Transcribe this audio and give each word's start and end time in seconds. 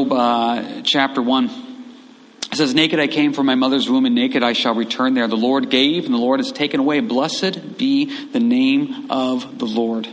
Job 0.00 0.12
uh, 0.12 0.82
chapter 0.82 1.20
1. 1.20 1.50
It 2.52 2.56
says, 2.56 2.74
Naked 2.74 2.98
I 2.98 3.06
came 3.06 3.34
from 3.34 3.44
my 3.44 3.54
mother's 3.54 3.86
womb, 3.90 4.06
and 4.06 4.14
naked 4.14 4.42
I 4.42 4.54
shall 4.54 4.74
return 4.74 5.12
there. 5.12 5.28
The 5.28 5.36
Lord 5.36 5.68
gave, 5.68 6.06
and 6.06 6.14
the 6.14 6.18
Lord 6.18 6.40
has 6.40 6.52
taken 6.52 6.80
away. 6.80 7.00
Blessed 7.00 7.76
be 7.76 8.06
the 8.28 8.40
name 8.40 9.10
of 9.10 9.58
the 9.58 9.66
Lord. 9.66 10.08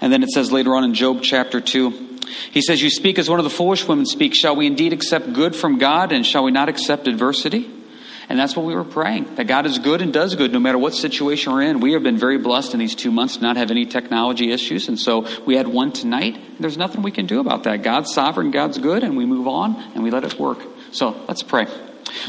And 0.00 0.12
then 0.12 0.24
it 0.24 0.30
says 0.30 0.50
later 0.50 0.74
on 0.74 0.82
in 0.82 0.94
Job 0.94 1.22
chapter 1.22 1.60
2, 1.60 2.18
he 2.50 2.60
says, 2.60 2.82
You 2.82 2.90
speak 2.90 3.20
as 3.20 3.30
one 3.30 3.38
of 3.38 3.44
the 3.44 3.50
foolish 3.50 3.86
women 3.86 4.04
speak. 4.04 4.34
Shall 4.34 4.56
we 4.56 4.66
indeed 4.66 4.92
accept 4.92 5.32
good 5.32 5.54
from 5.54 5.78
God, 5.78 6.10
and 6.10 6.26
shall 6.26 6.42
we 6.42 6.50
not 6.50 6.68
accept 6.68 7.06
adversity? 7.06 7.70
And 8.28 8.38
that's 8.38 8.54
what 8.54 8.66
we 8.66 8.74
were 8.74 8.84
praying 8.84 9.36
that 9.36 9.46
God 9.46 9.64
is 9.64 9.78
good 9.78 10.02
and 10.02 10.12
does 10.12 10.34
good 10.34 10.52
no 10.52 10.58
matter 10.58 10.76
what 10.76 10.94
situation 10.94 11.52
we're 11.52 11.62
in. 11.62 11.80
We 11.80 11.94
have 11.94 12.02
been 12.02 12.18
very 12.18 12.36
blessed 12.36 12.74
in 12.74 12.80
these 12.80 12.94
two 12.94 13.10
months 13.10 13.36
to 13.36 13.42
not 13.42 13.56
have 13.56 13.70
any 13.70 13.86
technology 13.86 14.52
issues. 14.52 14.88
And 14.88 14.98
so 14.98 15.26
we 15.46 15.56
had 15.56 15.66
one 15.66 15.92
tonight. 15.92 16.38
There's 16.60 16.76
nothing 16.76 17.02
we 17.02 17.10
can 17.10 17.26
do 17.26 17.40
about 17.40 17.64
that. 17.64 17.82
God's 17.82 18.12
sovereign, 18.12 18.50
God's 18.50 18.78
good, 18.78 19.02
and 19.02 19.16
we 19.16 19.24
move 19.24 19.48
on 19.48 19.76
and 19.94 20.02
we 20.02 20.10
let 20.10 20.24
it 20.24 20.38
work. 20.38 20.58
So 20.92 21.24
let's 21.26 21.42
pray. 21.42 21.66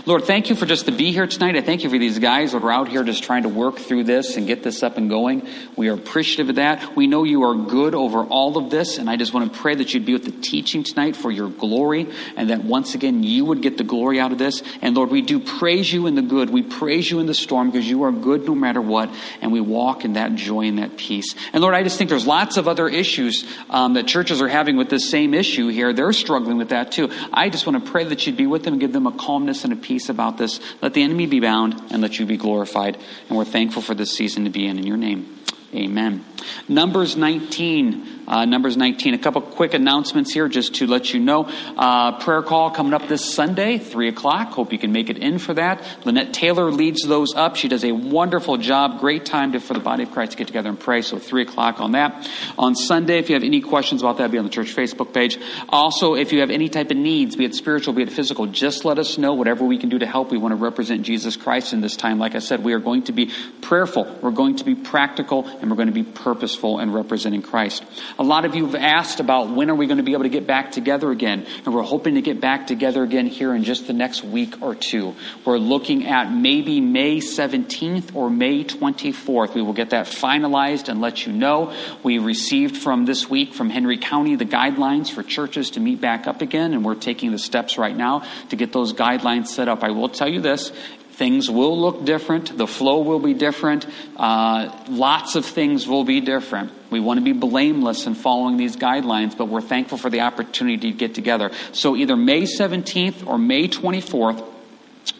Lord, 0.06 0.26
thank 0.26 0.50
you 0.50 0.56
for 0.56 0.66
just 0.66 0.86
to 0.86 0.92
be 0.92 1.12
here 1.12 1.28
tonight. 1.28 1.56
I 1.56 1.62
thank 1.62 1.84
you 1.84 1.90
for 1.90 1.98
these 1.98 2.20
guys 2.20 2.52
that 2.52 2.64
are 2.64 2.72
out 2.72 2.88
here 2.88 3.04
just 3.04 3.24
trying 3.24 3.44
to 3.44 3.50
work 3.50 3.78
through 3.78 4.05
this 4.05 4.38
and 4.38 4.48
get 4.48 4.64
this 4.64 4.84
up 4.84 4.98
and 4.98 5.10
going. 5.10 5.48
We 5.76 5.90
are 5.90 5.94
appreciative 5.94 6.50
of 6.50 6.55
that. 6.55 6.96
We 6.96 7.08
know 7.08 7.24
you 7.24 7.44
are 7.44 7.55
good 7.55 7.96
over 7.96 8.24
all 8.24 8.58
of 8.58 8.70
this, 8.70 8.98
and 8.98 9.10
I 9.10 9.16
just 9.16 9.34
want 9.34 9.54
to 9.54 9.60
pray 9.60 9.76
that 9.76 9.94
you'd 9.94 10.05
be 10.05 10.14
with 10.14 10.26
the 10.26 10.32
teaching 10.32 10.84
tonight 10.84 11.16
for 11.16 11.32
your 11.32 11.50
glory, 11.50 12.08
and 12.36 12.50
that 12.50 12.64
once 12.64 12.96
again 12.96 13.24
you 13.24 13.46
would 13.46 13.62
get 13.62 13.78
the 13.78 13.84
glory 13.84 14.20
out 14.20 14.32
of 14.32 14.38
this. 14.38 14.62
And 14.82 14.96
Lord, 14.96 15.10
we 15.10 15.22
do 15.22 15.40
praise 15.40 15.91
you 15.91 16.08
in 16.08 16.16
the 16.16 16.22
good. 16.22 16.50
We 16.50 16.64
praise 16.64 17.10
you 17.10 17.20
in 17.20 17.26
the 17.26 17.34
storm 17.34 17.72
because 17.72 17.88
you 17.88 18.04
are 18.04 18.12
good 18.12 18.46
no 18.46 18.55
matter 18.55 18.82
what, 18.82 19.10
and 19.41 19.52
we 19.52 19.62
walk 19.62 20.05
in 20.05 20.14
that 20.14 20.36
joy 20.36 20.68
and 20.68 20.80
that 20.80 20.98
peace. 20.98 21.36
And 21.54 21.62
Lord, 21.62 21.76
I 21.76 21.84
just 21.84 21.98
think 21.98 22.10
there's 22.10 22.27
lots 22.27 22.58
of 22.58 22.68
other 22.68 22.88
issues 22.88 23.46
um, 23.70 23.94
that 23.94 24.08
churches 24.08 24.41
are 24.41 24.48
having 24.48 24.77
with 24.77 24.90
this 24.90 25.10
same 25.10 25.34
issue 25.34 25.68
here. 25.68 25.94
They're 25.94 26.14
struggling 26.14 26.58
with 26.58 26.70
that 26.70 26.91
too. 26.91 27.10
I 27.32 27.50
just 27.50 27.66
want 27.66 27.84
to 27.84 27.91
pray 27.91 28.05
that 28.05 28.26
you'd 28.26 28.38
be 28.38 28.48
with 28.48 28.64
them 28.64 28.74
and 28.74 28.82
give 28.82 28.94
them 28.94 29.08
a 29.08 29.12
calmness 29.12 29.64
and 29.64 29.69
a 29.72 29.76
peace 29.76 30.09
about 30.09 30.38
this. 30.38 30.60
Let 30.82 30.93
the 30.93 31.04
enemy 31.04 31.26
be 31.26 31.40
bound 31.40 31.82
and 31.91 32.02
let 32.02 32.20
you 32.20 32.26
be 32.26 32.38
glorified. 32.38 32.98
And 33.27 33.38
we're 33.38 33.46
thankful 33.46 33.82
for 33.82 33.96
this 33.96 34.12
season 34.12 34.43
to 34.46 34.49
be 34.49 34.66
in. 34.66 34.77
In 34.77 34.85
your 34.85 34.98
name, 34.98 35.40
amen. 35.74 36.26
Numbers 36.68 37.16
19. 37.16 38.18
Uh, 38.30 38.46
Numbers 38.46 38.77
19. 38.77 39.13
A 39.13 39.18
couple 39.18 39.41
quick 39.41 39.74
announcements 39.74 40.32
here 40.32 40.48
just 40.48 40.76
to 40.76 40.88
let 40.88 41.13
you 41.13 41.20
know. 41.20 41.49
Uh, 41.77 42.20
prayer 42.20 42.41
call 42.41 42.70
coming 42.70 42.94
up 42.94 43.08
this 43.08 43.34
Sunday, 43.34 43.77
3 43.77 44.10
o'clock. 44.10 44.49
Hope 44.49 44.71
you 44.71 44.80
can 44.80 44.91
make 44.91 45.10
it 45.10 45.18
in 45.18 45.40
for 45.40 45.54
that. 45.55 45.84
Lynette 46.05 46.34
Taylor 46.34 46.71
leads 46.71 47.08
those 47.08 47.34
up. 47.36 47.55
She 47.55 47.68
does 47.68 47.84
a 47.84 47.91
wonderful 47.91 48.58
job. 48.58 48.99
Great 48.99 49.26
time 49.26 49.54
to, 49.54 49.60
for 49.60 49.74
the 49.74 49.80
body 49.80 50.04
of 50.04 50.12
Christ 50.12 50.34
to 50.34 50.38
get 50.38 50.48
together 50.48 50.70
and 50.70 50.80
pray. 50.80 51.02
So 51.02 51.18
3 51.18 51.41
o'clock 51.41 51.80
on 51.80 51.94
that. 51.94 52.30
On 52.58 52.76
Sunday, 52.76 53.18
if 53.18 53.30
you 53.30 53.36
have 53.36 53.44
any 53.44 53.62
questions 53.62 54.02
about 54.02 54.18
that, 54.18 54.32
be 54.32 54.38
on 54.38 54.46
the 54.46 54.52
church 54.52 54.76
Facebook 54.76 55.14
page. 55.14 55.38
Also, 55.70 56.16
if 56.16 56.32
you 56.32 56.41
have 56.41 56.52
any 56.52 56.70
type 56.70 56.91
of 56.91 56.98
needs, 56.98 57.36
be 57.36 57.46
it 57.46 57.55
spiritual, 57.55 57.93
be 57.93 58.04
it 58.04 58.12
physical, 58.12 58.46
just 58.46 58.86
let 58.86 58.99
us 58.99 59.18
know. 59.18 59.34
Whatever 59.34 59.66
we 59.66 59.77
can 59.77 59.90
do 59.90 59.99
to 59.99 60.05
help, 60.05 60.32
we 60.32 60.38
want 60.38 60.52
to 60.52 60.55
represent 60.55 61.04
Jesus 61.04 61.36
Christ 61.36 61.74
in 61.74 61.82
this 61.82 61.96
time. 61.96 62.20
Like 62.20 62.36
I 62.36 62.40
said, 62.40 62.64
we 62.64 62.74
are 62.74 62.80
going 62.80 63.04
to 63.04 63.12
be 63.12 63.32
prayerful. 63.62 64.19
We're 64.22 64.31
going 64.31 64.58
to 64.58 64.64
be 64.64 64.75
practical 64.75 65.47
and 65.47 65.69
we're 65.69 65.78
going 65.78 65.88
to 65.88 65.94
be 65.94 66.03
purposeful 66.03 66.80
in 66.80 66.91
representing 66.91 67.41
Christ. 67.41 67.84
A 68.19 68.23
lot 68.23 68.44
of 68.44 68.53
you 68.53 68.66
have 68.66 68.75
asked 68.75 69.22
about 69.22 69.50
when 69.50 69.69
are 69.69 69.75
we 69.75 69.88
going 69.88 69.97
to 69.97 70.03
be 70.03 70.12
able 70.12 70.23
to 70.23 70.29
get 70.29 70.45
back 70.45 70.73
together 70.73 71.09
again, 71.09 71.47
and 71.66 71.73
we're 71.73 71.84
hoping 71.84 72.16
to 72.16 72.22
get 72.22 72.41
back 72.41 72.67
together 72.67 73.01
again 73.01 73.28
here 73.28 73.56
in 73.56 73.63
just 73.63 73.88
the 73.88 73.94
next 73.94 74.25
week 74.25 74.62
or 74.62 74.75
two. 74.75 75.16
We're 75.45 75.57
looking 75.57 76.06
at 76.06 76.29
maybe 76.29 76.81
May 76.81 77.19
17th 77.19 78.13
or 78.13 78.29
May 78.29 78.66
24th. 78.66 79.56
We 79.56 79.62
will 79.62 79.72
get 79.72 79.91
that 79.91 80.06
finalized 80.07 80.90
and 80.90 81.00
let 81.00 81.25
you 81.25 81.31
know. 81.31 81.73
We 82.03 82.17
received 82.17 82.75
from 82.75 83.06
this 83.06 83.29
week 83.29 83.53
from 83.53 83.69
Henry 83.69 83.97
County 83.97 84.35
the 84.35 84.45
guidelines 84.45 85.09
for 85.09 85.23
churches 85.23 85.72
to 85.72 85.79
meet 85.79 86.01
back 86.01 86.28
up 86.28 86.41
again, 86.41 86.73
and 86.73 86.84
we're 86.84 86.95
taking 86.95 87.31
the 87.31 87.40
steps 87.40 87.78
right 87.78 87.95
now 87.95 88.23
to 88.50 88.57
get 88.57 88.73
those 88.73 88.91
guidelines 88.91 89.47
set 89.47 89.69
up. 89.69 89.81
I 89.81 89.91
will 89.91 90.09
tell 90.09 90.28
you 90.28 90.41
this 90.41 90.73
Things 91.19 91.50
will 91.50 91.78
look 91.78 92.06
different. 92.06 92.57
The 92.57 92.66
flow 92.66 93.01
will 93.01 93.19
be 93.19 93.34
different. 93.34 93.85
Uh, 94.16 94.74
lots 94.88 95.35
of 95.35 95.46
things 95.46 95.85
will 95.85 96.06
be 96.06 96.22
different. 96.22 96.72
We 96.90 97.02
want 97.02 97.18
to 97.18 97.24
be 97.25 97.34
blameless 97.34 98.07
in 98.07 98.16
following 98.16 98.56
these 98.56 98.78
guidelines, 98.78 99.38
but 99.38 99.50
we're 99.50 99.59
thankful 99.59 99.97
for 99.97 100.09
the 100.09 100.22
opportunity 100.22 100.94
to 100.94 100.97
get 100.97 101.16
together. 101.16 101.52
So 101.74 101.97
either 101.97 102.16
May 102.16 102.44
17th 102.44 103.28
or 103.28 103.38
May 103.38 103.68
24th, 103.68 104.49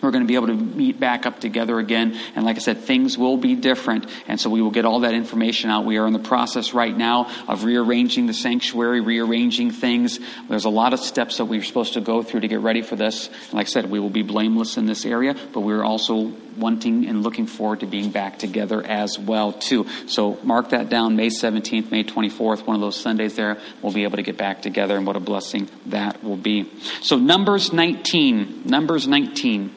we're 0.01 0.11
going 0.11 0.23
to 0.23 0.27
be 0.27 0.35
able 0.35 0.47
to 0.47 0.55
meet 0.55 0.99
back 0.99 1.25
up 1.25 1.39
together 1.39 1.79
again. 1.79 2.17
And 2.35 2.45
like 2.45 2.55
I 2.55 2.59
said, 2.59 2.79
things 2.79 3.17
will 3.17 3.37
be 3.37 3.55
different. 3.55 4.07
And 4.27 4.39
so 4.39 4.49
we 4.49 4.61
will 4.61 4.71
get 4.71 4.85
all 4.85 5.01
that 5.01 5.13
information 5.13 5.69
out. 5.69 5.85
We 5.85 5.97
are 5.97 6.07
in 6.07 6.13
the 6.13 6.19
process 6.19 6.73
right 6.73 6.95
now 6.95 7.29
of 7.47 7.63
rearranging 7.63 8.27
the 8.27 8.33
sanctuary, 8.33 9.01
rearranging 9.01 9.71
things. 9.71 10.19
There's 10.47 10.65
a 10.65 10.69
lot 10.69 10.93
of 10.93 10.99
steps 10.99 11.38
that 11.38 11.45
we're 11.45 11.63
supposed 11.63 11.93
to 11.93 12.01
go 12.01 12.23
through 12.23 12.41
to 12.41 12.47
get 12.47 12.59
ready 12.61 12.81
for 12.81 12.95
this. 12.95 13.27
And 13.27 13.53
like 13.53 13.67
I 13.67 13.69
said, 13.69 13.89
we 13.89 13.99
will 13.99 14.09
be 14.09 14.23
blameless 14.23 14.77
in 14.77 14.85
this 14.85 15.05
area, 15.05 15.35
but 15.53 15.61
we're 15.61 15.83
also 15.83 16.33
wanting 16.57 17.07
and 17.07 17.23
looking 17.23 17.47
forward 17.47 17.79
to 17.79 17.85
being 17.85 18.11
back 18.11 18.38
together 18.38 18.83
as 18.83 19.17
well 19.17 19.53
too. 19.53 19.88
So 20.07 20.38
mark 20.43 20.69
that 20.69 20.89
down 20.89 21.15
May 21.15 21.29
17th, 21.29 21.91
May 21.91 22.03
24th, 22.03 22.65
one 22.65 22.75
of 22.75 22.81
those 22.81 22.99
Sundays 22.99 23.35
there, 23.35 23.57
we'll 23.81 23.93
be 23.93 24.03
able 24.03 24.17
to 24.17 24.23
get 24.23 24.38
back 24.38 24.61
together 24.61 24.97
and 24.97 25.07
what 25.07 25.15
a 25.15 25.21
blessing 25.21 25.69
that 25.88 26.23
will 26.23 26.38
be. 26.38 26.69
So 27.01 27.17
Numbers 27.17 27.71
19, 27.71 28.63
Numbers 28.65 29.07
19. 29.07 29.75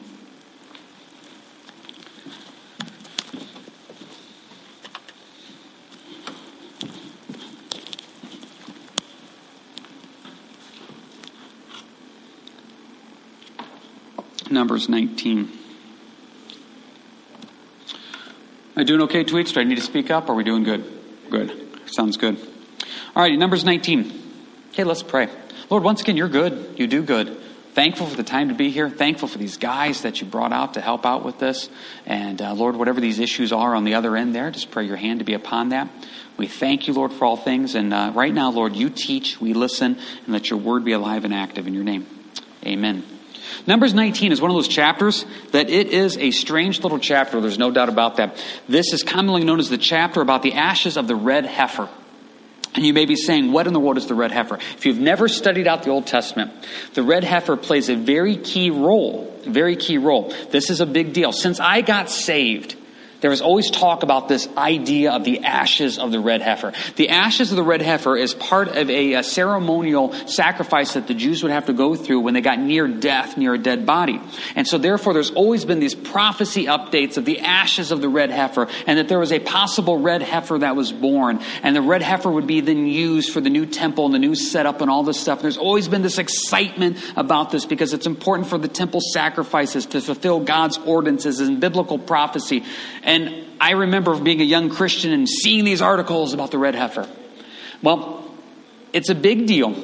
Numbers 14.53 14.87
19. 14.87 15.39
Am 18.75 18.81
I 18.81 18.83
doing 18.83 19.01
okay, 19.01 19.23
tweets? 19.23 19.53
Do 19.53 19.59
I 19.59 19.63
need 19.63 19.75
to 19.75 19.81
speak 19.81 20.09
up? 20.09 20.29
Are 20.29 20.33
we 20.33 20.43
doing 20.43 20.63
good? 20.63 20.83
Good. 21.29 21.81
Sounds 21.85 22.17
good. 22.17 22.37
All 23.15 23.23
right, 23.23 23.37
Numbers 23.37 23.63
19. 23.63 24.21
Okay, 24.69 24.83
let's 24.83 25.03
pray. 25.03 25.29
Lord, 25.69 25.83
once 25.83 26.01
again, 26.01 26.17
you're 26.17 26.29
good. 26.29 26.75
You 26.77 26.87
do 26.87 27.03
good. 27.03 27.39
Thankful 27.73 28.05
for 28.05 28.15
the 28.15 28.23
time 28.23 28.49
to 28.49 28.55
be 28.55 28.69
here. 28.69 28.89
Thankful 28.89 29.27
for 29.27 29.39
these 29.39 29.57
guys 29.57 30.03
that 30.03 30.21
you 30.21 30.27
brought 30.27 30.53
out 30.53 30.75
to 30.75 30.81
help 30.81 31.05
out 31.05 31.25
with 31.25 31.39
this. 31.39 31.69
And 32.05 32.39
uh, 32.41 32.53
Lord, 32.53 32.75
whatever 32.75 33.01
these 33.01 33.19
issues 33.19 33.51
are 33.51 33.73
on 33.73 33.83
the 33.83 33.95
other 33.95 34.15
end 34.15 34.35
there, 34.35 34.51
just 34.51 34.69
pray 34.69 34.85
your 34.85 34.97
hand 34.97 35.19
to 35.19 35.25
be 35.25 35.33
upon 35.33 35.69
that. 35.69 35.89
We 36.37 36.47
thank 36.47 36.87
you, 36.87 36.93
Lord, 36.93 37.11
for 37.13 37.25
all 37.25 37.37
things. 37.37 37.73
And 37.73 37.93
uh, 37.93 38.11
right 38.13 38.33
now, 38.33 38.51
Lord, 38.51 38.75
you 38.75 38.89
teach, 38.89 39.41
we 39.41 39.53
listen, 39.53 39.97
and 40.25 40.33
let 40.33 40.49
your 40.49 40.59
word 40.59 40.85
be 40.85 40.91
alive 40.91 41.25
and 41.25 41.33
active 41.33 41.65
in 41.65 41.73
your 41.73 41.83
name. 41.83 42.07
Amen. 42.65 43.12
Numbers 43.67 43.93
19 43.93 44.31
is 44.31 44.41
one 44.41 44.51
of 44.51 44.55
those 44.55 44.67
chapters 44.67 45.25
that 45.51 45.69
it 45.69 45.87
is 45.87 46.17
a 46.17 46.31
strange 46.31 46.81
little 46.81 46.99
chapter. 46.99 47.39
There's 47.41 47.57
no 47.57 47.71
doubt 47.71 47.89
about 47.89 48.17
that. 48.17 48.43
This 48.67 48.93
is 48.93 49.03
commonly 49.03 49.43
known 49.43 49.59
as 49.59 49.69
the 49.69 49.77
chapter 49.77 50.21
about 50.21 50.43
the 50.43 50.53
ashes 50.53 50.97
of 50.97 51.07
the 51.07 51.15
red 51.15 51.45
heifer. 51.45 51.89
And 52.75 52.85
you 52.85 52.93
may 52.93 53.05
be 53.05 53.15
saying, 53.15 53.51
what 53.51 53.67
in 53.67 53.73
the 53.73 53.79
world 53.79 53.97
is 53.97 54.07
the 54.07 54.15
red 54.15 54.31
heifer? 54.31 54.55
If 54.55 54.85
you've 54.85 54.99
never 54.99 55.27
studied 55.27 55.67
out 55.67 55.83
the 55.83 55.91
Old 55.91 56.07
Testament, 56.07 56.51
the 56.95 57.03
red 57.03 57.23
heifer 57.23 57.55
plays 57.55 57.89
a 57.89 57.95
very 57.95 58.35
key 58.35 58.71
role, 58.71 59.31
very 59.45 59.75
key 59.75 59.99
role. 59.99 60.33
This 60.49 60.71
is 60.71 60.81
a 60.81 60.85
big 60.87 61.13
deal. 61.13 61.31
Since 61.31 61.59
I 61.59 61.81
got 61.81 62.09
saved, 62.09 62.75
there 63.23 63.29
was 63.29 63.39
always 63.39 63.71
talk 63.71 64.03
about 64.03 64.27
this 64.27 64.49
idea 64.57 65.13
of 65.13 65.23
the 65.23 65.45
ashes 65.45 65.97
of 65.97 66.11
the 66.11 66.19
red 66.19 66.41
heifer. 66.41 66.73
The 66.97 67.07
ashes 67.07 67.51
of 67.51 67.55
the 67.55 67.63
red 67.63 67.81
heifer 67.81 68.17
is 68.17 68.33
part 68.33 68.67
of 68.67 68.89
a, 68.89 69.13
a, 69.13 69.23
ceremonial 69.23 70.11
sacrifice 70.27 70.95
that 70.95 71.07
the 71.07 71.13
Jews 71.13 71.41
would 71.41 71.53
have 71.53 71.67
to 71.67 71.73
go 71.73 71.95
through 71.95 72.19
when 72.19 72.33
they 72.33 72.41
got 72.41 72.59
near 72.59 72.85
death, 72.85 73.37
near 73.37 73.53
a 73.53 73.57
dead 73.57 73.85
body. 73.85 74.19
And 74.57 74.67
so 74.67 74.77
therefore 74.77 75.13
there's 75.13 75.31
always 75.31 75.63
been 75.63 75.79
these 75.79 75.95
prophecy 75.95 76.65
updates 76.65 77.15
of 77.15 77.23
the 77.23 77.39
ashes 77.39 77.91
of 77.91 78.01
the 78.01 78.09
red 78.09 78.29
heifer 78.29 78.67
and 78.87 78.99
that 78.99 79.07
there 79.07 79.19
was 79.19 79.31
a 79.31 79.39
possible 79.39 80.01
red 80.01 80.21
heifer 80.21 80.59
that 80.59 80.75
was 80.75 80.91
born. 80.91 81.39
And 81.61 81.73
the 81.73 81.81
red 81.81 82.01
heifer 82.01 82.29
would 82.29 82.45
be 82.45 82.59
then 82.59 82.87
used 82.87 83.31
for 83.31 83.39
the 83.39 83.49
new 83.49 83.65
temple 83.65 84.03
and 84.03 84.13
the 84.13 84.19
new 84.19 84.35
setup 84.35 84.81
and 84.81 84.91
all 84.91 85.03
this 85.03 85.17
stuff. 85.21 85.41
There's 85.41 85.57
always 85.57 85.87
been 85.87 86.01
this 86.01 86.17
excitement 86.17 86.97
about 87.15 87.51
this 87.51 87.63
because 87.63 87.93
it's 87.93 88.05
important 88.05 88.49
for 88.49 88.57
the 88.57 88.67
temple 88.67 88.99
sacrifices 88.99 89.85
to 89.85 90.01
fulfill 90.01 90.41
God's 90.41 90.77
ordinances 90.79 91.39
and 91.39 91.61
biblical 91.61 91.97
prophecy. 91.97 92.65
And 93.01 93.12
and 93.13 93.45
I 93.61 93.71
remember 93.71 94.19
being 94.19 94.41
a 94.41 94.45
young 94.45 94.69
Christian 94.69 95.11
and 95.11 95.29
seeing 95.29 95.65
these 95.65 95.81
articles 95.81 96.33
about 96.33 96.49
the 96.49 96.57
red 96.57 96.73
heifer. 96.73 97.07
Well, 97.83 98.33
it's 98.91 99.09
a 99.09 99.15
big 99.15 99.45
deal. 99.45 99.75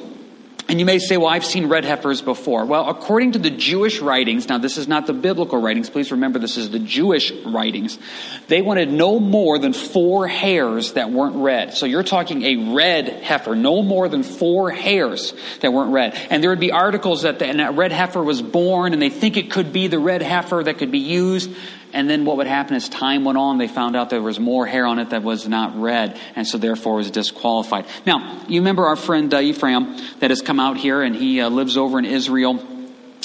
And 0.68 0.78
you 0.78 0.86
may 0.86 1.00
say, 1.00 1.16
well, 1.16 1.26
I've 1.26 1.44
seen 1.44 1.68
red 1.68 1.84
heifers 1.84 2.22
before. 2.22 2.64
Well, 2.64 2.88
according 2.88 3.32
to 3.32 3.40
the 3.40 3.50
Jewish 3.50 3.98
writings, 3.98 4.48
now 4.48 4.58
this 4.58 4.78
is 4.78 4.86
not 4.86 5.06
the 5.08 5.12
biblical 5.12 5.60
writings, 5.60 5.90
please 5.90 6.12
remember 6.12 6.38
this 6.38 6.56
is 6.56 6.70
the 6.70 6.78
Jewish 6.78 7.32
writings, 7.44 7.98
they 8.46 8.62
wanted 8.62 8.92
no 8.92 9.18
more 9.18 9.58
than 9.58 9.72
four 9.72 10.28
hairs 10.28 10.92
that 10.92 11.10
weren't 11.10 11.34
red. 11.34 11.74
So 11.74 11.86
you're 11.86 12.04
talking 12.04 12.42
a 12.44 12.72
red 12.72 13.08
heifer, 13.08 13.56
no 13.56 13.82
more 13.82 14.08
than 14.08 14.22
four 14.22 14.70
hairs 14.70 15.34
that 15.60 15.72
weren't 15.72 15.92
red. 15.92 16.14
And 16.30 16.40
there 16.40 16.50
would 16.50 16.60
be 16.60 16.70
articles 16.70 17.22
that 17.22 17.40
the, 17.40 17.52
that 17.52 17.74
red 17.74 17.90
heifer 17.90 18.22
was 18.22 18.40
born 18.40 18.92
and 18.92 19.02
they 19.02 19.10
think 19.10 19.36
it 19.36 19.50
could 19.50 19.72
be 19.72 19.88
the 19.88 19.98
red 19.98 20.22
heifer 20.22 20.62
that 20.62 20.78
could 20.78 20.92
be 20.92 21.00
used. 21.00 21.50
And 21.92 22.08
then 22.08 22.24
what 22.24 22.36
would 22.36 22.46
happen 22.46 22.76
as 22.76 22.88
time 22.88 23.24
went 23.24 23.38
on, 23.38 23.58
they 23.58 23.68
found 23.68 23.96
out 23.96 24.10
there 24.10 24.22
was 24.22 24.38
more 24.38 24.66
hair 24.66 24.86
on 24.86 24.98
it 24.98 25.10
that 25.10 25.22
was 25.22 25.48
not 25.48 25.80
red, 25.80 26.18
and 26.36 26.46
so 26.46 26.58
therefore 26.58 26.96
was 26.96 27.10
disqualified. 27.10 27.86
Now, 28.06 28.44
you 28.48 28.60
remember 28.60 28.86
our 28.86 28.96
friend 28.96 29.32
uh, 29.32 29.40
Ephraim 29.40 29.96
that 30.20 30.30
has 30.30 30.42
come 30.42 30.60
out 30.60 30.76
here, 30.76 31.02
and 31.02 31.14
he 31.14 31.40
uh, 31.40 31.48
lives 31.48 31.76
over 31.76 31.98
in 31.98 32.04
Israel. 32.04 32.79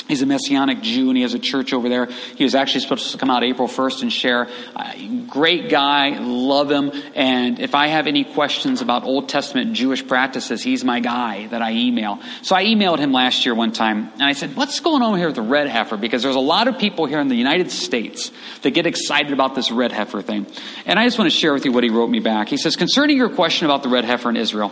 He's 0.07 0.21
a 0.21 0.25
Messianic 0.25 0.81
Jew 0.81 1.09
and 1.09 1.17
he 1.17 1.23
has 1.23 1.33
a 1.33 1.39
church 1.39 1.73
over 1.73 1.89
there. 1.89 2.05
He 2.05 2.43
was 2.43 2.53
actually 2.53 2.81
supposed 2.81 3.11
to 3.11 3.17
come 3.17 3.31
out 3.31 3.43
April 3.43 3.67
1st 3.67 4.03
and 4.03 4.13
share. 4.13 4.47
Uh, 4.75 4.93
great 5.27 5.69
guy, 5.69 6.19
love 6.19 6.69
him. 6.69 6.91
And 7.15 7.59
if 7.59 7.73
I 7.73 7.87
have 7.87 8.05
any 8.05 8.23
questions 8.23 8.81
about 8.81 9.03
Old 9.03 9.29
Testament 9.29 9.73
Jewish 9.73 10.05
practices, 10.07 10.61
he's 10.61 10.83
my 10.83 10.99
guy 10.99 11.47
that 11.47 11.61
I 11.61 11.71
email. 11.71 12.19
So 12.43 12.55
I 12.55 12.65
emailed 12.65 12.99
him 12.99 13.11
last 13.11 13.45
year 13.45 13.55
one 13.55 13.71
time 13.71 14.11
and 14.13 14.23
I 14.23 14.33
said, 14.33 14.55
What's 14.55 14.79
going 14.79 15.01
on 15.01 15.17
here 15.17 15.27
with 15.27 15.35
the 15.35 15.41
red 15.41 15.67
heifer? 15.67 15.97
Because 15.97 16.21
there's 16.21 16.35
a 16.35 16.39
lot 16.39 16.67
of 16.67 16.77
people 16.77 17.07
here 17.07 17.19
in 17.19 17.27
the 17.27 17.35
United 17.35 17.71
States 17.71 18.31
that 18.61 18.71
get 18.71 18.85
excited 18.85 19.33
about 19.33 19.55
this 19.55 19.71
red 19.71 19.91
heifer 19.91 20.21
thing. 20.21 20.45
And 20.85 20.99
I 20.99 21.05
just 21.05 21.17
want 21.17 21.31
to 21.31 21.37
share 21.37 21.53
with 21.53 21.65
you 21.65 21.71
what 21.71 21.83
he 21.83 21.89
wrote 21.89 22.09
me 22.09 22.19
back. 22.19 22.47
He 22.47 22.57
says, 22.57 22.75
Concerning 22.75 23.17
your 23.17 23.29
question 23.29 23.65
about 23.65 23.81
the 23.81 23.89
red 23.89 24.05
heifer 24.05 24.29
in 24.29 24.37
Israel, 24.37 24.71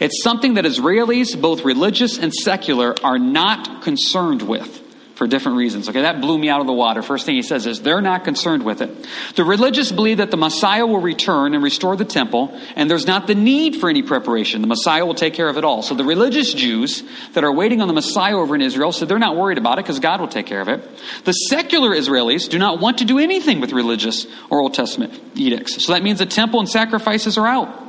it's 0.00 0.22
something 0.22 0.54
that 0.54 0.64
Israelis, 0.64 1.40
both 1.40 1.64
religious 1.64 2.18
and 2.18 2.32
secular, 2.32 2.94
are 3.02 3.18
not 3.18 3.82
concerned 3.82 4.42
with 4.42 4.82
for 5.16 5.26
different 5.26 5.56
reasons. 5.56 5.88
Okay, 5.88 6.02
that 6.02 6.20
blew 6.20 6.38
me 6.38 6.48
out 6.48 6.60
of 6.60 6.66
the 6.66 6.72
water. 6.72 7.02
First 7.02 7.26
thing 7.26 7.36
he 7.36 7.42
says 7.42 7.66
is 7.66 7.80
they're 7.80 8.02
not 8.02 8.24
concerned 8.24 8.62
with 8.62 8.82
it. 8.82 8.90
The 9.34 9.44
religious 9.44 9.90
believe 9.90 10.18
that 10.18 10.30
the 10.30 10.36
Messiah 10.36 10.86
will 10.86 11.00
return 11.00 11.54
and 11.54 11.62
restore 11.62 11.96
the 11.96 12.04
temple, 12.04 12.58
and 12.76 12.90
there's 12.90 13.06
not 13.06 13.26
the 13.26 13.34
need 13.34 13.76
for 13.76 13.88
any 13.88 14.02
preparation. 14.02 14.60
The 14.60 14.68
Messiah 14.68 15.04
will 15.06 15.14
take 15.14 15.34
care 15.34 15.48
of 15.48 15.56
it 15.56 15.64
all. 15.64 15.82
So 15.82 15.94
the 15.94 16.04
religious 16.04 16.52
Jews 16.52 17.02
that 17.32 17.44
are 17.44 17.52
waiting 17.52 17.80
on 17.80 17.88
the 17.88 17.94
Messiah 17.94 18.36
over 18.36 18.54
in 18.54 18.60
Israel 18.60 18.92
said 18.92 19.08
they're 19.08 19.18
not 19.18 19.36
worried 19.36 19.58
about 19.58 19.78
it 19.78 19.84
because 19.84 20.00
God 20.00 20.20
will 20.20 20.28
take 20.28 20.46
care 20.46 20.60
of 20.60 20.68
it. 20.68 20.86
The 21.24 21.32
secular 21.32 21.90
Israelis 21.90 22.48
do 22.48 22.58
not 22.58 22.80
want 22.80 22.98
to 22.98 23.04
do 23.04 23.18
anything 23.18 23.60
with 23.60 23.72
religious 23.72 24.26
or 24.50 24.60
Old 24.60 24.74
Testament 24.74 25.18
edicts. 25.34 25.84
So 25.84 25.92
that 25.92 26.02
means 26.02 26.18
the 26.18 26.26
temple 26.26 26.60
and 26.60 26.68
sacrifices 26.68 27.38
are 27.38 27.46
out. 27.46 27.85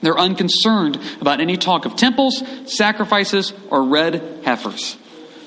They're 0.00 0.18
unconcerned 0.18 0.98
about 1.20 1.40
any 1.40 1.56
talk 1.56 1.84
of 1.84 1.96
temples, 1.96 2.42
sacrifices, 2.66 3.52
or 3.70 3.84
red 3.84 4.40
heifers. 4.44 4.96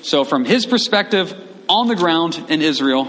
So, 0.02 0.24
from 0.24 0.44
his 0.44 0.66
perspective, 0.66 1.34
on 1.68 1.88
the 1.88 1.96
ground 1.96 2.42
in 2.48 2.60
Israel, 2.60 3.08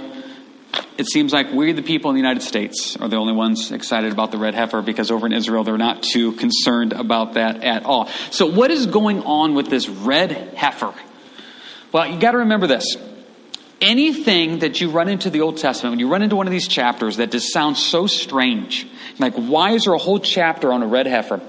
it 0.98 1.07
seems 1.07 1.34
like 1.34 1.51
we, 1.51 1.72
the 1.72 1.81
people 1.81 2.12
in 2.12 2.16
the 2.16 2.22
United 2.22 2.44
States, 2.44 2.95
are 2.98 3.07
the 3.07 3.18
only 3.18 3.34
ones 3.34 3.72
excited 3.72 4.12
about 4.12 4.31
the 4.31 4.38
red 4.38 4.54
heifer 4.54 4.81
because 4.81 5.12
over 5.12 5.25
in 5.25 5.34
Israel, 5.34 5.63
they're 5.63 5.78
not 5.78 6.04
too 6.04 6.34
concerned 6.34 6.94
about 6.94 7.34
that 7.34 7.63
at 7.63 7.84
all. 7.84 8.07
So, 8.31 8.46
what 8.46 8.72
is 8.72 8.86
going 8.86 9.22
on 9.22 9.56
with 9.56 9.69
this 9.69 9.89
red 9.89 10.31
heifer? 10.56 10.94
Well, 11.92 12.07
you 12.07 12.19
got 12.19 12.31
to 12.31 12.39
remember 12.39 12.68
this. 12.68 12.96
Anything 13.84 14.60
that 14.60 14.80
you 14.80 14.90
run 14.90 15.10
into 15.10 15.30
the 15.30 15.42
Old 15.42 15.58
Testament, 15.58 15.92
when 15.92 16.00
you 16.00 16.08
run 16.08 16.22
into 16.22 16.38
one 16.38 16.48
of 16.48 16.52
these 16.52 16.68
chapters 16.70 17.18
that 17.18 17.32
just 17.32 17.52
sounds 17.52 17.80
so 17.80 18.08
strange, 18.08 18.88
like 19.20 19.34
why 19.36 19.72
is 19.72 19.84
there 19.84 19.94
a 19.94 19.98
whole 19.98 20.20
chapter 20.20 20.72
on 20.72 20.82
a 20.82 20.88
red 20.88 21.06
heifer? 21.06 21.42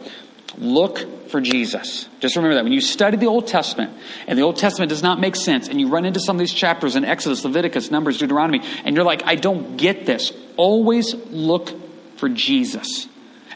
Look 0.59 1.31
for 1.31 1.41
Jesus. 1.41 2.09
Just 2.19 2.35
remember 2.35 2.57
that. 2.57 2.65
When 2.65 2.73
you 2.73 2.81
study 2.81 3.17
the 3.17 3.27
Old 3.27 3.47
Testament 3.47 3.97
and 4.27 4.37
the 4.37 4.43
Old 4.43 4.57
Testament 4.57 4.89
does 4.89 5.03
not 5.03 5.21
make 5.21 5.37
sense, 5.37 5.69
and 5.69 5.81
you 5.81 5.89
run 5.89 6.05
into 6.05 6.19
some 6.19 6.35
of 6.37 6.41
these 6.41 6.53
chapters 6.53 6.97
in 6.97 7.05
Exodus, 7.05 7.45
Leviticus, 7.45 7.91
Numbers, 7.91 8.19
Deuteronomy, 8.19 8.63
and 8.85 8.97
you're 8.97 9.05
like, 9.05 9.23
I 9.25 9.37
don't 9.37 9.77
get 9.77 10.05
this, 10.05 10.33
always 10.57 11.15
look 11.15 11.73
for 12.19 12.29
Jesus. 12.29 13.07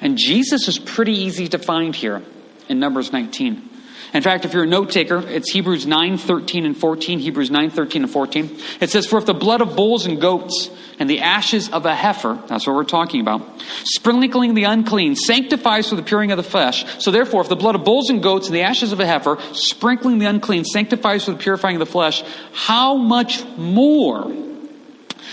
And 0.01 0.17
Jesus 0.17 0.69
is 0.69 0.79
pretty 0.79 1.15
easy 1.15 1.49
to 1.49 1.59
find 1.59 1.95
here 1.95 2.23
in 2.69 2.79
Numbers 2.79 3.13
19. 3.13 3.69
In 4.15 4.23
fact, 4.23 4.45
if 4.45 4.55
you're 4.55 4.65
a 4.65 4.67
note 4.67 4.91
taker, 4.91 5.19
it's 5.19 5.51
Hebrews 5.51 5.87
9, 5.87 6.17
13, 6.17 6.65
and 6.65 6.77
14. 6.77 7.19
Hebrews 7.19 7.51
9, 7.51 7.71
13, 7.71 8.03
and 8.05 8.11
14. 8.11 8.59
It 8.81 8.91
says, 8.91 9.07
For 9.07 9.19
if 9.19 9.27
the 9.27 9.35
blood 9.35 9.61
of 9.61 9.77
bulls 9.77 10.07
and 10.07 10.21
goats 10.21 10.71
and 10.99 11.11
the 11.11 11.21
ashes 11.21 11.69
of 11.69 11.85
a 11.85 11.95
heifer, 11.95 12.43
that's 12.47 12.67
what 12.67 12.75
we're 12.75 12.85
talking 12.85 13.21
about, 13.21 13.43
sprinkling 13.85 14.55
the 14.55 14.65
unclean, 14.65 15.15
sanctifies 15.15 15.89
for 15.91 15.97
the 15.97 16.03
puring 16.03 16.31
of 16.31 16.39
the 16.39 16.43
flesh. 16.43 16.85
So 17.03 17.11
therefore, 17.11 17.43
if 17.43 17.49
the 17.49 17.57
blood 17.57 17.75
of 17.75 17.85
bulls 17.85 18.09
and 18.09 18.23
goats 18.23 18.47
and 18.47 18.57
the 18.57 18.63
ashes 18.63 18.93
of 18.93 19.01
a 19.01 19.07
heifer, 19.07 19.39
sprinkling 19.53 20.19
the 20.19 20.27
unclean, 20.27 20.65
sanctifies 20.65 21.25
for 21.25 21.33
the 21.33 21.39
purifying 21.39 21.77
of 21.77 21.81
the 21.81 21.87
flesh, 21.87 22.23
how 22.53 22.97
much 22.97 23.45
more 23.57 24.33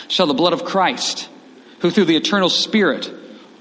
shall 0.07 0.27
the 0.27 0.33
blood 0.33 0.53
of 0.53 0.65
Christ, 0.65 1.29
who 1.79 1.91
through 1.91 2.05
the 2.05 2.17
eternal 2.17 2.49
Spirit, 2.49 3.11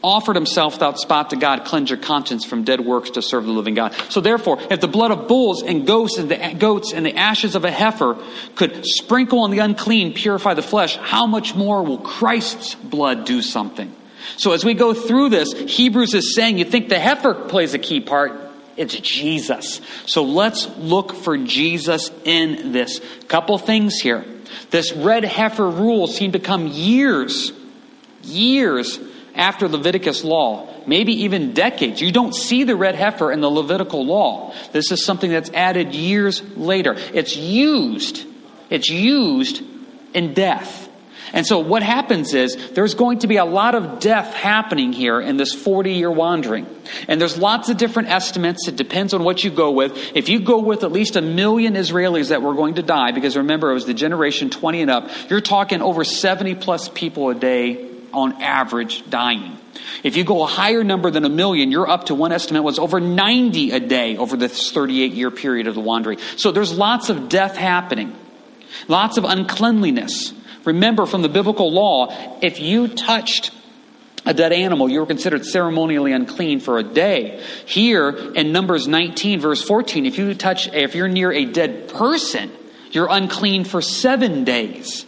offered 0.05 0.37
himself 0.37 0.75
without 0.75 0.99
spot 0.99 1.31
to 1.31 1.37
God, 1.37 1.65
cleanse 1.65 1.89
your 1.89 1.99
conscience 1.99 2.45
from 2.45 2.63
dead 2.63 2.81
works 2.81 3.11
to 3.11 3.23
serve 3.23 3.47
the 3.47 3.51
living 3.51 3.75
God. 3.75 3.95
So 4.11 4.21
therefore, 4.21 4.59
if 4.71 4.81
the 4.81 4.87
blood 4.87 5.11
of 5.11 5.27
bulls 5.27 5.63
and 5.63 5.87
goats 5.87 6.19
and 6.19 6.31
the 6.31 6.55
goats 6.59 6.93
and 6.93 7.05
the 7.05 7.17
ashes 7.17 7.55
of 7.57 7.65
a 7.65 7.71
heifer 7.71 8.23
could 8.55 8.85
sprinkle 8.85 9.41
on 9.41 9.51
the 9.51 9.61
unclean, 9.61 10.13
purify 10.13 10.53
the 10.55 10.63
flesh, 10.63 10.97
how 10.97 11.27
much 11.27 11.55
more 11.55 11.83
will 11.83 11.99
Christ's 11.99 12.75
blood 12.75 13.25
do 13.25 13.41
something? 13.41 13.93
So 14.37 14.53
as 14.53 14.65
we 14.65 14.75
go 14.75 14.93
through 14.93 15.31
this, 15.31 15.53
Hebrews 15.53 16.13
is 16.15 16.35
saying 16.35 16.59
you 16.59 16.65
think 16.65 16.91
the 16.91 16.99
heifer 16.99 17.35
plays 17.35 17.73
a 17.73 17.79
key 17.79 18.01
part. 18.01 18.33
It's 18.77 18.95
Jesus. 18.97 19.81
So 20.07 20.25
let's 20.25 20.69
look 20.77 21.15
for 21.15 21.39
Jesus 21.39 22.11
in 22.25 22.73
this. 22.73 23.01
Couple 23.29 23.57
things 23.57 24.01
here. 24.01 24.25
This 24.71 24.93
red 24.93 25.25
heifer 25.25 25.69
rule 25.69 26.07
seemed 26.07 26.35
to 26.35 26.41
come 26.41 26.67
years, 26.67 27.53
years 28.23 28.99
after 29.35 29.69
Leviticus 29.69 30.25
law, 30.25 30.69
maybe 30.87 31.25
even 31.25 31.53
decades. 31.53 32.01
You 32.01 32.13
don't 32.13 32.35
see 32.35 32.65
the 32.65 32.77
red 32.77 32.95
heifer 32.95 33.33
in 33.33 33.41
the 33.41 33.51
Levitical 33.51 34.05
law. 34.05 34.55
This 34.73 34.93
is 34.93 35.05
something 35.05 35.31
that's 35.31 35.51
added 35.51 35.95
years 35.95 36.43
later. 36.57 36.95
It's 37.13 37.37
used, 37.37 38.25
it's 38.71 38.89
used 38.89 39.63
in 40.13 40.35
death. 40.35 40.83
And 41.33 41.45
so 41.45 41.59
what 41.59 41.83
happens 41.83 42.33
is 42.33 42.71
there's 42.73 42.95
going 42.95 43.21
to 43.21 43.27
be 43.27 43.39
a 43.39 43.45
lot 43.45 43.75
of 43.75 43.99
death 43.99 44.33
happening 44.35 44.93
here 44.93 45.21
in 45.21 45.37
this 45.37 45.53
40 45.53 45.95
year 45.95 46.11
wandering. 46.11 46.65
And 47.09 47.21
there's 47.21 47.37
lots 47.37 47.69
of 47.71 47.77
different 47.77 48.09
estimates. 48.09 48.69
It 48.69 48.77
depends 48.77 49.15
on 49.15 49.25
what 49.25 49.43
you 49.43 49.51
go 49.51 49.73
with. 49.73 49.97
If 50.15 50.29
you 50.29 50.39
go 50.39 50.61
with 50.61 50.85
at 50.85 50.93
least 50.93 51.17
a 51.17 51.23
million 51.23 51.75
Israelis 51.75 52.29
that 52.29 52.41
were 52.41 52.55
going 52.55 52.75
to 52.75 52.83
die, 52.83 53.11
because 53.11 53.37
remember 53.37 53.71
it 53.71 53.75
was 53.75 53.85
the 53.85 53.95
generation 53.95 54.49
20 54.49 54.83
and 54.83 54.91
up, 54.93 55.11
you're 55.29 55.41
talking 55.41 55.83
over 55.83 56.05
70 56.05 56.55
plus 56.55 56.89
people 56.89 57.31
a 57.31 57.35
day 57.35 57.94
on 58.15 58.43
average 58.43 59.09
dying. 59.09 59.59
If 60.03 60.17
you 60.17 60.25
go 60.25 60.43
a 60.43 60.47
higher 60.47 60.85
number 60.85 61.11
than 61.11 61.25
a 61.25 61.29
million, 61.29 61.71
you're 61.71 61.89
up 61.89 62.07
to 62.07 62.15
one 62.15 62.33
estimate 62.33 62.63
was 62.63 62.79
over 62.79 63.01
90 63.01 63.73
a 63.73 63.81
day 63.81 64.17
over 64.17 64.37
this 64.37 64.71
38 64.71 65.13
year 65.13 65.31
period 65.31 65.67
of 65.67 65.75
the 65.75 65.81
wandering. 65.81 66.19
So 66.37 66.53
there's 66.53 66.73
lots 66.73 67.09
of 67.09 67.29
death 67.29 67.57
happening, 67.57 68.17
lots 68.89 69.19
of 69.19 69.25
uncleanliness. 69.25 70.33
Remember 70.65 71.07
from 71.07 71.23
the 71.23 71.29
biblical 71.29 71.73
law, 71.73 72.39
if 72.41 72.61
you 72.61 72.89
touched 72.89 73.51
a 74.27 74.33
dead 74.33 74.53
animal, 74.53 74.89
you 74.89 75.01
were 75.01 75.07
considered 75.07 75.45
ceremonially 75.45 76.13
unclean 76.13 76.61
for 76.61 76.79
a 76.79 76.83
day. 76.83 77.43
Here 77.67 78.11
in 78.11 78.53
Numbers 78.53 78.89
19, 78.89 79.41
verse 79.41 79.63
14, 79.63 80.07
if 80.07 80.17
you 80.17 80.35
touch, 80.35 80.73
if 80.73 80.95
you're 80.95 81.09
near 81.09 81.31
a 81.31 81.45
dead 81.45 81.89
person, 81.89 82.51
you're 82.91 83.09
unclean 83.11 83.65
for 83.65 83.83
seven 83.83 84.45
days. 84.45 85.05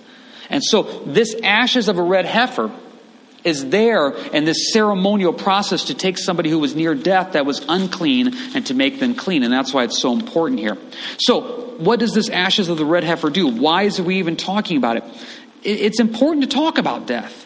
And 0.51 0.63
so 0.63 0.83
this 1.07 1.35
ashes 1.43 1.89
of 1.89 1.99
a 1.99 2.03
red 2.03 2.27
heifer 2.27 2.71
is 3.47 3.71
there 3.71 4.11
in 4.11 4.45
this 4.45 4.73
ceremonial 4.73 5.33
process 5.33 5.85
to 5.85 5.95
take 5.95 6.19
somebody 6.19 6.51
who 6.51 6.59
was 6.59 6.75
near 6.75 6.95
death 6.95 7.33
that 7.33 7.47
was 7.47 7.65
unclean 7.69 8.35
and 8.55 8.67
to 8.67 8.75
make 8.75 8.99
them 8.99 9.15
clean. 9.15 9.45
And 9.45 9.53
that's 9.53 9.73
why 9.73 9.85
it's 9.85 10.01
so 10.03 10.13
important 10.13 10.59
here. 10.59 10.77
So, 11.19 11.63
what 11.79 12.01
does 12.01 12.13
this 12.13 12.29
ashes 12.29 12.69
of 12.69 12.79
the 12.79 12.85
red 12.85 13.05
heifer 13.05 13.31
do? 13.31 13.47
Why 13.47 13.83
is 13.83 14.01
we 14.01 14.19
even 14.19 14.37
talking 14.37 14.77
about 14.79 14.97
it? 14.97 15.05
It's 15.63 16.01
important 16.01 16.43
to 16.43 16.49
talk 16.49 16.79
about 16.79 17.07
death. 17.07 17.45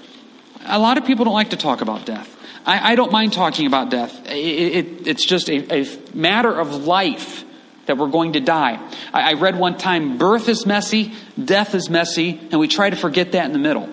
A 0.64 0.78
lot 0.78 0.98
of 0.98 1.04
people 1.04 1.24
don't 1.24 1.34
like 1.34 1.50
to 1.50 1.56
talk 1.56 1.80
about 1.80 2.06
death. 2.06 2.36
I, 2.64 2.92
I 2.92 2.94
don't 2.94 3.12
mind 3.12 3.32
talking 3.32 3.66
about 3.66 3.90
death. 3.90 4.26
It, 4.26 4.30
it, 4.32 5.06
it's 5.06 5.26
just 5.26 5.50
a, 5.50 5.82
a, 5.82 5.86
matter 6.14 6.52
of 6.52 6.84
life 6.84 7.44
that 7.86 7.98
we're 7.98 8.08
going 8.08 8.34
to 8.34 8.40
die. 8.40 8.78
I, 9.12 9.30
I 9.30 9.32
read 9.34 9.58
one 9.58 9.76
time 9.76 10.16
birth 10.16 10.48
is 10.48 10.64
messy, 10.64 11.12
death 11.42 11.74
is 11.74 11.90
messy, 11.90 12.38
and 12.50 12.60
we 12.60 12.68
try 12.68 12.88
to 12.88 12.96
forget 12.96 13.32
that 13.32 13.46
in 13.46 13.52
the 13.52 13.58
middle. 13.58 13.88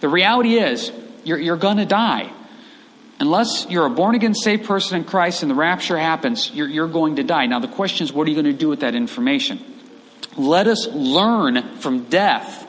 The 0.00 0.08
reality 0.08 0.56
is, 0.58 0.92
you're, 1.24 1.38
you're 1.38 1.56
going 1.56 1.78
to 1.78 1.84
die. 1.84 2.32
Unless 3.20 3.66
you're 3.68 3.86
a 3.86 3.90
born 3.90 4.14
again, 4.14 4.34
saved 4.34 4.64
person 4.64 4.96
in 4.96 5.04
Christ 5.04 5.42
and 5.42 5.50
the 5.50 5.54
rapture 5.54 5.96
happens, 5.96 6.50
you're, 6.52 6.68
you're 6.68 6.88
going 6.88 7.16
to 7.16 7.22
die. 7.22 7.46
Now, 7.46 7.60
the 7.60 7.68
question 7.68 8.04
is, 8.04 8.12
what 8.12 8.26
are 8.26 8.30
you 8.30 8.36
going 8.40 8.52
to 8.52 8.58
do 8.58 8.68
with 8.68 8.80
that 8.80 8.94
information? 8.94 9.64
Let 10.36 10.66
us 10.66 10.88
learn 10.88 11.76
from 11.76 12.04
death 12.04 12.61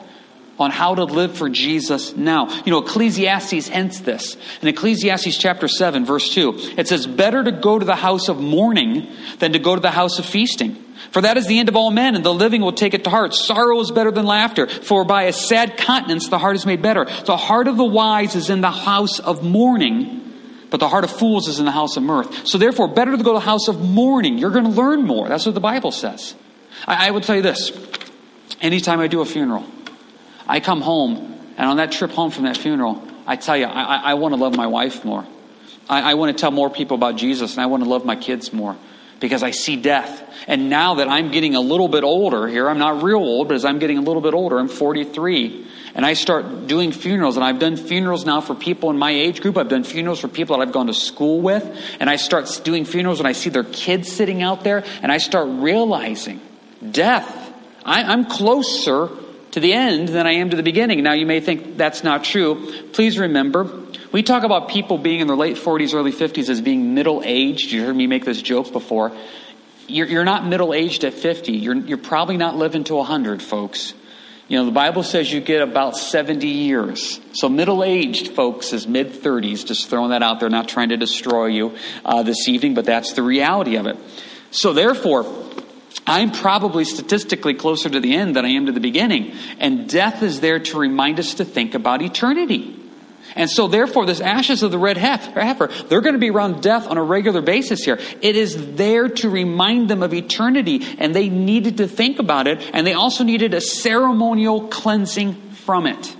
on 0.58 0.70
how 0.70 0.94
to 0.94 1.04
live 1.04 1.36
for 1.36 1.48
Jesus 1.48 2.16
now. 2.16 2.48
You 2.64 2.72
know, 2.72 2.78
Ecclesiastes 2.78 3.70
ends 3.70 4.02
this. 4.02 4.36
In 4.62 4.68
Ecclesiastes 4.68 5.36
chapter 5.36 5.68
7, 5.68 6.04
verse 6.04 6.32
2, 6.32 6.74
it 6.76 6.88
says, 6.88 7.06
Better 7.06 7.42
to 7.42 7.52
go 7.52 7.78
to 7.78 7.84
the 7.84 7.96
house 7.96 8.28
of 8.28 8.40
mourning 8.40 9.08
than 9.38 9.52
to 9.52 9.58
go 9.58 9.74
to 9.74 9.80
the 9.80 9.90
house 9.90 10.18
of 10.18 10.26
feasting. 10.26 10.76
For 11.10 11.20
that 11.22 11.36
is 11.36 11.46
the 11.46 11.58
end 11.58 11.68
of 11.68 11.76
all 11.76 11.90
men, 11.90 12.14
and 12.14 12.24
the 12.24 12.34
living 12.34 12.62
will 12.62 12.72
take 12.72 12.94
it 12.94 13.04
to 13.04 13.10
heart. 13.10 13.34
Sorrow 13.34 13.78
is 13.80 13.90
better 13.90 14.10
than 14.10 14.26
laughter, 14.26 14.66
for 14.66 15.04
by 15.04 15.24
a 15.24 15.32
sad 15.32 15.76
countenance 15.76 16.28
the 16.28 16.38
heart 16.38 16.56
is 16.56 16.66
made 16.66 16.82
better. 16.82 17.04
The 17.04 17.36
heart 17.36 17.68
of 17.68 17.76
the 17.76 17.84
wise 17.84 18.34
is 18.34 18.50
in 18.50 18.60
the 18.60 18.70
house 18.70 19.20
of 19.20 19.42
mourning, 19.42 20.20
but 20.70 20.80
the 20.80 20.88
heart 20.88 21.04
of 21.04 21.10
fools 21.10 21.46
is 21.46 21.58
in 21.58 21.66
the 21.66 21.70
house 21.70 21.96
of 21.96 22.02
mirth. 22.02 22.48
So 22.48 22.58
therefore, 22.58 22.88
better 22.88 23.16
to 23.16 23.22
go 23.22 23.32
to 23.32 23.38
the 23.38 23.44
house 23.44 23.68
of 23.68 23.80
mourning. 23.80 24.38
You're 24.38 24.50
going 24.50 24.64
to 24.64 24.70
learn 24.70 25.02
more. 25.02 25.28
That's 25.28 25.46
what 25.46 25.54
the 25.54 25.60
Bible 25.60 25.92
says. 25.92 26.34
I, 26.86 27.08
I 27.08 27.10
would 27.10 27.22
tell 27.22 27.36
you 27.36 27.42
this 27.42 27.70
anytime 28.60 29.00
I 29.00 29.06
do 29.06 29.20
a 29.20 29.24
funeral, 29.24 29.64
I 30.46 30.60
come 30.60 30.80
home 30.80 31.34
And 31.56 31.68
on 31.68 31.76
that 31.76 31.92
trip 31.92 32.10
home 32.10 32.30
from 32.30 32.44
that 32.44 32.56
funeral, 32.56 33.02
I 33.26 33.36
tell 33.36 33.56
you, 33.56 33.66
I, 33.66 33.96
I 34.10 34.14
want 34.14 34.34
to 34.34 34.40
love 34.40 34.56
my 34.56 34.66
wife 34.66 35.04
more. 35.04 35.24
I, 35.88 36.12
I 36.12 36.14
want 36.14 36.36
to 36.36 36.40
tell 36.40 36.50
more 36.50 36.68
people 36.68 36.96
about 36.96 37.16
Jesus, 37.16 37.52
and 37.52 37.62
I 37.62 37.66
want 37.66 37.84
to 37.84 37.88
love 37.88 38.04
my 38.04 38.16
kids 38.16 38.52
more 38.52 38.76
because 39.20 39.42
I 39.42 39.52
see 39.52 39.76
death. 39.76 40.22
And 40.46 40.68
now 40.68 40.96
that 40.96 41.08
I'm 41.08 41.30
getting 41.30 41.54
a 41.54 41.60
little 41.60 41.88
bit 41.88 42.04
older 42.04 42.48
here, 42.48 42.68
I'm 42.68 42.78
not 42.78 43.02
real 43.02 43.18
old, 43.18 43.48
but 43.48 43.54
as 43.54 43.64
I'm 43.64 43.78
getting 43.78 43.98
a 43.98 44.02
little 44.02 44.20
bit 44.20 44.34
older, 44.34 44.58
I'm 44.58 44.68
43, 44.68 45.66
and 45.94 46.04
I 46.04 46.14
start 46.14 46.66
doing 46.66 46.90
funerals, 46.90 47.36
and 47.36 47.44
I've 47.44 47.60
done 47.60 47.76
funerals 47.76 48.26
now 48.26 48.40
for 48.40 48.54
people 48.54 48.90
in 48.90 48.98
my 48.98 49.12
age 49.12 49.40
group. 49.40 49.56
I've 49.56 49.68
done 49.68 49.84
funerals 49.84 50.20
for 50.20 50.28
people 50.28 50.58
that 50.58 50.66
I've 50.66 50.74
gone 50.74 50.88
to 50.88 50.94
school 50.94 51.40
with, 51.40 51.64
and 52.00 52.10
I 52.10 52.16
start 52.16 52.60
doing 52.64 52.84
funerals 52.84 53.20
and 53.20 53.28
I 53.28 53.32
see 53.32 53.50
their 53.50 53.64
kids 53.64 54.10
sitting 54.10 54.42
out 54.42 54.64
there, 54.64 54.84
and 55.02 55.12
I 55.12 55.18
start 55.18 55.48
realizing 55.48 56.40
death. 56.90 57.52
I, 57.84 58.02
I'm 58.02 58.24
closer 58.24 59.08
to 59.54 59.60
the 59.60 59.72
end 59.72 60.08
than 60.08 60.26
I 60.26 60.32
am 60.32 60.50
to 60.50 60.56
the 60.56 60.64
beginning. 60.64 61.04
Now, 61.04 61.12
you 61.12 61.26
may 61.26 61.38
think 61.38 61.76
that's 61.76 62.02
not 62.02 62.24
true. 62.24 62.72
Please 62.92 63.20
remember, 63.20 63.70
we 64.10 64.24
talk 64.24 64.42
about 64.42 64.68
people 64.68 64.98
being 64.98 65.20
in 65.20 65.28
their 65.28 65.36
late 65.36 65.56
40s, 65.56 65.94
early 65.94 66.10
50s 66.10 66.48
as 66.48 66.60
being 66.60 66.92
middle 66.94 67.22
aged. 67.24 67.70
You 67.70 67.84
heard 67.84 67.94
me 67.94 68.08
make 68.08 68.24
this 68.24 68.42
joke 68.42 68.72
before. 68.72 69.12
You're, 69.86 70.08
you're 70.08 70.24
not 70.24 70.44
middle 70.44 70.74
aged 70.74 71.04
at 71.04 71.14
50. 71.14 71.52
You're, 71.52 71.76
you're 71.76 71.98
probably 71.98 72.36
not 72.36 72.56
living 72.56 72.82
to 72.84 72.96
100, 72.96 73.40
folks. 73.40 73.94
You 74.48 74.58
know, 74.58 74.64
the 74.64 74.72
Bible 74.72 75.04
says 75.04 75.32
you 75.32 75.40
get 75.40 75.62
about 75.62 75.96
70 75.96 76.48
years. 76.48 77.20
So 77.34 77.48
middle 77.48 77.84
aged, 77.84 78.32
folks, 78.32 78.72
is 78.72 78.88
mid 78.88 79.12
30s. 79.12 79.64
Just 79.64 79.88
throwing 79.88 80.10
that 80.10 80.24
out 80.24 80.40
there, 80.40 80.50
not 80.50 80.66
trying 80.66 80.88
to 80.88 80.96
destroy 80.96 81.46
you 81.46 81.76
uh, 82.04 82.24
this 82.24 82.48
evening, 82.48 82.74
but 82.74 82.86
that's 82.86 83.12
the 83.12 83.22
reality 83.22 83.76
of 83.76 83.86
it. 83.86 83.96
So, 84.50 84.72
therefore, 84.72 85.24
I'm 86.06 86.32
probably 86.32 86.84
statistically 86.84 87.54
closer 87.54 87.88
to 87.88 88.00
the 88.00 88.14
end 88.14 88.36
than 88.36 88.44
I 88.44 88.50
am 88.50 88.66
to 88.66 88.72
the 88.72 88.80
beginning. 88.80 89.32
And 89.58 89.88
death 89.88 90.22
is 90.22 90.40
there 90.40 90.58
to 90.58 90.78
remind 90.78 91.18
us 91.18 91.34
to 91.34 91.44
think 91.44 91.74
about 91.74 92.02
eternity. 92.02 92.80
And 93.36 93.50
so, 93.50 93.66
therefore, 93.66 94.06
this 94.06 94.20
ashes 94.20 94.62
of 94.62 94.70
the 94.70 94.78
red 94.78 94.96
heifer, 94.96 95.66
they're 95.88 96.00
going 96.00 96.14
to 96.14 96.20
be 96.20 96.30
around 96.30 96.62
death 96.62 96.86
on 96.86 96.98
a 96.98 97.02
regular 97.02 97.40
basis 97.40 97.84
here. 97.84 97.98
It 98.20 98.36
is 98.36 98.76
there 98.76 99.08
to 99.08 99.28
remind 99.28 99.88
them 99.88 100.02
of 100.02 100.14
eternity, 100.14 100.86
and 100.98 101.14
they 101.14 101.28
needed 101.28 101.78
to 101.78 101.88
think 101.88 102.20
about 102.20 102.46
it, 102.46 102.62
and 102.72 102.86
they 102.86 102.92
also 102.92 103.24
needed 103.24 103.52
a 103.52 103.60
ceremonial 103.60 104.68
cleansing 104.68 105.34
from 105.50 105.86
it. 105.86 106.16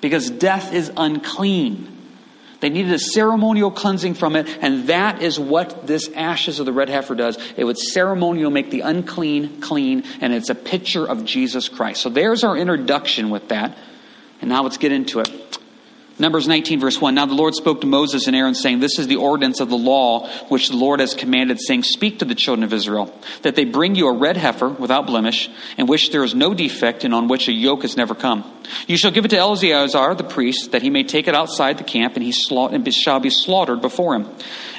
Because 0.00 0.28
death 0.28 0.72
is 0.72 0.90
unclean. 0.96 1.93
They 2.64 2.70
needed 2.70 2.94
a 2.94 2.98
ceremonial 2.98 3.70
cleansing 3.70 4.14
from 4.14 4.36
it, 4.36 4.48
and 4.62 4.88
that 4.88 5.20
is 5.20 5.38
what 5.38 5.86
this 5.86 6.08
ashes 6.14 6.60
of 6.60 6.64
the 6.64 6.72
red 6.72 6.88
heifer 6.88 7.14
does. 7.14 7.36
It 7.58 7.64
would 7.64 7.76
ceremonial 7.76 8.50
make 8.50 8.70
the 8.70 8.80
unclean 8.80 9.60
clean, 9.60 10.04
and 10.22 10.32
it's 10.32 10.48
a 10.48 10.54
picture 10.54 11.04
of 11.06 11.26
Jesus 11.26 11.68
Christ. 11.68 12.00
So 12.00 12.08
there's 12.08 12.42
our 12.42 12.56
introduction 12.56 13.28
with 13.28 13.48
that. 13.48 13.76
And 14.40 14.48
now 14.48 14.62
let's 14.62 14.78
get 14.78 14.92
into 14.92 15.20
it. 15.20 15.58
Numbers 16.16 16.46
19, 16.46 16.78
verse 16.78 17.00
1. 17.00 17.14
Now 17.14 17.26
the 17.26 17.34
Lord 17.34 17.54
spoke 17.54 17.80
to 17.80 17.88
Moses 17.88 18.28
and 18.28 18.36
Aaron, 18.36 18.54
saying, 18.54 18.78
This 18.78 19.00
is 19.00 19.08
the 19.08 19.16
ordinance 19.16 19.58
of 19.58 19.68
the 19.68 19.76
law 19.76 20.28
which 20.48 20.68
the 20.68 20.76
Lord 20.76 21.00
has 21.00 21.12
commanded, 21.12 21.60
saying, 21.60 21.82
Speak 21.82 22.20
to 22.20 22.24
the 22.24 22.36
children 22.36 22.62
of 22.62 22.72
Israel, 22.72 23.12
that 23.42 23.56
they 23.56 23.64
bring 23.64 23.96
you 23.96 24.06
a 24.06 24.16
red 24.16 24.36
heifer 24.36 24.68
without 24.68 25.06
blemish, 25.06 25.50
in 25.76 25.86
which 25.86 26.10
there 26.10 26.22
is 26.22 26.34
no 26.34 26.54
defect, 26.54 27.02
and 27.02 27.12
on 27.12 27.26
which 27.26 27.48
a 27.48 27.52
yoke 27.52 27.82
has 27.82 27.96
never 27.96 28.14
come. 28.14 28.44
You 28.86 28.96
shall 28.96 29.10
give 29.10 29.24
it 29.24 29.28
to 29.28 29.38
Eleazar 29.38 30.14
the 30.14 30.24
priest, 30.24 30.70
that 30.70 30.82
he 30.82 30.90
may 30.90 31.02
take 31.02 31.26
it 31.26 31.34
outside 31.34 31.78
the 31.78 31.84
camp, 31.84 32.14
and 32.14 32.22
he 32.22 32.32
shall 32.32 33.20
be 33.20 33.30
slaughtered 33.30 33.80
before 33.80 34.14
him. 34.14 34.28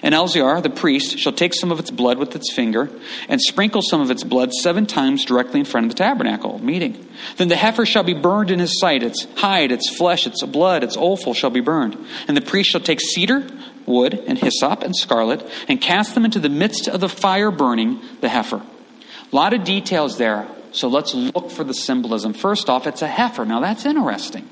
And 0.05 0.13
Eleazar 0.13 0.61
the 0.61 0.69
priest 0.69 1.17
shall 1.17 1.33
take 1.33 1.55
some 1.55 1.71
of 1.71 1.79
its 1.79 1.89
blood 1.89 2.19
with 2.19 2.35
its 2.35 2.53
finger, 2.53 2.91
and 3.27 3.41
sprinkle 3.41 3.81
some 3.81 4.01
of 4.01 4.11
its 4.11 4.23
blood 4.23 4.53
seven 4.53 4.85
times 4.85 5.25
directly 5.25 5.59
in 5.59 5.65
front 5.65 5.87
of 5.87 5.91
the 5.91 5.97
tabernacle 5.97 6.59
meeting. 6.59 7.07
Then 7.37 7.47
the 7.47 7.55
heifer 7.55 7.87
shall 7.87 8.03
be 8.03 8.13
burned 8.13 8.51
in 8.51 8.59
his 8.59 8.79
sight, 8.79 9.01
its 9.01 9.25
hide, 9.37 9.71
its 9.71 9.89
flesh, 9.97 10.27
its 10.27 10.43
blood, 10.43 10.83
its 10.83 10.95
offal 10.95 11.33
shall 11.33 11.49
be 11.49 11.59
burned. 11.59 11.97
And 12.27 12.37
the 12.37 12.41
priest 12.41 12.69
shall 12.69 12.81
take 12.81 13.01
cedar, 13.01 13.47
wood, 13.87 14.13
and 14.27 14.37
hyssop, 14.37 14.83
and 14.83 14.95
scarlet, 14.95 15.43
and 15.67 15.81
cast 15.81 16.13
them 16.13 16.23
into 16.23 16.39
the 16.39 16.49
midst 16.49 16.87
of 16.87 17.01
the 17.01 17.09
fire 17.09 17.49
burning 17.49 17.99
the 18.21 18.29
heifer. 18.29 18.57
A 18.57 19.35
lot 19.35 19.55
of 19.55 19.63
details 19.63 20.19
there, 20.19 20.47
so 20.71 20.87
let's 20.87 21.15
look 21.15 21.49
for 21.49 21.63
the 21.63 21.73
symbolism. 21.73 22.33
First 22.33 22.69
off, 22.69 22.85
it's 22.85 23.01
a 23.01 23.07
heifer. 23.07 23.43
Now 23.43 23.59
that's 23.59 23.87
interesting. 23.87 24.47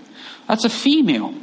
That's 0.48 0.65
a 0.65 0.69
female. 0.69 1.36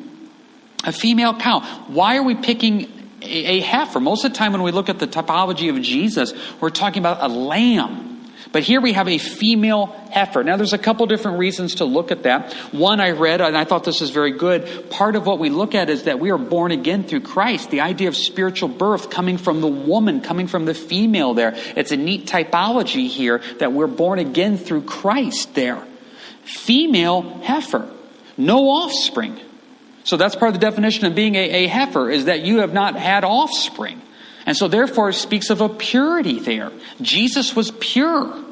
A 0.83 0.91
female 0.91 1.39
cow. 1.39 1.61
Why 1.87 2.17
are 2.17 2.25
we 2.25 2.35
picking 2.35 3.00
a 3.23 3.61
heifer? 3.61 4.01
Most 4.01 4.25
of 4.25 4.33
the 4.33 4.39
time 4.39 4.53
when 4.53 4.63
we 4.63 4.73
look 4.73 4.89
at 4.89 4.99
the 4.99 5.07
typology 5.07 5.75
of 5.75 5.83
Jesus, 5.83 6.33
we're 6.61 6.71
talking 6.71 7.01
about 7.01 7.23
a 7.23 7.29
lamb. 7.29 8.11
But 8.53 8.65
here 8.65 8.81
we 8.81 8.95
have 8.95 9.07
a 9.07 9.19
female 9.19 9.87
heifer. 10.11 10.43
Now, 10.43 10.57
there's 10.57 10.73
a 10.73 10.79
couple 10.79 11.07
different 11.07 11.39
reasons 11.39 11.77
to 11.77 11.85
look 11.85 12.11
at 12.11 12.25
that. 12.25 12.53
One 12.73 13.01
I 13.01 13.11
read, 13.11 13.41
and 13.41 13.57
I 13.57 13.65
thought 13.65 13.85
this 13.85 14.01
is 14.01 14.11
very 14.11 14.33
good. 14.33 14.91
Part 14.91 15.15
of 15.15 15.25
what 15.25 15.39
we 15.39 15.51
look 15.51 15.75
at 15.75 15.89
is 15.89 16.05
that 16.05 16.19
we 16.19 16.31
are 16.33 16.39
born 16.39 16.73
again 16.73 17.05
through 17.05 17.21
Christ. 17.21 17.71
The 17.71 17.83
idea 17.83 18.09
of 18.09 18.17
spiritual 18.17 18.69
birth 18.69 19.09
coming 19.11 19.39
from 19.39 19.61
the 19.61 19.69
woman, 19.69 20.21
coming 20.21 20.49
from 20.49 20.65
the 20.65 20.75
female 20.75 21.35
there. 21.35 21.55
It's 21.77 21.93
a 21.93 21.97
neat 21.97 22.27
typology 22.27 23.09
here 23.09 23.41
that 23.59 23.73
we're 23.73 23.87
born 23.87 24.19
again 24.19 24.57
through 24.57 24.83
Christ 24.83 25.55
there. 25.55 25.85
Female 26.43 27.23
heifer. 27.43 27.89
No 28.37 28.69
offspring. 28.69 29.39
So 30.05 30.17
that's 30.17 30.35
part 30.35 30.55
of 30.55 30.61
the 30.61 30.67
definition 30.67 31.07
of 31.07 31.15
being 31.15 31.35
a, 31.35 31.65
a 31.65 31.67
heifer, 31.67 32.11
is 32.11 32.25
that 32.25 32.41
you 32.41 32.61
have 32.61 32.73
not 32.73 32.97
had 32.97 33.25
offspring. 33.25 34.01
And 34.47 34.57
so, 34.57 34.69
therefore, 34.69 35.11
it 35.11 35.15
speaks 35.15 35.51
of 35.51 35.61
a 35.61 35.69
purity 35.69 36.41
there. 36.41 36.73
Jesus 37.01 37.55
was 37.55 37.71
pure. 37.71 38.45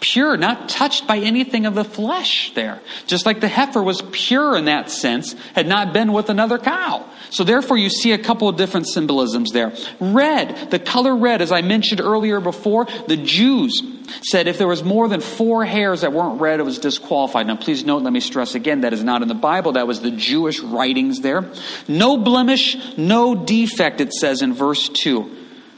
Pure, 0.00 0.36
not 0.36 0.68
touched 0.68 1.06
by 1.08 1.18
anything 1.18 1.66
of 1.66 1.74
the 1.74 1.84
flesh 1.84 2.52
there. 2.54 2.80
Just 3.06 3.26
like 3.26 3.40
the 3.40 3.48
heifer 3.48 3.82
was 3.82 4.00
pure 4.12 4.56
in 4.56 4.66
that 4.66 4.90
sense, 4.90 5.34
had 5.54 5.66
not 5.66 5.92
been 5.92 6.12
with 6.12 6.30
another 6.30 6.58
cow. 6.58 7.04
So 7.30 7.42
therefore 7.42 7.78
you 7.78 7.90
see 7.90 8.12
a 8.12 8.18
couple 8.18 8.48
of 8.48 8.56
different 8.56 8.88
symbolisms 8.88 9.50
there. 9.50 9.72
Red, 9.98 10.70
the 10.70 10.78
color 10.78 11.16
red, 11.16 11.42
as 11.42 11.50
I 11.50 11.62
mentioned 11.62 12.00
earlier 12.00 12.40
before, 12.40 12.86
the 13.08 13.16
Jews 13.16 13.82
said 14.22 14.46
if 14.46 14.56
there 14.56 14.68
was 14.68 14.84
more 14.84 15.08
than 15.08 15.20
four 15.20 15.64
hairs 15.64 16.02
that 16.02 16.12
weren't 16.12 16.40
red, 16.40 16.60
it 16.60 16.62
was 16.62 16.78
disqualified. 16.78 17.46
Now 17.46 17.56
please 17.56 17.84
note, 17.84 18.02
let 18.02 18.12
me 18.12 18.20
stress 18.20 18.54
again, 18.54 18.82
that 18.82 18.92
is 18.92 19.02
not 19.02 19.22
in 19.22 19.28
the 19.28 19.34
Bible. 19.34 19.72
That 19.72 19.86
was 19.86 20.00
the 20.00 20.12
Jewish 20.12 20.60
writings 20.60 21.20
there. 21.20 21.50
No 21.88 22.16
blemish, 22.16 22.76
no 22.96 23.34
defect, 23.34 24.00
it 24.00 24.12
says 24.12 24.42
in 24.42 24.54
verse 24.54 24.88
2. 24.88 25.36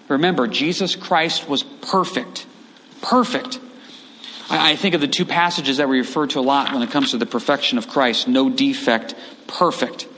Remember, 0.09 0.47
Jesus 0.47 0.95
Christ 0.95 1.49
was 1.49 1.63
perfect. 1.63 2.47
Perfect. 3.01 3.61
I, 4.51 4.77
think 4.77 4.95
of 4.95 5.01
the 5.01 5.09
two 5.09 5.25
passages 5.25 5.77
that 5.77 5.89
we 5.89 5.99
refer 5.99 6.27
to 6.29 6.41
a 6.41 6.43
lot 6.43 6.73
when 6.73 6.83
it 6.83 6.91
comes 6.91 7.13
to 7.13 7.19
the 7.19 7.27
perfection 7.27 7.79
of 7.79 7.89
Christ 7.89 8.27
no 8.27 8.51
defect, 8.51 9.15
perfect. 9.47 10.09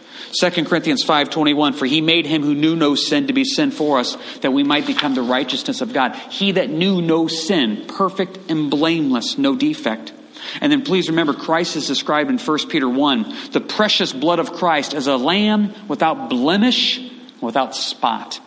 2 0.41 0.65
Corinthians 0.65 1.05
5:21 1.05 1.75
for 1.75 1.85
he 1.85 2.01
made 2.01 2.25
him 2.25 2.43
who 2.43 2.55
knew 2.55 2.75
no 2.75 2.95
sin 2.95 3.27
to 3.27 3.35
be 3.35 3.45
sin 3.45 3.71
for 3.71 3.99
us 3.99 4.17
that 4.41 4.53
we 4.53 4.63
might 4.63 4.87
become 4.87 5.15
the 5.15 5.23
righteousness 5.23 5.83
of 5.83 5.93
God. 5.93 6.17
He 6.31 6.53
that 6.53 6.71
knew 6.71 7.03
no 7.03 7.27
sin, 7.27 7.85
perfect 7.87 8.51
and 8.51 8.71
blameless, 8.71 9.37
no 9.37 9.55
defect. 9.55 10.13
And 10.61 10.73
then 10.73 10.83
please 10.83 11.09
remember 11.09 11.35
Christ 11.35 11.77
is 11.77 11.87
described 11.87 12.31
in 12.31 12.39
1 12.39 12.69
Peter 12.69 12.89
1, 12.89 13.51
the 13.53 13.61
precious 13.61 14.13
blood 14.13 14.39
of 14.39 14.55
Christ 14.55 14.95
as 14.95 15.07
a 15.07 15.17
lamb 15.17 15.75
without 15.89 16.31
blemish, 16.31 17.01
without 17.41 17.77
spot. 17.77 18.41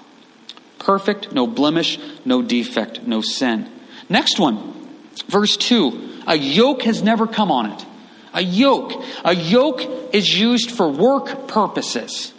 Perfect, 0.80 1.32
no 1.32 1.48
blemish, 1.48 2.00
no 2.26 2.42
defect, 2.42 3.04
no 3.04 3.22
sin. 3.22 3.70
Next 4.10 4.40
one, 4.40 4.75
verse 5.24 5.58
2. 5.58 6.24
A 6.28 6.36
yoke 6.36 6.84
has 6.84 7.02
never 7.04 7.28
come 7.28 7.52
on 7.52 7.72
it. 7.72 7.86
A 8.34 8.42
yoke. 8.42 9.04
A 9.24 9.34
yoke 9.34 9.82
is 10.14 10.38
used 10.38 10.72
for 10.72 10.90
work 10.90 11.48
purposes. 11.48 12.34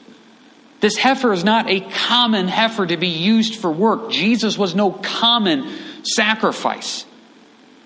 This 0.81 0.97
heifer 0.97 1.33
is 1.33 1.43
not 1.43 1.71
a 1.71 1.81
common 1.81 2.49
heifer 2.49 2.87
to 2.87 2.97
be 2.97 3.09
used 3.09 3.57
for 3.57 3.71
work. 3.71 4.11
Jesus 4.11 4.59
was 4.59 4.75
no 4.75 4.91
common 4.91 5.69
sacrifice. 6.03 7.07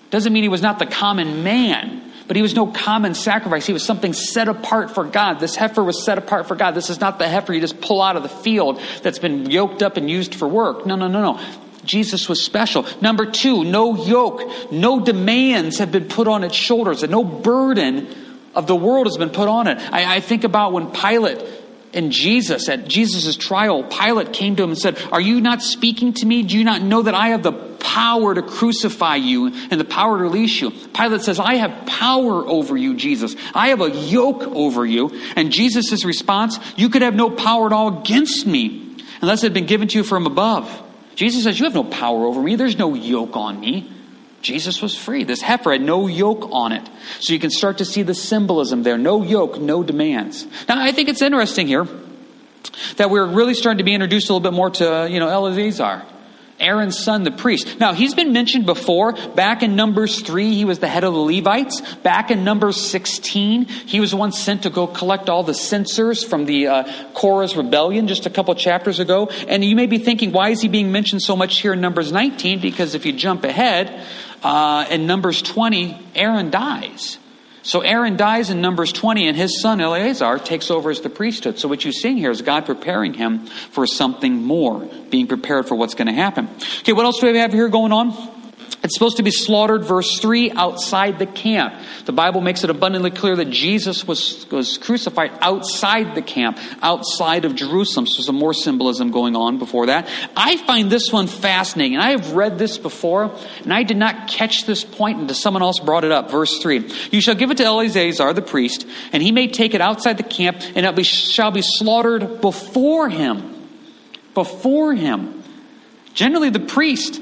Doesn't 0.09 0.33
mean 0.33 0.43
he 0.43 0.49
was 0.49 0.61
not 0.61 0.77
the 0.77 0.85
common 0.85 1.43
man. 1.43 2.11
But 2.27 2.37
he 2.37 2.41
was 2.41 2.55
no 2.55 2.67
common 2.67 3.13
sacrifice. 3.13 3.65
He 3.65 3.73
was 3.73 3.83
something 3.83 4.13
set 4.13 4.47
apart 4.47 4.91
for 4.91 5.03
God. 5.03 5.41
This 5.41 5.55
heifer 5.55 5.83
was 5.83 6.05
set 6.05 6.17
apart 6.17 6.47
for 6.47 6.55
God. 6.55 6.75
This 6.75 6.89
is 6.89 7.01
not 7.01 7.19
the 7.19 7.27
heifer 7.27 7.53
you 7.53 7.59
just 7.59 7.81
pull 7.81 8.01
out 8.01 8.15
of 8.15 8.23
the 8.23 8.29
field 8.29 8.79
that's 9.01 9.19
been 9.19 9.49
yoked 9.49 9.83
up 9.83 9.97
and 9.97 10.09
used 10.09 10.35
for 10.35 10.47
work. 10.47 10.85
No, 10.85 10.95
no, 10.95 11.09
no, 11.09 11.21
no. 11.21 11.41
Jesus 11.91 12.29
was 12.29 12.41
special. 12.41 12.85
Number 13.01 13.25
two, 13.25 13.65
no 13.65 14.05
yoke, 14.05 14.71
no 14.71 15.01
demands 15.01 15.79
have 15.79 15.91
been 15.91 16.07
put 16.07 16.25
on 16.25 16.45
its 16.45 16.55
shoulders, 16.55 17.03
and 17.03 17.11
no 17.11 17.25
burden 17.25 18.07
of 18.55 18.65
the 18.65 18.75
world 18.77 19.07
has 19.07 19.17
been 19.17 19.29
put 19.29 19.49
on 19.49 19.67
it. 19.67 19.77
I, 19.91 20.15
I 20.15 20.19
think 20.21 20.45
about 20.45 20.71
when 20.71 20.91
Pilate 20.91 21.45
and 21.93 22.13
Jesus, 22.13 22.69
at 22.69 22.87
Jesus' 22.87 23.35
trial, 23.35 23.83
Pilate 23.83 24.31
came 24.31 24.55
to 24.55 24.63
him 24.63 24.69
and 24.69 24.79
said, 24.79 24.97
Are 25.11 25.19
you 25.19 25.41
not 25.41 25.61
speaking 25.61 26.13
to 26.13 26.25
me? 26.25 26.43
Do 26.43 26.57
you 26.57 26.63
not 26.63 26.81
know 26.81 27.01
that 27.01 27.13
I 27.13 27.29
have 27.29 27.43
the 27.43 27.51
power 27.51 28.33
to 28.33 28.41
crucify 28.41 29.17
you 29.17 29.47
and 29.47 29.77
the 29.77 29.83
power 29.83 30.17
to 30.17 30.23
release 30.23 30.61
you? 30.61 30.71
Pilate 30.71 31.23
says, 31.23 31.41
I 31.41 31.55
have 31.55 31.87
power 31.87 32.47
over 32.47 32.77
you, 32.77 32.95
Jesus. 32.95 33.35
I 33.53 33.67
have 33.67 33.81
a 33.81 33.91
yoke 33.91 34.43
over 34.43 34.85
you. 34.85 35.11
And 35.35 35.51
Jesus' 35.51 36.05
response, 36.05 36.57
You 36.77 36.87
could 36.87 37.01
have 37.01 37.15
no 37.15 37.29
power 37.29 37.65
at 37.65 37.73
all 37.73 37.99
against 37.99 38.47
me 38.47 38.95
unless 39.21 39.43
it 39.43 39.47
had 39.47 39.53
been 39.53 39.65
given 39.65 39.89
to 39.89 39.97
you 39.97 40.05
from 40.05 40.25
above. 40.25 40.87
Jesus 41.15 41.43
says, 41.43 41.59
You 41.59 41.65
have 41.65 41.75
no 41.75 41.83
power 41.83 42.25
over 42.25 42.41
me. 42.41 42.55
There's 42.55 42.77
no 42.77 42.93
yoke 42.93 43.35
on 43.35 43.59
me. 43.59 43.91
Jesus 44.41 44.81
was 44.81 44.95
free. 44.95 45.23
This 45.23 45.41
heifer 45.41 45.71
had 45.71 45.81
no 45.81 46.07
yoke 46.07 46.49
on 46.51 46.71
it. 46.71 46.89
So 47.19 47.33
you 47.33 47.39
can 47.39 47.51
start 47.51 47.77
to 47.77 47.85
see 47.85 48.01
the 48.01 48.15
symbolism 48.15 48.83
there. 48.83 48.97
No 48.97 49.23
yoke, 49.23 49.59
no 49.59 49.83
demands. 49.83 50.47
Now, 50.67 50.81
I 50.81 50.91
think 50.91 51.09
it's 51.09 51.21
interesting 51.21 51.67
here 51.67 51.87
that 52.97 53.09
we're 53.09 53.27
really 53.27 53.53
starting 53.53 53.77
to 53.77 53.83
be 53.83 53.93
introduced 53.93 54.29
a 54.29 54.33
little 54.33 54.49
bit 54.49 54.55
more 54.55 54.71
to, 54.71 55.07
you 55.09 55.19
know, 55.19 55.27
Eleazar. 55.27 56.03
Aaron's 56.61 56.97
son, 56.97 57.23
the 57.23 57.31
priest. 57.31 57.79
Now, 57.79 57.93
he's 57.93 58.13
been 58.13 58.31
mentioned 58.31 58.65
before. 58.65 59.13
Back 59.13 59.63
in 59.63 59.75
Numbers 59.75 60.21
3, 60.21 60.53
he 60.53 60.65
was 60.65 60.79
the 60.79 60.87
head 60.87 61.03
of 61.03 61.13
the 61.13 61.19
Levites. 61.19 61.81
Back 61.97 62.31
in 62.31 62.43
Numbers 62.43 62.79
16, 62.79 63.65
he 63.65 63.99
was 63.99 64.13
one 64.15 64.31
sent 64.31 64.63
to 64.63 64.69
go 64.69 64.87
collect 64.87 65.29
all 65.29 65.43
the 65.43 65.53
censers 65.53 66.23
from 66.23 66.45
the 66.45 66.67
uh, 66.67 67.11
Korah's 67.13 67.57
rebellion 67.57 68.07
just 68.07 68.25
a 68.25 68.29
couple 68.29 68.53
chapters 68.55 68.99
ago. 68.99 69.27
And 69.47 69.63
you 69.63 69.75
may 69.75 69.87
be 69.87 69.97
thinking, 69.97 70.31
why 70.31 70.49
is 70.49 70.61
he 70.61 70.67
being 70.67 70.91
mentioned 70.91 71.21
so 71.21 71.35
much 71.35 71.59
here 71.59 71.73
in 71.73 71.81
Numbers 71.81 72.11
19? 72.11 72.61
Because 72.61 72.95
if 72.95 73.05
you 73.05 73.13
jump 73.13 73.43
ahead, 73.43 74.05
uh, 74.43 74.85
in 74.89 75.07
Numbers 75.07 75.41
20, 75.41 75.97
Aaron 76.15 76.49
dies. 76.49 77.17
So 77.63 77.81
Aaron 77.81 78.17
dies 78.17 78.49
in 78.49 78.61
Numbers 78.61 78.91
20, 78.91 79.27
and 79.27 79.37
his 79.37 79.61
son 79.61 79.81
Eleazar 79.81 80.39
takes 80.39 80.71
over 80.71 80.89
as 80.89 81.01
the 81.01 81.09
priesthood. 81.09 81.59
So 81.59 81.67
what 81.67 81.83
you're 81.83 81.93
seeing 81.93 82.17
here 82.17 82.31
is 82.31 82.41
God 82.41 82.65
preparing 82.65 83.13
him 83.13 83.45
for 83.45 83.85
something 83.85 84.41
more, 84.41 84.79
being 85.09 85.27
prepared 85.27 85.67
for 85.67 85.75
what's 85.75 85.93
going 85.93 86.07
to 86.07 86.13
happen. 86.13 86.49
Okay, 86.79 86.93
what 86.93 87.05
else 87.05 87.19
do 87.19 87.31
we 87.31 87.37
have 87.37 87.53
here 87.53 87.69
going 87.69 87.91
on? 87.91 88.40
It's 88.83 88.95
supposed 88.95 89.17
to 89.17 89.23
be 89.23 89.29
slaughtered, 89.29 89.85
verse 89.85 90.19
3, 90.19 90.51
outside 90.51 91.19
the 91.19 91.27
camp. 91.27 91.75
The 92.05 92.11
Bible 92.11 92.41
makes 92.41 92.63
it 92.63 92.71
abundantly 92.71 93.11
clear 93.11 93.35
that 93.35 93.51
Jesus 93.51 94.07
was, 94.07 94.49
was 94.49 94.79
crucified 94.79 95.31
outside 95.39 96.15
the 96.15 96.23
camp, 96.23 96.57
outside 96.81 97.45
of 97.45 97.53
Jerusalem. 97.53 98.07
So 98.07 98.17
there's 98.17 98.25
some 98.25 98.37
more 98.37 98.55
symbolism 98.55 99.11
going 99.11 99.35
on 99.35 99.59
before 99.59 99.85
that. 99.87 100.09
I 100.35 100.57
find 100.57 100.89
this 100.89 101.11
one 101.11 101.27
fascinating. 101.27 101.93
And 101.95 102.03
I 102.03 102.11
have 102.11 102.31
read 102.33 102.57
this 102.57 102.79
before, 102.79 103.35
and 103.63 103.71
I 103.71 103.83
did 103.83 103.97
not 103.97 104.27
catch 104.27 104.65
this 104.65 104.83
point 104.83 105.19
until 105.19 105.35
someone 105.35 105.61
else 105.61 105.79
brought 105.79 106.03
it 106.03 106.11
up. 106.11 106.31
Verse 106.31 106.57
3 106.59 106.91
You 107.11 107.21
shall 107.21 107.35
give 107.35 107.51
it 107.51 107.57
to 107.57 107.63
Eleazar 107.63 108.33
the 108.33 108.41
priest, 108.41 108.87
and 109.13 109.21
he 109.21 109.31
may 109.31 109.47
take 109.47 109.75
it 109.75 109.81
outside 109.81 110.17
the 110.17 110.23
camp, 110.23 110.57
and 110.75 110.87
it 110.87 111.05
shall 111.05 111.51
be 111.51 111.61
slaughtered 111.61 112.41
before 112.41 113.09
him. 113.09 113.69
Before 114.33 114.95
him. 114.95 115.43
Generally, 116.15 116.49
the 116.49 116.59
priest 116.61 117.21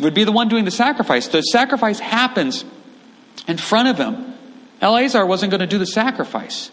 would 0.00 0.14
be 0.14 0.24
the 0.24 0.32
one 0.32 0.48
doing 0.48 0.64
the 0.64 0.70
sacrifice. 0.70 1.28
The 1.28 1.42
sacrifice 1.42 1.98
happens 1.98 2.64
in 3.46 3.58
front 3.58 3.88
of 3.88 3.98
him. 3.98 4.34
Eleazar 4.80 5.24
wasn't 5.26 5.50
going 5.50 5.60
to 5.60 5.66
do 5.66 5.78
the 5.78 5.86
sacrifice. 5.86 6.70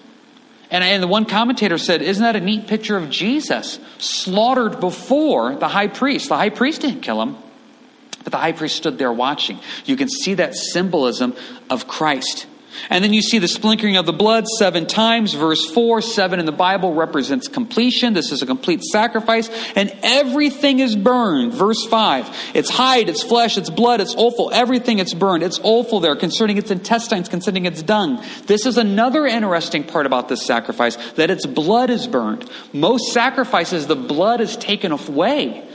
And, 0.72 0.84
and 0.84 1.02
the 1.02 1.08
one 1.08 1.26
commentator 1.26 1.78
said, 1.78 2.02
Isn't 2.02 2.24
that 2.24 2.36
a 2.36 2.40
neat 2.40 2.68
picture 2.68 2.98
of 2.98 3.10
Jesus 3.10 3.80
slaughtered 3.98 4.80
before 4.80 5.56
the 5.56 5.68
high 5.68 5.88
priest? 5.88 6.30
The 6.30 6.38
high 6.38 6.50
priest 6.50 6.82
didn't 6.82 7.02
kill 7.02 7.22
him, 7.22 7.38
but 8.24 8.32
the 8.32 8.38
high 8.38 8.52
priest 8.52 8.76
stood 8.76 8.98
there 8.98 9.12
watching. 9.12 9.60
You 9.86 9.96
can 9.96 10.10
see 10.10 10.36
that 10.36 10.56
symbolism 10.56 11.36
of 11.70 11.88
Christ. 11.88 12.46
And 12.90 13.04
then 13.04 13.14
you 13.14 13.22
see 13.22 13.40
the 13.40 13.48
sprinkling 13.48 13.98
of 13.98 14.06
the 14.06 14.14
blood 14.14 14.48
seven 14.48 14.86
times. 14.86 15.34
Verse 15.34 15.70
4, 15.72 16.02
7 16.02 16.40
in 16.40 16.46
the 16.46 16.52
Bible 16.52 16.94
represents 16.94 17.48
completion. 17.48 18.14
This 18.14 18.32
is 18.32 18.42
a 18.42 18.46
complete 18.46 18.84
sacrifice. 18.84 19.50
And 19.76 19.96
everything 20.04 20.80
is 20.80 20.96
burned. 20.96 21.54
Verse 21.54 21.86
5. 21.86 22.52
It's 22.54 22.70
hide, 22.70 23.10
it's 23.10 23.24
flesh, 23.24 23.58
it's 23.58 23.70
blood, 23.70 24.02
it's 24.02 24.16
offal. 24.16 24.52
Everything 24.54 25.00
it's 25.00 25.14
burned. 25.14 25.44
It's 25.44 25.60
offal 25.64 26.00
there 26.00 26.16
concerning 26.16 26.58
its 26.58 26.72
intestines, 26.72 27.30
concerning 27.30 27.66
its 27.66 27.82
dung. 27.82 28.24
This 28.46 28.66
is 28.66 28.78
another 28.78 29.26
interesting 29.26 29.84
part 29.84 30.06
about 30.06 30.30
this 30.30 30.46
sacrifice 30.46 30.96
that 31.14 31.30
its 31.30 31.46
blood 31.46 31.90
is 31.90 32.08
burned. 32.08 32.50
Most 32.74 33.14
sacrifices, 33.14 33.88
the 33.88 33.96
blood 33.96 34.42
is 34.42 34.56
taken 34.58 34.92
away. 34.92 35.68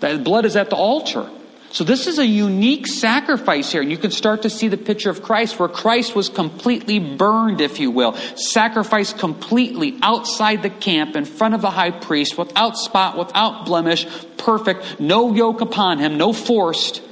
The 0.00 0.18
blood 0.18 0.44
is 0.44 0.56
at 0.56 0.70
the 0.70 0.76
altar. 0.76 1.30
So 1.70 1.84
this 1.84 2.06
is 2.06 2.18
a 2.18 2.26
unique 2.26 2.86
sacrifice 2.86 3.72
here. 3.72 3.82
And 3.82 3.90
you 3.90 3.98
can 3.98 4.10
start 4.10 4.42
to 4.42 4.50
see 4.50 4.68
the 4.68 4.76
picture 4.76 5.10
of 5.10 5.22
Christ 5.22 5.58
where 5.58 5.68
Christ 5.68 6.14
was 6.14 6.28
completely 6.28 6.98
burned, 6.98 7.60
if 7.60 7.80
you 7.80 7.90
will, 7.90 8.14
sacrificed 8.36 9.18
completely 9.18 9.98
outside 10.02 10.62
the 10.62 10.70
camp 10.70 11.16
in 11.16 11.24
front 11.24 11.54
of 11.54 11.62
the 11.62 11.70
high 11.70 11.90
priest 11.90 12.38
without 12.38 12.78
spot, 12.78 13.18
without 13.18 13.66
blemish, 13.66 14.06
perfect, 14.36 15.00
no 15.00 15.34
yoke 15.34 15.60
upon 15.60 15.98
him, 15.98 16.16
no 16.16 16.32
forced. 16.32 17.02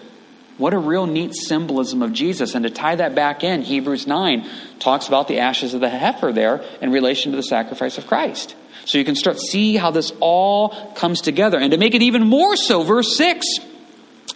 What 0.56 0.72
a 0.72 0.78
real 0.78 1.06
neat 1.06 1.34
symbolism 1.34 2.00
of 2.00 2.12
Jesus. 2.12 2.54
And 2.54 2.62
to 2.62 2.70
tie 2.70 2.94
that 2.94 3.16
back 3.16 3.42
in, 3.42 3.62
Hebrews 3.62 4.06
9 4.06 4.48
talks 4.78 5.08
about 5.08 5.26
the 5.26 5.40
ashes 5.40 5.74
of 5.74 5.80
the 5.80 5.88
heifer 5.88 6.32
there 6.32 6.64
in 6.80 6.92
relation 6.92 7.32
to 7.32 7.36
the 7.36 7.42
sacrifice 7.42 7.98
of 7.98 8.06
Christ. 8.06 8.54
So 8.84 8.98
you 8.98 9.04
can 9.04 9.16
start 9.16 9.40
see 9.40 9.76
how 9.76 9.90
this 9.90 10.12
all 10.20 10.92
comes 10.92 11.22
together. 11.22 11.58
And 11.58 11.72
to 11.72 11.78
make 11.78 11.94
it 11.94 12.02
even 12.02 12.28
more 12.28 12.54
so, 12.54 12.84
verse 12.84 13.16
6 13.16 13.44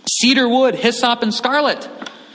Cedar 0.08 0.48
wood, 0.48 0.74
hyssop, 0.74 1.22
and 1.22 1.32
scarlet. 1.32 1.88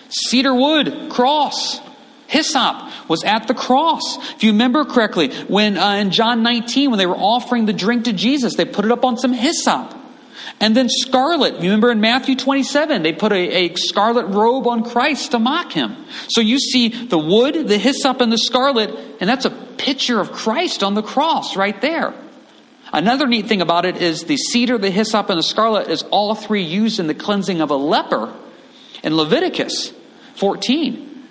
Cedar 0.10 0.54
wood, 0.54 1.10
cross. 1.10 1.82
Hyssop 2.28 3.10
was 3.10 3.24
at 3.24 3.48
the 3.48 3.54
cross. 3.54 4.18
If 4.34 4.44
you 4.44 4.52
remember 4.52 4.86
correctly, 4.86 5.34
when 5.48 5.78
uh, 5.78 5.96
in 5.96 6.12
John 6.12 6.42
19, 6.42 6.90
when 6.90 6.98
they 6.98 7.06
were 7.06 7.16
offering 7.16 7.66
the 7.66 7.74
drink 7.74 8.06
to 8.06 8.14
Jesus, 8.14 8.56
they 8.56 8.66
put 8.66 8.86
it 8.86 8.92
up 8.92 9.06
on 9.06 9.18
some 9.18 9.34
hyssop. 9.34 9.94
And 10.60 10.76
then 10.76 10.90
scarlet. 10.90 11.56
You 11.56 11.62
remember 11.62 11.92
in 11.92 12.00
Matthew 12.00 12.36
27, 12.36 13.04
they 13.04 13.14
put 13.14 13.32
a, 13.32 13.36
a, 13.36 13.76
scarlet 13.76 14.26
robe 14.28 14.68
on 14.68 14.84
Christ 14.84 15.32
to 15.32 15.40
mock 15.40 15.72
him. 15.72 15.96
So 16.30 16.42
you 16.42 16.60
see 16.60 16.88
the 16.88 17.18
wood, 17.18 17.68
the 17.68 17.78
hyssop, 17.78 18.22
and 18.22 18.32
the 18.32 18.38
scarlet, 18.38 18.90
and 19.20 19.30
that's 19.30 19.46
a 19.46 19.52
picture 19.52 20.20
of 20.20 20.32
Christ 20.32 20.84
on 20.84 20.94
the 20.94 21.04
cross 21.04 21.56
right 21.56 21.80
there. 21.82 22.14
Another 22.94 23.26
neat 23.26 23.48
thing 23.48 23.62
about 23.62 23.86
it 23.86 23.98
is 23.98 24.26
the 24.26 24.38
cedar, 24.38 24.78
the 24.78 24.92
hyssop, 24.92 25.32
and 25.32 25.40
the 25.40 25.44
scarlet 25.44 25.90
is 25.90 26.04
all 26.04 26.36
three 26.36 26.62
used 26.62 27.00
in 27.00 27.08
the 27.08 27.16
cleansing 27.16 27.60
of 27.60 27.72
a 27.72 27.76
leper 27.76 28.32
in 29.04 29.18
Leviticus 29.18 29.92
14. 30.36 31.26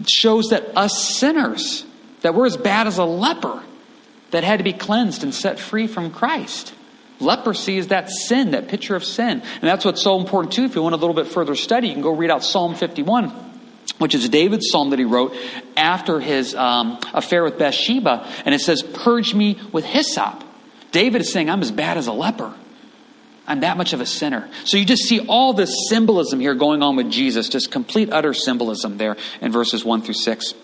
It 0.00 0.08
shows 0.08 0.48
that 0.48 0.76
us 0.76 1.16
sinners, 1.18 1.84
that 2.22 2.34
we're 2.34 2.46
as 2.46 2.56
bad 2.56 2.86
as 2.86 2.96
a 2.96 3.04
leper 3.04 3.62
that 4.30 4.44
had 4.44 4.58
to 4.58 4.64
be 4.64 4.72
cleansed 4.72 5.22
and 5.22 5.34
set 5.34 5.58
free 5.58 5.86
from 5.86 6.10
Christ. 6.10 6.74
Leprosy 7.20 7.76
is 7.76 7.88
that 7.88 8.08
sin, 8.10 8.52
that 8.52 8.68
picture 8.68 8.96
of 8.96 9.04
sin. 9.04 9.40
And 9.40 9.62
that's 9.62 9.84
what's 9.84 10.02
so 10.02 10.18
important 10.18 10.54
too. 10.54 10.64
If 10.64 10.74
you 10.74 10.82
want 10.82 10.94
a 10.94 10.98
little 10.98 11.14
bit 11.14 11.28
further 11.28 11.54
study, 11.54 11.88
you 11.88 11.92
can 11.92 12.02
go 12.02 12.16
read 12.16 12.30
out 12.30 12.42
Psalm 12.42 12.74
51 12.74 13.52
which 13.98 14.14
is 14.14 14.28
David's 14.28 14.70
psalm 14.70 14.90
that 14.90 14.98
he 14.98 15.04
wrote 15.04 15.36
after 15.76 16.18
his 16.18 16.54
um, 16.54 16.98
affair 17.12 17.44
with 17.44 17.58
Bathsheba. 17.58 18.28
And 18.44 18.54
it 18.54 18.60
says, 18.60 18.82
Purge 18.82 19.34
me 19.34 19.58
with 19.72 19.84
hyssop. 19.84 20.43
David 20.94 21.22
is 21.22 21.32
saying, 21.32 21.50
I'm 21.50 21.60
as 21.60 21.72
bad 21.72 21.98
as 21.98 22.06
a 22.06 22.12
leper. 22.12 22.54
I'm 23.48 23.60
that 23.60 23.76
much 23.76 23.92
of 23.92 24.00
a 24.00 24.06
sinner. 24.06 24.48
So 24.64 24.76
you 24.76 24.84
just 24.84 25.02
see 25.02 25.26
all 25.26 25.52
this 25.52 25.88
symbolism 25.88 26.38
here 26.38 26.54
going 26.54 26.84
on 26.84 26.94
with 26.94 27.10
Jesus, 27.10 27.48
just 27.48 27.72
complete, 27.72 28.12
utter 28.12 28.32
symbolism 28.32 28.96
there 28.96 29.16
in 29.40 29.50
verses 29.50 29.84
1 29.84 30.02
through 30.02 30.14
6. 30.14 30.54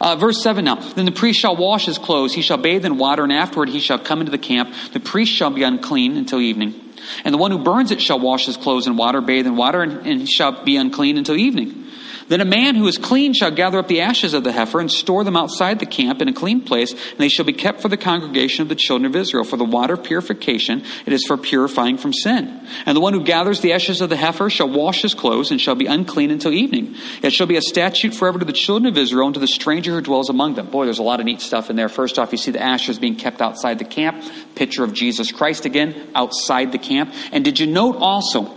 Uh, 0.00 0.16
verse 0.16 0.42
7 0.42 0.66
now. 0.66 0.74
Then 0.74 1.06
the 1.06 1.12
priest 1.12 1.40
shall 1.40 1.56
wash 1.56 1.86
his 1.86 1.96
clothes, 1.96 2.34
he 2.34 2.42
shall 2.42 2.58
bathe 2.58 2.84
in 2.84 2.98
water, 2.98 3.24
and 3.24 3.32
afterward 3.32 3.70
he 3.70 3.80
shall 3.80 3.98
come 3.98 4.20
into 4.20 4.30
the 4.30 4.38
camp. 4.38 4.74
The 4.92 5.00
priest 5.00 5.32
shall 5.32 5.50
be 5.50 5.62
unclean 5.62 6.18
until 6.18 6.40
evening. 6.40 6.78
And 7.24 7.32
the 7.32 7.38
one 7.38 7.50
who 7.50 7.58
burns 7.58 7.90
it 7.90 8.02
shall 8.02 8.20
wash 8.20 8.44
his 8.44 8.58
clothes 8.58 8.86
in 8.86 8.98
water, 8.98 9.22
bathe 9.22 9.46
in 9.46 9.56
water, 9.56 9.80
and, 9.80 10.06
and 10.06 10.28
shall 10.28 10.62
be 10.62 10.76
unclean 10.76 11.16
until 11.16 11.36
evening. 11.36 11.83
Then 12.28 12.40
a 12.40 12.46
man 12.46 12.74
who 12.74 12.86
is 12.86 12.96
clean 12.96 13.34
shall 13.34 13.50
gather 13.50 13.78
up 13.78 13.88
the 13.88 14.00
ashes 14.00 14.34
of 14.34 14.44
the 14.44 14.52
heifer 14.52 14.80
and 14.80 14.90
store 14.90 15.24
them 15.24 15.36
outside 15.36 15.78
the 15.78 15.86
camp 15.86 16.22
in 16.22 16.28
a 16.28 16.32
clean 16.32 16.62
place, 16.62 16.92
and 16.92 17.18
they 17.18 17.28
shall 17.28 17.44
be 17.44 17.52
kept 17.52 17.82
for 17.82 17.88
the 17.88 17.96
congregation 17.96 18.62
of 18.62 18.68
the 18.68 18.74
children 18.74 19.06
of 19.06 19.14
Israel. 19.14 19.44
For 19.44 19.56
the 19.56 19.64
water 19.64 19.94
of 19.94 20.04
purification, 20.04 20.84
it 21.04 21.12
is 21.12 21.24
for 21.26 21.36
purifying 21.36 21.98
from 21.98 22.12
sin. 22.12 22.66
And 22.86 22.96
the 22.96 23.00
one 23.00 23.12
who 23.12 23.24
gathers 23.24 23.60
the 23.60 23.72
ashes 23.72 24.00
of 24.00 24.08
the 24.08 24.16
heifer 24.16 24.48
shall 24.48 24.70
wash 24.70 25.02
his 25.02 25.14
clothes 25.14 25.50
and 25.50 25.60
shall 25.60 25.74
be 25.74 25.86
unclean 25.86 26.30
until 26.30 26.52
evening. 26.52 26.94
It 27.22 27.32
shall 27.32 27.46
be 27.46 27.56
a 27.56 27.62
statute 27.62 28.14
forever 28.14 28.38
to 28.38 28.44
the 28.44 28.52
children 28.52 28.90
of 28.90 28.96
Israel 28.96 29.26
and 29.26 29.34
to 29.34 29.40
the 29.40 29.46
stranger 29.46 29.92
who 29.92 30.00
dwells 30.00 30.30
among 30.30 30.54
them. 30.54 30.70
Boy, 30.70 30.86
there's 30.86 30.98
a 30.98 31.02
lot 31.02 31.20
of 31.20 31.26
neat 31.26 31.40
stuff 31.40 31.68
in 31.68 31.76
there. 31.76 31.88
First 31.88 32.18
off, 32.18 32.32
you 32.32 32.38
see 32.38 32.50
the 32.50 32.62
ashes 32.62 32.98
being 32.98 33.16
kept 33.16 33.42
outside 33.42 33.78
the 33.78 33.84
camp. 33.84 34.24
Picture 34.54 34.84
of 34.84 34.94
Jesus 34.94 35.30
Christ 35.30 35.66
again, 35.66 36.10
outside 36.14 36.72
the 36.72 36.78
camp. 36.78 37.12
And 37.32 37.44
did 37.44 37.60
you 37.60 37.66
note 37.66 37.96
also, 37.96 38.56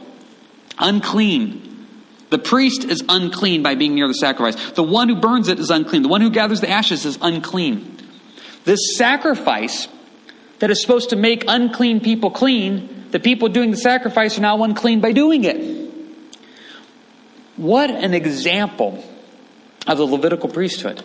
unclean 0.79 1.66
the 2.29 2.37
priest 2.37 2.83
is 2.83 3.03
unclean 3.07 3.63
by 3.63 3.75
being 3.75 3.95
near 3.95 4.07
the 4.07 4.13
sacrifice. 4.13 4.71
The 4.71 4.83
one 4.83 5.09
who 5.09 5.15
burns 5.15 5.47
it 5.47 5.59
is 5.59 5.69
unclean. 5.69 6.01
The 6.01 6.09
one 6.09 6.21
who 6.21 6.29
gathers 6.29 6.61
the 6.61 6.69
ashes 6.69 7.05
is 7.05 7.17
unclean. 7.21 7.97
This 8.65 8.97
sacrifice 8.97 9.87
that 10.59 10.69
is 10.69 10.81
supposed 10.81 11.11
to 11.11 11.15
make 11.15 11.45
unclean 11.47 12.01
people 12.01 12.31
clean, 12.31 13.05
the 13.11 13.19
people 13.19 13.47
doing 13.47 13.71
the 13.71 13.77
sacrifice 13.77 14.37
are 14.37 14.41
now 14.41 14.61
unclean 14.63 14.99
by 14.99 15.13
doing 15.13 15.45
it. 15.45 15.87
What 17.55 17.89
an 17.89 18.13
example 18.13 19.03
of 19.87 19.97
the 19.97 20.05
Levitical 20.05 20.49
priesthood 20.49 21.03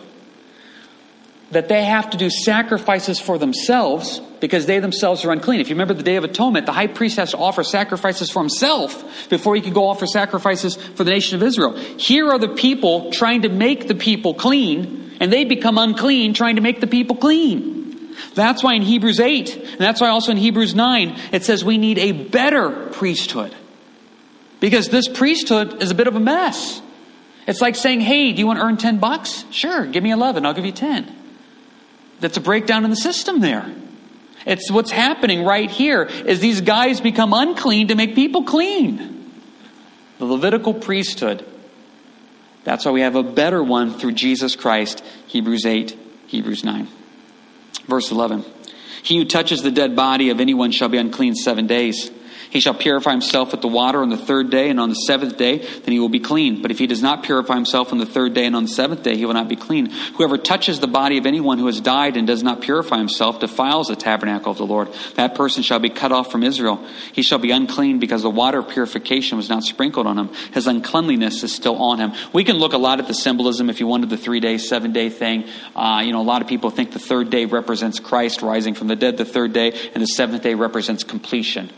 that 1.53 1.69
they 1.69 1.83
have 1.83 2.09
to 2.11 2.17
do 2.17 2.29
sacrifices 2.29 3.19
for 3.19 3.37
themselves 3.37 4.19
because 4.39 4.65
they 4.65 4.79
themselves 4.79 5.23
are 5.23 5.31
unclean. 5.31 5.61
If 5.61 5.69
you 5.69 5.75
remember 5.75 5.93
the 5.93 6.03
Day 6.03 6.17
of 6.17 6.23
Atonement, 6.23 6.65
the 6.65 6.73
high 6.73 6.87
priest 6.87 7.17
has 7.17 7.31
to 7.31 7.37
offer 7.37 7.63
sacrifices 7.63 8.29
for 8.29 8.39
himself 8.39 9.29
before 9.29 9.55
he 9.55 9.61
can 9.61 9.73
go 9.73 9.87
offer 9.87 10.05
sacrifices 10.05 10.75
for 10.75 11.03
the 11.03 11.11
nation 11.11 11.37
of 11.37 11.43
Israel. 11.43 11.77
Here 11.77 12.29
are 12.29 12.37
the 12.37 12.49
people 12.49 13.11
trying 13.11 13.43
to 13.43 13.49
make 13.49 13.87
the 13.87 13.95
people 13.95 14.33
clean, 14.33 15.17
and 15.19 15.31
they 15.31 15.45
become 15.45 15.77
unclean 15.77 16.33
trying 16.33 16.57
to 16.57 16.61
make 16.61 16.81
the 16.81 16.87
people 16.87 17.15
clean. 17.15 18.13
That's 18.35 18.63
why 18.63 18.73
in 18.73 18.81
Hebrews 18.81 19.19
8, 19.19 19.55
and 19.55 19.79
that's 19.79 20.01
why 20.01 20.09
also 20.09 20.31
in 20.31 20.37
Hebrews 20.37 20.75
9, 20.75 21.19
it 21.31 21.45
says 21.45 21.63
we 21.63 21.77
need 21.77 21.97
a 21.97 22.11
better 22.11 22.87
priesthood. 22.91 23.55
Because 24.59 24.89
this 24.89 25.07
priesthood 25.07 25.81
is 25.81 25.91
a 25.91 25.95
bit 25.95 26.07
of 26.07 26.15
a 26.15 26.19
mess. 26.19 26.81
It's 27.47 27.61
like 27.61 27.75
saying, 27.75 28.01
hey, 28.01 28.31
do 28.31 28.39
you 28.39 28.47
want 28.47 28.59
to 28.59 28.65
earn 28.65 28.77
10 28.77 28.99
bucks? 28.99 29.45
Sure, 29.51 29.85
give 29.85 30.03
me 30.03 30.11
11, 30.11 30.45
I'll 30.45 30.53
give 30.53 30.65
you 30.65 30.71
10. 30.71 31.22
That's 32.23 32.37
a 32.37 32.41
breakdown 32.41 32.85
in 32.85 32.89
the 32.89 32.95
system 32.95 33.41
there. 33.41 33.69
It's 34.45 34.71
what's 34.71 34.91
happening 34.91 35.43
right 35.43 35.69
here 35.69 36.03
is 36.03 36.39
these 36.39 36.61
guys 36.61 37.01
become 37.01 37.33
unclean 37.33 37.89
to 37.89 37.95
make 37.95 38.15
people 38.15 38.45
clean. 38.45 39.29
The 40.19 40.25
Levitical 40.25 40.73
priesthood. 40.73 41.45
That's 42.63 42.85
why 42.85 42.91
we 42.91 43.01
have 43.01 43.17
a 43.17 43.23
better 43.23 43.61
one 43.61 43.99
through 43.99 44.13
Jesus 44.13 44.55
Christ. 44.55 45.03
Hebrews 45.27 45.65
8, 45.65 45.97
Hebrews 46.27 46.63
9. 46.63 46.87
Verse 47.87 48.09
11. 48.09 48.45
He 49.03 49.17
who 49.17 49.25
touches 49.25 49.61
the 49.61 49.71
dead 49.71 49.93
body 49.93 50.29
of 50.29 50.39
anyone 50.39 50.71
shall 50.71 50.87
be 50.87 50.97
unclean 50.97 51.35
seven 51.35 51.67
days. 51.67 52.09
He 52.53 52.59
shall 52.59 52.75
purify 52.75 53.09
himself 53.09 53.51
with 53.51 53.61
the 53.61 53.67
water 53.67 54.03
on 54.03 54.09
the 54.09 54.17
third 54.17 54.51
day, 54.51 54.69
and 54.69 54.79
on 54.79 54.89
the 54.89 54.95
seventh 54.95 55.37
day, 55.37 55.57
then 55.57 55.91
he 55.91 55.99
will 55.99 56.07
be 56.07 56.19
clean. 56.19 56.61
But 56.61 56.69
if 56.69 56.77
he 56.77 56.85
does 56.85 57.01
not 57.01 57.23
purify 57.23 57.55
himself 57.55 57.91
on 57.91 57.97
the 57.97 58.05
third 58.05 58.35
day 58.35 58.45
and 58.45 58.55
on 58.55 58.65
the 58.65 58.69
seventh 58.69 59.01
day, 59.01 59.17
he 59.17 59.25
will 59.25 59.33
not 59.33 59.47
be 59.47 59.55
clean. 59.55 59.89
Whoever 59.89 60.37
touches 60.37 60.79
the 60.79 60.85
body 60.85 61.17
of 61.17 61.25
anyone 61.25 61.57
who 61.57 61.65
has 61.65 61.81
died 61.81 62.15
and 62.15 62.27
does 62.27 62.43
not 62.43 62.61
purify 62.61 62.99
himself 62.99 63.39
defiles 63.39 63.87
the 63.87 63.95
tabernacle 63.95 64.51
of 64.51 64.59
the 64.59 64.67
Lord. 64.67 64.89
That 65.15 65.33
person 65.33 65.63
shall 65.63 65.79
be 65.79 65.89
cut 65.89 66.11
off 66.11 66.31
from 66.31 66.43
Israel. 66.43 66.85
He 67.13 67.23
shall 67.23 67.39
be 67.39 67.49
unclean 67.49 67.97
because 67.97 68.21
the 68.21 68.29
water 68.29 68.59
of 68.59 68.69
purification 68.69 69.35
was 69.35 69.49
not 69.49 69.63
sprinkled 69.63 70.05
on 70.05 70.19
him. 70.19 70.29
His 70.53 70.67
uncleanliness 70.67 71.41
is 71.41 71.51
still 71.55 71.81
on 71.81 71.97
him. 71.97 72.13
We 72.33 72.43
can 72.43 72.57
look 72.57 72.73
a 72.73 72.77
lot 72.77 72.99
at 72.99 73.07
the 73.07 73.15
symbolism 73.15 73.71
if 73.71 73.79
you 73.79 73.87
wanted 73.87 74.11
the 74.11 74.17
three 74.17 74.39
day, 74.39 74.59
seven 74.59 74.93
day 74.93 75.09
thing. 75.09 75.45
Uh, 75.75 76.03
you 76.05 76.11
know, 76.11 76.21
a 76.21 76.29
lot 76.29 76.43
of 76.43 76.47
people 76.47 76.69
think 76.69 76.91
the 76.91 76.99
third 76.99 77.31
day 77.31 77.45
represents 77.45 77.99
Christ 77.99 78.43
rising 78.43 78.75
from 78.75 78.89
the 78.89 78.95
dead 78.95 79.17
the 79.17 79.25
third 79.25 79.53
day, 79.53 79.71
and 79.95 80.03
the 80.03 80.07
seventh 80.07 80.43
day 80.43 80.53
represents 80.53 81.03
completion. 81.03 81.71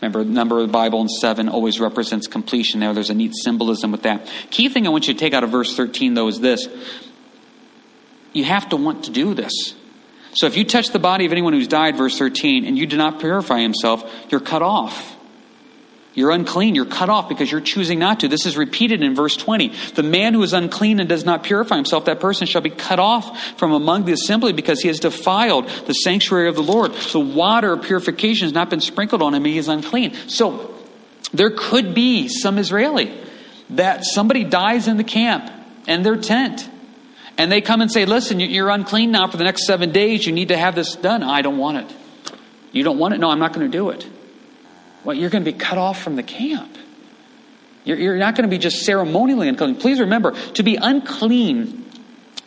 Remember, 0.00 0.24
the 0.24 0.30
number 0.30 0.58
of 0.58 0.66
the 0.66 0.72
Bible 0.72 1.02
in 1.02 1.08
seven 1.08 1.48
always 1.48 1.78
represents 1.78 2.26
completion 2.26 2.80
there. 2.80 2.94
There's 2.94 3.10
a 3.10 3.14
neat 3.14 3.34
symbolism 3.34 3.92
with 3.92 4.02
that. 4.02 4.26
Key 4.50 4.68
thing 4.68 4.86
I 4.86 4.90
want 4.90 5.08
you 5.08 5.14
to 5.14 5.20
take 5.20 5.34
out 5.34 5.44
of 5.44 5.50
verse 5.50 5.76
13, 5.76 6.14
though, 6.14 6.28
is 6.28 6.40
this. 6.40 6.68
You 8.32 8.44
have 8.44 8.68
to 8.70 8.76
want 8.76 9.04
to 9.04 9.10
do 9.10 9.34
this. 9.34 9.52
So 10.32 10.46
if 10.46 10.56
you 10.56 10.64
touch 10.64 10.90
the 10.90 10.98
body 10.98 11.26
of 11.26 11.32
anyone 11.32 11.52
who's 11.52 11.68
died, 11.68 11.96
verse 11.96 12.16
13, 12.16 12.64
and 12.64 12.78
you 12.78 12.86
do 12.86 12.96
not 12.96 13.20
purify 13.20 13.60
himself, 13.60 14.10
you're 14.30 14.40
cut 14.40 14.62
off. 14.62 15.16
You're 16.14 16.32
unclean. 16.32 16.74
You're 16.74 16.86
cut 16.86 17.08
off 17.08 17.28
because 17.28 17.50
you're 17.52 17.60
choosing 17.60 18.00
not 18.00 18.20
to. 18.20 18.28
This 18.28 18.44
is 18.44 18.56
repeated 18.56 19.02
in 19.02 19.14
verse 19.14 19.36
20. 19.36 19.72
The 19.94 20.02
man 20.02 20.34
who 20.34 20.42
is 20.42 20.52
unclean 20.52 20.98
and 20.98 21.08
does 21.08 21.24
not 21.24 21.44
purify 21.44 21.76
himself, 21.76 22.06
that 22.06 22.18
person 22.18 22.46
shall 22.48 22.62
be 22.62 22.70
cut 22.70 22.98
off 22.98 23.58
from 23.58 23.72
among 23.72 24.06
the 24.06 24.12
assembly 24.12 24.52
because 24.52 24.80
he 24.80 24.88
has 24.88 24.98
defiled 24.98 25.68
the 25.86 25.92
sanctuary 25.92 26.48
of 26.48 26.56
the 26.56 26.62
Lord. 26.62 26.92
The 26.92 27.20
water 27.20 27.72
of 27.74 27.82
purification 27.82 28.46
has 28.46 28.52
not 28.52 28.70
been 28.70 28.80
sprinkled 28.80 29.22
on 29.22 29.34
him. 29.34 29.44
He 29.44 29.56
is 29.56 29.68
unclean. 29.68 30.14
So 30.26 30.74
there 31.32 31.50
could 31.50 31.94
be 31.94 32.26
some 32.26 32.58
Israeli 32.58 33.16
that 33.70 34.04
somebody 34.04 34.42
dies 34.42 34.88
in 34.88 34.96
the 34.96 35.04
camp 35.04 35.48
and 35.86 36.04
their 36.04 36.16
tent. 36.16 36.68
And 37.38 37.52
they 37.52 37.60
come 37.60 37.80
and 37.80 37.90
say, 37.90 38.04
listen, 38.04 38.40
you're 38.40 38.68
unclean 38.68 39.12
now 39.12 39.28
for 39.28 39.36
the 39.36 39.44
next 39.44 39.64
seven 39.64 39.92
days. 39.92 40.26
You 40.26 40.32
need 40.32 40.48
to 40.48 40.56
have 40.56 40.74
this 40.74 40.96
done. 40.96 41.22
I 41.22 41.40
don't 41.42 41.56
want 41.56 41.78
it. 41.78 41.96
You 42.72 42.82
don't 42.82 42.98
want 42.98 43.14
it? 43.14 43.18
No, 43.18 43.30
I'm 43.30 43.38
not 43.38 43.52
going 43.52 43.70
to 43.70 43.78
do 43.78 43.90
it 43.90 44.06
well, 45.04 45.16
you're 45.16 45.30
going 45.30 45.44
to 45.44 45.50
be 45.50 45.58
cut 45.58 45.78
off 45.78 46.02
from 46.02 46.16
the 46.16 46.22
camp. 46.22 46.76
You're, 47.84 47.98
you're 47.98 48.16
not 48.16 48.36
going 48.36 48.48
to 48.48 48.50
be 48.50 48.58
just 48.58 48.84
ceremonially 48.84 49.48
unclean. 49.48 49.76
Please 49.76 50.00
remember, 50.00 50.32
to 50.52 50.62
be 50.62 50.76
unclean 50.76 51.80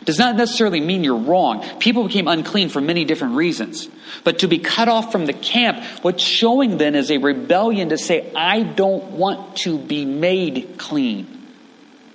does 0.04 0.18
not 0.18 0.36
necessarily 0.36 0.80
mean 0.80 1.02
you're 1.02 1.16
wrong. 1.16 1.64
People 1.78 2.06
became 2.06 2.28
unclean 2.28 2.68
for 2.68 2.80
many 2.80 3.04
different 3.04 3.36
reasons. 3.36 3.88
But 4.22 4.40
to 4.40 4.48
be 4.48 4.58
cut 4.58 4.88
off 4.88 5.10
from 5.10 5.26
the 5.26 5.32
camp, 5.32 5.82
what's 6.02 6.22
showing 6.22 6.76
then 6.76 6.94
is 6.94 7.10
a 7.10 7.18
rebellion 7.18 7.88
to 7.88 7.98
say, 7.98 8.30
I 8.34 8.62
don't 8.62 9.12
want 9.12 9.56
to 9.58 9.78
be 9.78 10.04
made 10.04 10.74
clean. 10.78 11.34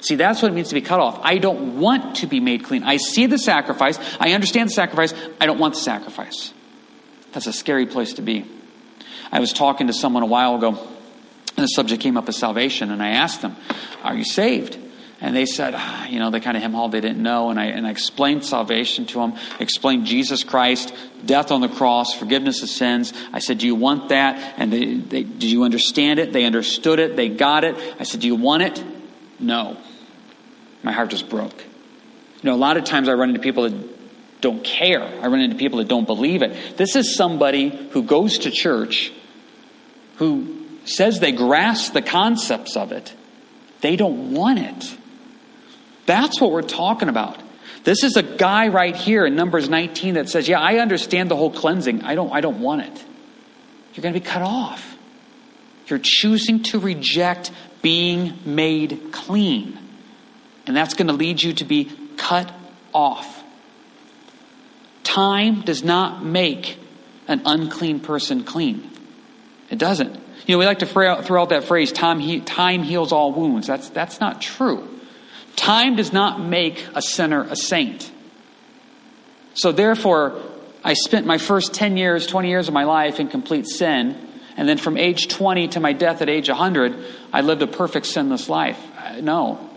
See, 0.02 0.16
that's 0.16 0.42
what 0.42 0.52
it 0.52 0.56
means 0.56 0.70
to 0.70 0.76
be 0.76 0.82
cut 0.82 1.00
off. 1.00 1.20
I 1.24 1.40
don't 1.40 1.80
want 1.80 2.18
to 2.18 2.28
be 2.28 2.40
made 2.40 2.64
clean. 2.64 2.84
I 2.84 2.98
see 2.98 3.26
the 3.26 3.38
sacrifice. 3.38 4.00
I 4.20 4.32
understand 4.32 4.70
the 4.70 4.74
sacrifice. 4.74 5.14
I 5.42 5.46
don't 5.46 5.60
want 5.60 5.74
the 5.74 5.82
sacrifice. 5.82 6.54
That's 7.34 7.48
a 7.48 7.54
scary 7.54 7.86
place 7.86 8.14
to 8.14 8.22
be. 8.22 8.46
I 9.32 9.40
was 9.40 9.54
talking 9.54 9.88
to 9.88 9.94
someone 9.94 10.24
a 10.24 10.28
while 10.28 10.56
ago, 10.56 10.70
and 10.70 11.64
the 11.64 11.68
subject 11.68 12.02
came 12.02 12.18
up 12.18 12.28
as 12.30 12.38
salvation, 12.38 12.92
and 12.92 13.02
I 13.02 13.10
asked 13.10 13.42
them, 13.42 13.56
Are 14.04 14.16
you 14.16 14.24
saved? 14.24 14.78
And 15.22 15.36
they 15.36 15.46
said, 15.46 15.74
ah, 15.76 16.08
you 16.08 16.20
know, 16.20 16.30
they 16.30 16.40
kind 16.40 16.56
of 16.56 16.64
hem 16.64 16.72
hauled, 16.72 16.94
they 16.94 17.02
didn't 17.02 17.22
know. 17.22 17.50
And 17.50 17.60
I, 17.60 17.66
and 17.66 17.86
I 17.86 17.90
explained 17.90 18.46
salvation 18.46 19.06
to 19.08 19.20
them, 19.20 19.34
explained 19.60 20.06
Jesus 20.06 20.46
Christ, 20.46 20.94
death 21.26 21.52
on 21.52 21.60
the 21.60 21.68
cross, 21.68 22.14
forgiveness 22.14 22.64
of 22.64 22.70
sins. 22.70 23.12
I 23.34 23.40
said, 23.40 23.58
Do 23.58 23.68
you 23.68 23.76
want 23.76 24.10
that? 24.10 24.56
And 24.58 24.72
they, 24.72 24.96
they, 24.96 25.24
did 25.24 25.44
you 25.44 25.64
understand 25.64 26.20
it? 26.20 26.32
They 26.32 26.46
understood 26.46 27.00
it, 27.00 27.18
they 27.18 27.28
got 27.28 27.66
it. 27.66 27.76
I 28.00 28.04
said, 28.04 28.22
Do 28.22 28.28
you 28.28 28.36
want 28.36 28.64
it? 28.64 28.84
No. 29.40 29.78
My 30.84 30.94
heart 30.94 31.10
just 31.10 31.30
broke. 31.30 31.60
You 31.62 32.50
know, 32.50 32.56
a 32.56 32.58
lot 32.58 32.78
of 32.78 32.86
times 32.86 33.10
I 33.10 33.14
run 33.14 33.30
into 33.30 33.42
people 33.42 33.70
that 33.70 34.42
don't 34.42 34.64
care. 34.64 35.04
I 35.04 35.28
run 35.28 35.42
into 35.42 35.58
people 35.58 35.80
that 35.80 35.90
don't 35.90 36.06
believe 36.06 36.42
it. 36.44 36.78
This 36.78 36.96
is 36.96 37.18
somebody 37.18 37.70
who 37.92 38.04
goes 38.04 38.40
to 38.40 38.52
church, 38.52 39.12
who 40.20 40.66
says 40.84 41.20
they 41.20 41.32
grasp 41.32 41.94
the 41.94 42.02
concepts 42.02 42.76
of 42.76 42.92
it. 42.92 43.14
They 43.82 43.96
don't 43.96 44.34
want 44.34 44.60
it. 44.60 44.98
That's 46.06 46.42
what 46.42 46.52
we're 46.52 46.62
talking 46.62 47.08
about. 47.08 47.42
This 47.86 48.04
is 48.04 48.18
a 48.18 48.24
guy 48.24 48.68
right 48.68 48.96
here 48.96 49.26
in 49.26 49.36
Numbers 49.36 49.70
19 49.70 50.16
that 50.16 50.28
says, 50.30 50.50
Yeah, 50.50 50.60
I 50.60 50.80
understand 50.80 51.32
the 51.32 51.38
whole 51.38 51.52
cleansing. 51.52 52.04
I 52.04 52.16
don't, 52.16 52.32
I 52.32 52.42
don't 52.42 52.60
want 52.60 52.82
it. 52.82 53.06
You're 53.94 54.02
going 54.02 54.14
to 54.14 54.20
be 54.20 54.26
cut 54.26 54.42
off. 54.42 54.98
You're 55.88 56.02
choosing 56.02 56.64
to 56.64 56.80
reject 56.80 57.52
being 57.82 58.40
made 58.44 59.12
clean. 59.14 59.80
And 60.68 60.76
that's 60.76 60.96
going 60.96 61.08
to 61.08 61.14
lead 61.14 61.42
you 61.42 61.54
to 61.54 61.66
be 61.66 61.92
cut 62.18 62.52
off. 62.94 63.42
Time 65.04 65.62
does 65.62 65.82
not 65.82 66.24
make 66.24 66.78
an 67.28 67.42
unclean 67.46 68.02
person 68.02 68.44
clean. 68.44 68.92
It 69.70 69.78
doesn't. 69.78 70.16
You 70.46 70.56
know, 70.56 70.60
we 70.60 70.66
like 70.66 70.80
to 70.80 70.86
throw 70.86 71.42
out 71.42 71.50
that 71.50 71.66
phrase, 71.66 71.92
time, 71.92 72.20
he, 72.20 72.40
time 72.40 72.84
heals 72.84 73.12
all 73.12 73.32
wounds. 73.32 73.68
That's, 73.68 73.90
that's 73.90 74.20
not 74.20 74.42
true. 74.42 74.88
Time 75.56 75.96
does 75.96 76.12
not 76.12 76.42
make 76.42 76.88
a 76.96 77.02
sinner 77.02 77.44
a 77.44 77.56
saint. 77.56 78.12
So 79.54 79.72
therefore, 79.72 80.42
I 80.84 80.94
spent 80.94 81.26
my 81.26 81.38
first 81.38 81.74
10 81.74 81.98
years, 81.98 82.26
20 82.26 82.50
years 82.50 82.68
of 82.68 82.74
my 82.74 82.86
life 82.86 83.20
in 83.20 83.28
complete 83.28 83.68
sin. 83.68 84.18
And 84.56 84.68
then 84.68 84.78
from 84.78 84.98
age 84.98 85.28
20 85.28 85.70
to 85.70 85.80
my 85.80 85.94
death 85.94 86.22
at 86.22 86.30
age 86.30 86.50
100, 86.50 87.06
I 87.32 87.42
lived 87.42 87.62
a 87.62 87.68
perfect 87.68 88.06
sinless 88.06 88.50
life. 88.50 88.80
Uh, 88.98 89.22
no. 89.22 89.70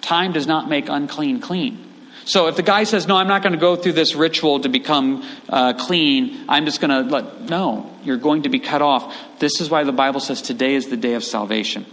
Time 0.00 0.32
does 0.32 0.46
not 0.46 0.68
make 0.68 0.88
unclean 0.88 1.40
clean. 1.40 1.89
So 2.24 2.46
if 2.48 2.56
the 2.56 2.62
guy 2.62 2.84
says, 2.84 3.06
No, 3.06 3.16
I'm 3.16 3.28
not 3.28 3.42
going 3.42 3.52
to 3.52 3.58
go 3.58 3.76
through 3.76 3.92
this 3.92 4.14
ritual 4.14 4.60
to 4.60 4.68
become 4.68 5.24
uh, 5.48 5.72
clean, 5.74 6.44
I'm 6.48 6.64
just 6.64 6.80
going 6.80 6.90
to 6.90 7.10
let, 7.10 7.42
no, 7.42 7.90
you're 8.04 8.16
going 8.16 8.42
to 8.42 8.48
be 8.48 8.58
cut 8.58 8.82
off. 8.82 9.14
This 9.38 9.60
is 9.60 9.70
why 9.70 9.84
the 9.84 9.92
Bible 9.92 10.20
says 10.20 10.42
today 10.42 10.74
is 10.74 10.88
the 10.88 10.96
day 10.96 11.14
of 11.14 11.24
salvation. 11.24 11.86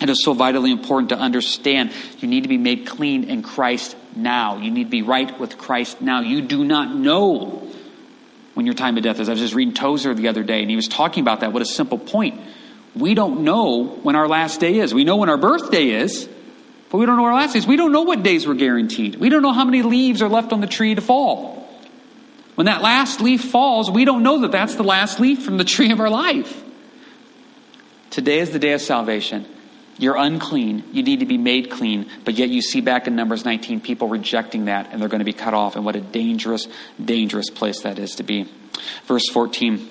It 0.00 0.10
is 0.10 0.22
so 0.22 0.34
vitally 0.34 0.72
important 0.72 1.08
to 1.08 1.16
understand 1.16 1.92
you 2.18 2.28
need 2.28 2.42
to 2.42 2.48
be 2.48 2.58
made 2.58 2.86
clean 2.86 3.24
in 3.24 3.42
Christ 3.42 3.96
now. 4.14 4.58
You 4.58 4.70
need 4.70 4.84
to 4.84 4.90
be 4.90 5.02
right 5.02 5.38
with 5.40 5.56
Christ 5.56 6.02
now. 6.02 6.20
You 6.20 6.42
do 6.42 6.64
not 6.64 6.94
know 6.94 7.66
when 8.52 8.66
your 8.66 8.74
time 8.74 8.96
of 8.98 9.02
death 9.02 9.20
is. 9.20 9.28
I 9.28 9.32
was 9.32 9.40
just 9.40 9.54
reading 9.54 9.74
Tozer 9.74 10.14
the 10.14 10.28
other 10.28 10.42
day, 10.42 10.60
and 10.60 10.68
he 10.68 10.76
was 10.76 10.88
talking 10.88 11.22
about 11.22 11.40
that. 11.40 11.52
What 11.52 11.62
a 11.62 11.66
simple 11.66 11.98
point. 11.98 12.40
We 12.94 13.14
don't 13.14 13.42
know 13.42 13.84
when 13.84 14.16
our 14.16 14.28
last 14.28 14.60
day 14.60 14.78
is. 14.78 14.92
We 14.94 15.04
know 15.04 15.16
when 15.16 15.28
our 15.28 15.36
birthday 15.36 15.88
is, 15.90 16.28
but 16.90 16.98
we 16.98 17.06
don't 17.06 17.16
know 17.16 17.24
our 17.24 17.34
last 17.34 17.54
days. 17.54 17.66
We 17.66 17.76
don't 17.76 17.92
know 17.92 18.02
what 18.02 18.22
days 18.22 18.46
we're 18.46 18.54
guaranteed. 18.54 19.16
We 19.16 19.28
don't 19.28 19.42
know 19.42 19.52
how 19.52 19.64
many 19.64 19.82
leaves 19.82 20.22
are 20.22 20.28
left 20.28 20.52
on 20.52 20.60
the 20.60 20.66
tree 20.66 20.94
to 20.94 21.00
fall. 21.00 21.56
When 22.54 22.66
that 22.66 22.80
last 22.80 23.20
leaf 23.20 23.44
falls, 23.44 23.90
we 23.90 24.04
don't 24.04 24.22
know 24.22 24.40
that 24.40 24.52
that's 24.52 24.76
the 24.76 24.84
last 24.84 25.20
leaf 25.20 25.42
from 25.42 25.58
the 25.58 25.64
tree 25.74 25.90
of 25.90 26.00
our 26.00 26.10
life. 26.10 26.62
Today 28.10 28.38
is 28.38 28.50
the 28.50 28.58
day 28.58 28.72
of 28.72 28.80
salvation. 28.80 29.46
You're 29.98 30.16
unclean. 30.16 30.84
You 30.92 31.02
need 31.02 31.20
to 31.20 31.26
be 31.26 31.38
made 31.38 31.70
clean. 31.70 32.08
But 32.24 32.34
yet 32.34 32.50
you 32.50 32.62
see 32.62 32.80
back 32.80 33.06
in 33.06 33.16
Numbers 33.16 33.44
19 33.44 33.80
people 33.80 34.08
rejecting 34.08 34.66
that 34.66 34.90
and 34.92 35.00
they're 35.00 35.08
going 35.08 35.20
to 35.20 35.24
be 35.24 35.32
cut 35.32 35.54
off. 35.54 35.76
And 35.76 35.84
what 35.84 35.96
a 35.96 36.00
dangerous, 36.00 36.68
dangerous 37.02 37.50
place 37.50 37.82
that 37.82 37.98
is 37.98 38.16
to 38.16 38.22
be. 38.22 38.48
Verse 39.06 39.28
14. 39.30 39.88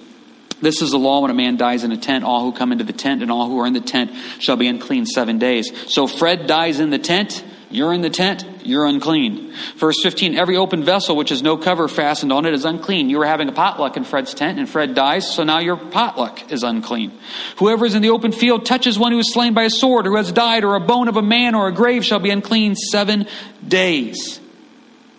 This 0.62 0.82
is 0.82 0.91
the 0.91 1.00
law 1.00 1.22
when 1.22 1.32
a 1.32 1.36
man 1.36 1.58
dies 1.58 1.84
in 1.84 1.91
a 1.91 1.98
tent. 1.98 2.24
All 2.24 2.44
who 2.44 2.52
come 2.52 2.72
into 2.72 2.84
the 2.84 2.94
tent 2.94 3.22
and 3.22 3.32
all 3.32 3.48
who 3.48 3.60
are 3.60 3.68
in 3.68 3.74
the 3.74 3.82
tent 3.82 4.12
shall 4.39 4.56
be 4.56 4.68
unclean 4.68 5.06
seven 5.06 5.38
days. 5.38 5.72
So 5.94 6.08
Fred 6.08 6.48
dies 6.48 6.80
in 6.80 6.89
the 6.89 7.00
tent. 7.00 7.44
You're 7.76 7.94
in 7.94 8.02
the 8.02 8.10
tent, 8.10 8.46
you're 8.63 8.86
unclean. 8.86 9.54
Verse 9.76 10.02
15 10.02 10.36
Every 10.36 10.56
open 10.56 10.84
vessel 10.84 11.15
which 11.15 11.30
has 11.30 11.41
no 11.41 11.58
cover 11.58 11.88
fastened 11.89 12.32
on 12.32 12.46
it 12.46 12.54
is 12.54 12.63
unclean. 12.63 13.10
You 13.10 13.18
were 13.18 13.26
having 13.26 13.50
a 13.50 13.52
potluck 13.52 13.98
in 13.98 14.06
Fred's 14.06 14.34
tent, 14.34 14.60
and 14.60 14.70
Fred 14.70 14.96
dies, 14.96 15.30
so 15.30 15.44
now 15.44 15.60
your 15.60 15.76
potluck 15.76 16.52
is 16.52 16.63
unclean. 16.63 17.12
Whoever 17.58 17.86
is 17.86 17.96
in 17.96 18.02
the 18.02 18.12
open 18.12 18.32
field 18.32 18.65
touches 18.65 18.98
one 18.98 19.12
who 19.12 19.20
is 19.20 19.34
slain 19.34 19.54
by 19.54 19.63
a 19.63 19.70
sword, 19.70 20.08
or 20.08 20.12
who 20.12 20.18
has 20.18 20.32
died, 20.32 20.63
or 20.63 20.76
a 20.76 20.80
bone 20.80 21.08
of 21.10 21.18
a 21.18 21.22
man, 21.22 21.56
or 21.56 21.68
a 21.68 21.74
grave 21.74 22.06
shall 22.06 22.20
be 22.20 22.30
unclean 22.30 22.76
seven 22.76 23.28
days. 23.68 24.39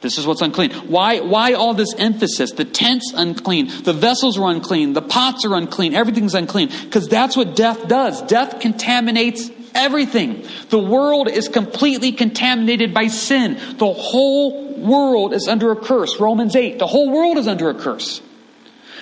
This 0.07 0.19
is 0.19 0.27
what's 0.27 0.41
unclean. 0.41 0.71
Why, 0.71 1.19
why 1.19 1.55
all 1.55 1.75
this 1.75 1.93
emphasis? 1.99 2.53
The 2.53 2.65
tent's 2.65 3.13
unclean. 3.13 3.83
The 3.83 3.93
vessels 3.93 4.39
are 4.39 4.49
unclean. 4.49 4.93
The 4.93 5.03
pots 5.03 5.45
are 5.45 5.53
unclean. 5.57 5.95
Everything's 5.95 6.37
unclean. 6.37 6.69
Because 6.85 7.09
that's 7.09 7.37
what 7.37 7.57
death 7.57 7.89
does. 7.89 8.23
Death 8.23 8.61
contaminates 8.61 9.51
everything. 9.75 10.47
The 10.69 10.79
world 10.79 11.29
is 11.29 11.49
completely 11.49 12.13
contaminated 12.13 12.95
by 12.95 13.09
sin. 13.09 13.59
The 13.79 13.93
whole 13.93 14.77
world 14.77 15.35
is 15.35 15.49
under 15.49 15.73
a 15.73 15.77
curse. 15.77 16.21
Romans 16.21 16.55
8. 16.55 16.79
The 16.79 16.87
whole 16.87 17.11
world 17.11 17.37
is 17.37 17.49
under 17.49 17.69
a 17.69 17.75
curse. 17.75 18.23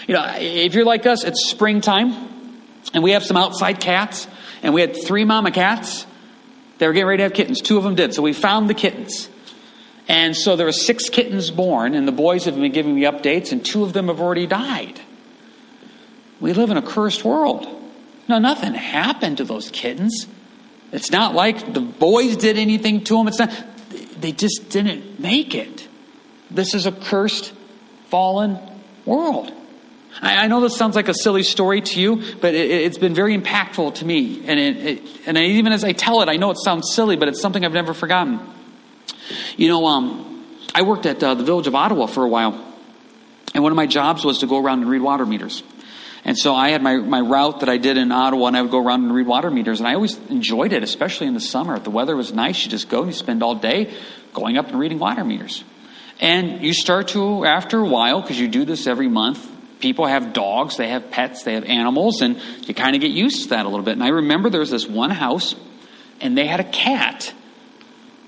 You 0.09 0.15
know, 0.15 0.25
if 0.39 0.73
you're 0.73 0.87
like 0.87 1.05
us, 1.05 1.23
it's 1.23 1.51
springtime, 1.51 2.15
and 2.95 3.05
we 3.05 3.11
have 3.11 3.25
some 3.25 3.37
outside 3.37 3.79
cats, 3.79 4.27
and 4.63 4.73
we 4.73 4.81
had 4.81 4.97
three 5.05 5.27
mama 5.27 5.51
cats. 5.51 6.07
They 6.79 6.87
were 6.87 6.95
getting 6.95 7.09
ready 7.09 7.19
to 7.19 7.25
have 7.25 7.35
kittens. 7.35 7.61
Two 7.61 7.77
of 7.77 7.85
them 7.85 7.95
did. 7.95 8.15
So 8.15 8.23
we 8.23 8.33
found 8.33 8.71
the 8.71 8.75
kittens. 8.75 9.29
And 10.07 10.37
so 10.37 10.57
there 10.57 10.67
were 10.67 10.73
six 10.73 11.09
kittens 11.09 11.51
born, 11.51 11.95
and 11.95 12.07
the 12.07 12.13
boys 12.13 12.45
have 12.45 12.57
been 12.57 12.73
giving 12.73 12.95
me 12.95 13.03
updates, 13.03 13.53
and 13.53 13.65
two 13.65 13.85
of 13.85 13.93
them 13.93 14.09
have 14.09 14.21
already 14.21 14.47
died. 14.47 15.01
We 16.41 16.53
live 16.53 16.71
in 16.71 16.77
a 16.77 16.83
cursed 16.83 17.25
world. 17.25 17.67
No, 18.29 18.39
nothing 18.39 18.75
happened 18.75 19.39
to 19.39 19.45
those 19.45 19.71
kittens. 19.71 20.27
It's 20.93 21.11
not 21.11 21.35
like 21.35 21.73
the 21.73 21.81
boys 21.81 22.37
did 22.37 22.59
anything 22.59 23.05
to 23.05 23.17
them. 23.17 23.29
It's 23.29 23.39
not, 23.39 23.53
they 24.21 24.33
just 24.33 24.69
didn't 24.69 25.21
make 25.21 25.55
it. 25.55 25.89
This 26.51 26.75
is 26.75 26.87
a 26.87 26.93
cursed, 26.93 27.53
fallen 28.09 28.59
world. 29.05 29.53
I, 30.21 30.45
I 30.45 30.47
know 30.49 30.61
this 30.61 30.77
sounds 30.77 30.97
like 30.97 31.09
a 31.09 31.15
silly 31.15 31.43
story 31.43 31.81
to 31.81 32.01
you, 32.01 32.23
but 32.41 32.55
it, 32.55 32.85
has 32.85 32.99
been 32.99 33.15
very 33.15 33.37
impactful 33.37 33.97
to 33.97 34.05
me. 34.05 34.45
And, 34.47 34.61
it, 34.61 34.77
it, 34.77 35.03
and 35.27 35.37
even 35.37 35.73
as 35.73 35.83
I 35.83 35.93
tell 35.93 36.23
it, 36.23 36.29
I 36.29 36.37
know 36.37 36.51
it 36.51 36.59
sounds 36.59 36.93
silly, 36.93 37.17
but 37.17 37.29
it's 37.29 37.41
something 37.41 37.65
I've 37.65 37.73
never 37.73 37.95
forgotten. 37.95 38.41
You 39.57 39.69
know, 39.69 39.87
um, 39.87 40.47
I 40.75 40.83
worked 40.83 41.07
at 41.07 41.23
uh, 41.23 41.35
the 41.35 41.45
village 41.45 41.67
of 41.67 41.75
Ottawa 41.75 42.07
for 42.07 42.25
a 42.25 42.29
while, 42.29 42.53
and 43.55 43.63
one 43.63 43.73
of 43.73 43.77
my 43.77 43.87
jobs 43.87 44.25
was 44.25 44.39
to 44.39 44.47
go 44.47 44.63
around 44.63 44.83
and 44.83 44.91
read 44.91 45.03
water 45.03 45.25
meters. 45.25 45.63
And 46.25 46.39
so 46.39 46.55
I 46.55 46.71
had 46.71 46.83
my, 46.83 46.97
my 46.97 47.21
route 47.21 47.61
that 47.61 47.69
I 47.69 47.77
did 47.77 47.99
in 47.99 48.11
Ottawa, 48.11 48.47
and 48.47 48.57
I 48.57 48.63
would 48.63 48.71
go 48.71 48.83
around 48.83 49.05
and 49.05 49.15
read 49.15 49.27
water 49.27 49.51
meters. 49.51 49.81
And 49.81 49.87
I 49.87 49.95
always 49.95 50.17
enjoyed 50.31 50.73
it, 50.73 50.83
especially 50.83 51.27
in 51.27 51.35
the 51.35 51.41
summer. 51.41 51.77
If 51.77 51.85
the 51.85 51.91
weather 51.91 52.17
was 52.17 52.33
nice, 52.33 52.65
you 52.65 52.71
just 52.71 52.89
go 52.89 53.01
and 53.01 53.09
you 53.09 53.13
spend 53.13 53.43
all 53.43 53.55
day 53.55 53.95
going 54.33 54.57
up 54.57 54.69
and 54.69 54.79
reading 54.79 54.99
water 54.99 55.23
meters. 55.23 55.63
And 56.21 56.63
you 56.63 56.73
start 56.73 57.09
to, 57.09 57.45
after 57.45 57.79
a 57.79 57.85
while, 57.85 58.23
because 58.23 58.41
you 58.41 58.49
do 58.49 58.65
this 58.65 58.87
every 58.87 59.09
month, 59.09 59.47
people 59.81 60.07
have 60.07 60.33
dogs, 60.33 60.79
they 60.79 60.89
have 60.89 61.11
pets, 61.11 61.43
they 61.43 61.55
have 61.55 61.65
animals, 61.65 62.23
and 62.23 62.41
you 62.67 62.73
kind 62.73 62.97
of 62.97 63.03
get 63.03 63.11
used 63.11 63.43
to 63.43 63.49
that 63.51 63.67
a 63.67 63.69
little 63.69 63.85
bit. 63.85 63.93
And 63.93 64.03
I 64.03 64.09
remember 64.09 64.49
there 64.49 64.61
was 64.61 64.71
this 64.71 64.87
one 64.87 65.11
house, 65.11 65.55
and 66.23 66.39
they 66.39 66.47
had 66.47 66.61
a 66.61 66.65
cat 66.65 67.35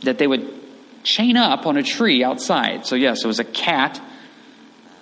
that 0.03 0.19
they 0.19 0.27
would 0.27 0.53
chain 1.07 1.37
up 1.37 1.67
on 1.67 1.77
a 1.77 1.83
tree 1.85 2.25
outside. 2.25 2.85
So, 2.85 2.97
yes, 2.97 3.23
it 3.23 3.27
was 3.29 3.39
a 3.39 3.45
cat 3.45 4.01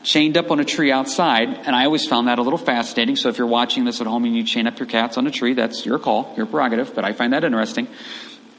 chained 0.02 0.36
up 0.36 0.50
on 0.50 0.60
a 0.60 0.64
tree 0.64 0.92
outside, 0.92 1.48
and 1.48 1.74
I 1.74 1.86
always 1.86 2.06
found 2.06 2.28
that 2.28 2.38
a 2.38 2.42
little 2.42 2.58
fascinating. 2.58 3.16
So, 3.16 3.30
if 3.30 3.38
you're 3.38 3.46
watching 3.46 3.84
this 3.84 4.02
at 4.02 4.06
home 4.06 4.26
and 4.26 4.36
you 4.36 4.44
chain 4.44 4.66
up 4.66 4.78
your 4.78 4.86
cats 4.86 5.16
on 5.16 5.26
a 5.26 5.30
tree, 5.30 5.54
that's 5.54 5.86
your 5.86 5.98
call, 5.98 6.34
your 6.36 6.44
prerogative, 6.44 6.94
but 6.94 7.06
I 7.06 7.14
find 7.14 7.32
that 7.32 7.42
interesting. 7.42 7.88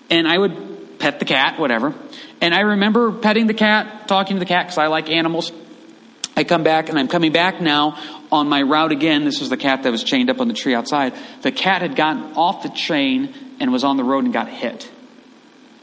And 0.09 0.27
I 0.27 0.39
would 0.39 0.97
pet 0.97 1.19
the 1.19 1.25
cat, 1.25 1.59
whatever. 1.59 1.93
And 2.41 2.53
I 2.53 2.61
remember 2.61 3.11
petting 3.11 3.45
the 3.45 3.53
cat, 3.53 4.07
talking 4.07 4.37
to 4.37 4.39
the 4.39 4.45
cat 4.47 4.65
because 4.65 4.79
I 4.79 4.87
like 4.87 5.09
animals. 5.09 5.51
I 6.35 6.43
come 6.43 6.63
back, 6.63 6.89
and 6.89 6.97
I'm 6.97 7.07
coming 7.07 7.31
back 7.31 7.61
now 7.61 7.97
on 8.31 8.49
my 8.49 8.63
route 8.63 8.91
again. 8.91 9.23
This 9.23 9.39
was 9.39 9.49
the 9.49 9.57
cat 9.57 9.83
that 9.83 9.91
was 9.91 10.03
chained 10.03 10.31
up 10.31 10.41
on 10.41 10.47
the 10.47 10.55
tree 10.55 10.73
outside. 10.73 11.13
The 11.43 11.51
cat 11.51 11.83
had 11.83 11.95
gotten 11.95 12.33
off 12.33 12.63
the 12.63 12.69
chain 12.69 13.33
and 13.59 13.71
was 13.71 13.83
on 13.83 13.97
the 13.97 14.03
road 14.03 14.23
and 14.23 14.33
got 14.33 14.49
hit. 14.49 14.91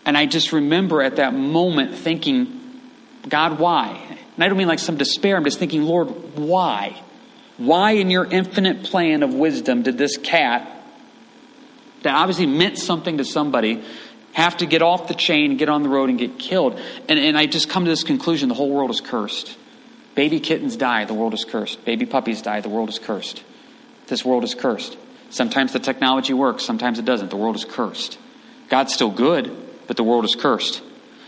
And 0.04 0.16
I 0.16 0.26
just 0.26 0.52
remember 0.52 1.02
at 1.02 1.16
that 1.16 1.34
moment 1.34 1.94
thinking, 1.94 2.80
God, 3.28 3.58
why? 3.58 4.00
And 4.34 4.42
I 4.42 4.48
don't 4.48 4.58
mean 4.58 4.68
like 4.68 4.78
some 4.78 4.96
despair. 4.96 5.36
I'm 5.36 5.44
just 5.44 5.58
thinking, 5.58 5.82
Lord, 5.82 6.08
why? 6.36 7.00
Why, 7.58 7.92
in 7.92 8.10
your 8.10 8.24
infinite 8.24 8.82
plan 8.84 9.22
of 9.22 9.34
wisdom, 9.34 9.82
did 9.82 9.98
this 9.98 10.16
cat, 10.16 10.68
that 12.02 12.14
obviously 12.14 12.46
meant 12.46 12.78
something 12.78 13.18
to 13.18 13.24
somebody, 13.24 13.84
have 14.32 14.56
to 14.56 14.66
get 14.66 14.82
off 14.82 15.06
the 15.06 15.14
chain, 15.14 15.56
get 15.58 15.68
on 15.68 15.82
the 15.82 15.88
road, 15.88 16.08
and 16.08 16.18
get 16.18 16.38
killed? 16.38 16.80
And, 17.08 17.18
and 17.18 17.38
I 17.38 17.46
just 17.46 17.68
come 17.68 17.84
to 17.84 17.90
this 17.90 18.02
conclusion 18.02 18.48
the 18.48 18.54
whole 18.54 18.70
world 18.70 18.90
is 18.90 19.00
cursed. 19.00 19.56
Baby 20.14 20.40
kittens 20.40 20.76
die, 20.76 21.04
the 21.04 21.14
world 21.14 21.34
is 21.34 21.44
cursed. 21.44 21.84
Baby 21.84 22.06
puppies 22.06 22.42
die, 22.42 22.60
the 22.60 22.68
world 22.68 22.88
is 22.88 22.98
cursed. 22.98 23.42
This 24.08 24.24
world 24.24 24.44
is 24.44 24.54
cursed. 24.54 24.96
Sometimes 25.30 25.72
the 25.72 25.78
technology 25.78 26.34
works, 26.34 26.64
sometimes 26.64 26.98
it 26.98 27.04
doesn't. 27.04 27.30
The 27.30 27.36
world 27.36 27.56
is 27.56 27.64
cursed. 27.64 28.18
God's 28.68 28.92
still 28.92 29.10
good, 29.10 29.56
but 29.86 29.96
the 29.96 30.04
world 30.04 30.24
is 30.24 30.34
cursed. 30.34 30.82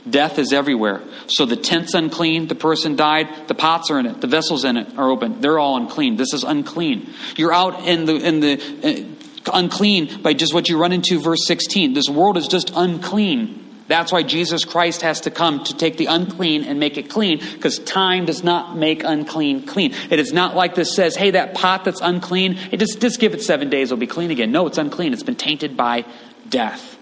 Death 0.08 0.38
is 0.38 0.52
everywhere. 0.52 1.00
So 1.28 1.46
the 1.46 1.56
tent's 1.56 1.94
unclean, 1.94 2.48
the 2.48 2.54
person 2.54 2.94
died, 2.94 3.48
the 3.48 3.54
pots 3.54 3.90
are 3.90 3.98
in 3.98 4.06
it, 4.06 4.20
the 4.20 4.26
vessels 4.26 4.64
in 4.64 4.76
it 4.76 4.98
are 4.98 5.10
open. 5.10 5.40
They're 5.40 5.58
all 5.58 5.76
unclean. 5.76 6.16
This 6.16 6.34
is 6.34 6.44
unclean. 6.44 7.10
You're 7.36 7.54
out 7.54 7.86
in 7.86 8.04
the 8.04 8.16
in 8.16 8.40
the 8.40 8.60
uh, 8.82 9.50
unclean 9.52 10.20
by 10.22 10.34
just 10.34 10.52
what 10.52 10.68
you 10.68 10.78
run 10.78 10.92
into 10.92 11.20
verse 11.20 11.46
16. 11.46 11.94
This 11.94 12.08
world 12.08 12.36
is 12.36 12.48
just 12.48 12.70
unclean. 12.74 13.60
That's 13.86 14.12
why 14.12 14.22
Jesus 14.22 14.64
Christ 14.64 15.02
has 15.02 15.22
to 15.22 15.30
come 15.30 15.62
to 15.64 15.76
take 15.76 15.98
the 15.98 16.06
unclean 16.06 16.64
and 16.64 16.80
make 16.80 16.96
it 16.96 17.10
clean, 17.10 17.38
because 17.38 17.78
time 17.78 18.24
does 18.24 18.42
not 18.42 18.76
make 18.76 19.04
unclean 19.04 19.66
clean. 19.66 19.92
It 20.10 20.18
is 20.18 20.32
not 20.32 20.56
like 20.56 20.74
this 20.74 20.94
says, 20.96 21.16
hey, 21.16 21.32
that 21.32 21.54
pot 21.54 21.84
that's 21.84 22.00
unclean, 22.00 22.58
it 22.72 22.78
just, 22.78 23.00
just 23.00 23.20
give 23.20 23.34
it 23.34 23.42
seven 23.42 23.68
days, 23.68 23.88
it'll 23.88 24.00
be 24.00 24.06
clean 24.06 24.30
again. 24.30 24.52
No, 24.52 24.66
it's 24.66 24.78
unclean. 24.78 25.12
It's 25.12 25.22
been 25.22 25.36
tainted 25.36 25.76
by 25.76 26.06
death. 26.48 26.98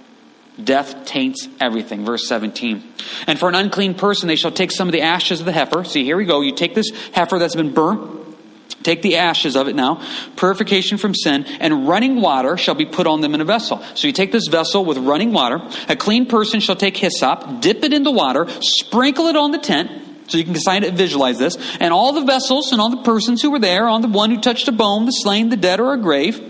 Death 0.62 1.06
taints 1.06 1.48
everything. 1.60 2.04
Verse 2.04 2.28
17. 2.28 2.82
And 3.26 3.38
for 3.38 3.48
an 3.48 3.54
unclean 3.54 3.94
person, 3.94 4.28
they 4.28 4.36
shall 4.36 4.50
take 4.50 4.70
some 4.70 4.88
of 4.88 4.92
the 4.92 5.00
ashes 5.00 5.40
of 5.40 5.46
the 5.46 5.52
heifer. 5.52 5.84
See, 5.84 6.04
here 6.04 6.16
we 6.16 6.26
go. 6.26 6.40
You 6.40 6.54
take 6.54 6.74
this 6.74 6.90
heifer 7.12 7.38
that's 7.38 7.56
been 7.56 7.72
burnt, 7.72 8.36
take 8.82 9.00
the 9.00 9.16
ashes 9.16 9.56
of 9.56 9.68
it 9.68 9.74
now, 9.74 10.02
purification 10.36 10.98
from 10.98 11.14
sin, 11.14 11.44
and 11.60 11.88
running 11.88 12.20
water 12.20 12.58
shall 12.58 12.74
be 12.74 12.84
put 12.84 13.06
on 13.06 13.22
them 13.22 13.34
in 13.34 13.40
a 13.40 13.46
vessel. 13.46 13.82
So 13.94 14.06
you 14.06 14.12
take 14.12 14.30
this 14.30 14.48
vessel 14.48 14.84
with 14.84 14.98
running 14.98 15.32
water. 15.32 15.58
A 15.88 15.96
clean 15.96 16.26
person 16.26 16.60
shall 16.60 16.76
take 16.76 16.98
hyssop, 16.98 17.60
dip 17.60 17.82
it 17.82 17.94
in 17.94 18.02
the 18.02 18.12
water, 18.12 18.46
sprinkle 18.60 19.28
it 19.28 19.36
on 19.36 19.52
the 19.52 19.58
tent. 19.58 19.90
So 20.28 20.38
you 20.38 20.44
can 20.44 20.54
kind 20.54 20.84
of 20.84 20.94
visualize 20.94 21.38
this. 21.38 21.56
And 21.80 21.92
all 21.92 22.12
the 22.12 22.24
vessels 22.24 22.72
and 22.72 22.80
all 22.80 22.90
the 22.90 23.02
persons 23.02 23.40
who 23.42 23.50
were 23.50 23.58
there, 23.58 23.88
on 23.88 24.02
the 24.02 24.08
one 24.08 24.30
who 24.30 24.40
touched 24.40 24.68
a 24.68 24.72
bone, 24.72 25.06
the 25.06 25.12
slain, 25.12 25.48
the 25.48 25.56
dead, 25.56 25.80
or 25.80 25.94
a 25.94 25.98
grave, 25.98 26.40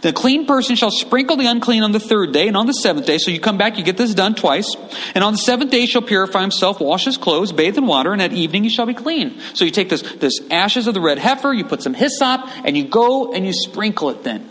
the 0.00 0.12
clean 0.12 0.46
person 0.46 0.76
shall 0.76 0.90
sprinkle 0.90 1.36
the 1.36 1.46
unclean 1.46 1.82
on 1.82 1.92
the 1.92 2.00
third 2.00 2.32
day 2.32 2.48
and 2.48 2.56
on 2.56 2.66
the 2.66 2.72
seventh 2.72 3.06
day. 3.06 3.18
So 3.18 3.30
you 3.30 3.40
come 3.40 3.58
back, 3.58 3.76
you 3.76 3.84
get 3.84 3.96
this 3.96 4.14
done 4.14 4.34
twice. 4.34 4.74
And 5.14 5.22
on 5.22 5.34
the 5.34 5.38
seventh 5.38 5.70
day, 5.70 5.80
he 5.80 5.86
shall 5.86 6.02
purify 6.02 6.40
himself, 6.40 6.80
wash 6.80 7.04
his 7.04 7.18
clothes, 7.18 7.52
bathe 7.52 7.76
in 7.76 7.86
water, 7.86 8.12
and 8.12 8.22
at 8.22 8.32
evening 8.32 8.64
he 8.64 8.70
shall 8.70 8.86
be 8.86 8.94
clean. 8.94 9.38
So 9.54 9.64
you 9.64 9.70
take 9.70 9.90
this, 9.90 10.02
this 10.02 10.40
ashes 10.50 10.86
of 10.86 10.94
the 10.94 11.00
red 11.00 11.18
heifer, 11.18 11.52
you 11.52 11.64
put 11.64 11.82
some 11.82 11.94
hyssop, 11.94 12.42
and 12.64 12.76
you 12.76 12.84
go 12.84 13.32
and 13.32 13.44
you 13.44 13.52
sprinkle 13.52 14.10
it 14.10 14.24
then. 14.24 14.48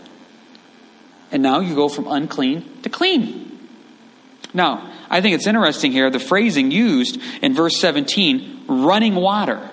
And 1.32 1.42
now 1.42 1.60
you 1.60 1.74
go 1.74 1.88
from 1.88 2.06
unclean 2.06 2.82
to 2.82 2.88
clean. 2.88 3.46
Now, 4.52 4.92
I 5.08 5.20
think 5.20 5.34
it's 5.34 5.46
interesting 5.46 5.92
here, 5.92 6.10
the 6.10 6.18
phrasing 6.18 6.70
used 6.70 7.20
in 7.42 7.54
verse 7.54 7.78
17, 7.78 8.64
running 8.68 9.14
water 9.14 9.70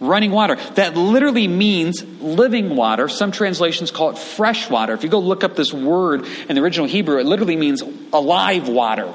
running 0.00 0.30
water. 0.30 0.56
That 0.74 0.96
literally 0.96 1.46
means 1.46 2.02
living 2.02 2.74
water. 2.74 3.08
Some 3.08 3.32
translations 3.32 3.90
call 3.90 4.10
it 4.10 4.18
fresh 4.18 4.68
water. 4.68 4.94
If 4.94 5.04
you 5.04 5.10
go 5.10 5.20
look 5.20 5.44
up 5.44 5.54
this 5.54 5.72
word 5.72 6.26
in 6.48 6.56
the 6.56 6.62
original 6.62 6.86
Hebrew, 6.86 7.18
it 7.18 7.26
literally 7.26 7.56
means 7.56 7.82
alive 8.12 8.68
water. 8.68 9.14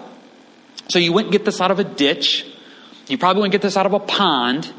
So 0.89 0.99
you 0.99 1.11
wouldn't 1.11 1.31
get 1.31 1.43
this 1.43 1.59
out 1.59 1.71
of 1.71 1.79
a 1.79 1.83
ditch. 1.83 2.45
You 3.07 3.17
probably 3.17 3.41
wouldn't 3.41 3.53
get 3.53 3.61
this 3.61 3.75
out 3.75 3.85
of 3.85 3.93
a 3.93 3.99
pond. 3.99 4.71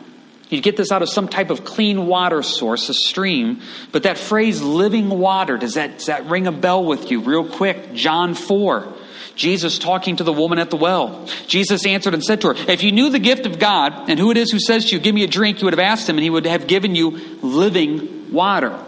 You'd 0.49 0.63
get 0.63 0.77
this 0.77 0.93
out 0.93 1.03
of 1.03 1.09
some 1.09 1.27
type 1.27 1.51
of 1.51 1.65
clean 1.65 2.07
water 2.07 2.43
source, 2.43 2.89
a 2.89 2.95
stream. 2.95 3.61
But 3.91 4.05
that 4.05 4.17
phrase, 4.17 4.63
living 4.63 5.09
water, 5.09 5.59
does 5.59 5.75
that, 5.75 5.99
does 5.99 6.07
that 6.07 6.27
ring 6.27 6.47
a 6.47 6.53
bell 6.53 6.85
with 6.85 7.11
you 7.11 7.21
real 7.21 7.49
quick? 7.49 7.95
John 7.95 8.35
4. 8.35 8.95
Jesus 9.37 9.79
talking 9.79 10.17
to 10.17 10.25
the 10.25 10.33
woman 10.33 10.59
at 10.59 10.71
the 10.71 10.77
well. 10.77 11.29
Jesus 11.47 11.87
answered 11.87 12.15
and 12.15 12.25
said 12.25 12.41
to 12.41 12.49
her, 12.49 12.55
If 12.71 12.83
you 12.83 12.91
knew 12.91 13.11
the 13.11 13.19
gift 13.19 13.45
of 13.47 13.59
God 13.59 14.09
and 14.09 14.19
who 14.19 14.31
it 14.31 14.37
is 14.39 14.51
who 14.51 14.59
says 14.59 14.87
to 14.87 14.97
you, 14.97 15.01
Give 15.01 15.15
me 15.15 15.25
a 15.25 15.29
drink, 15.29 15.61
you 15.61 15.67
would 15.67 15.75
have 15.75 15.79
asked 15.79 16.09
him, 16.09 16.17
and 16.17 16.25
he 16.25 16.31
would 16.31 16.47
have 16.47 16.67
given 16.67 16.95
you 16.95 17.11
living 17.43 18.33
water. 18.33 18.83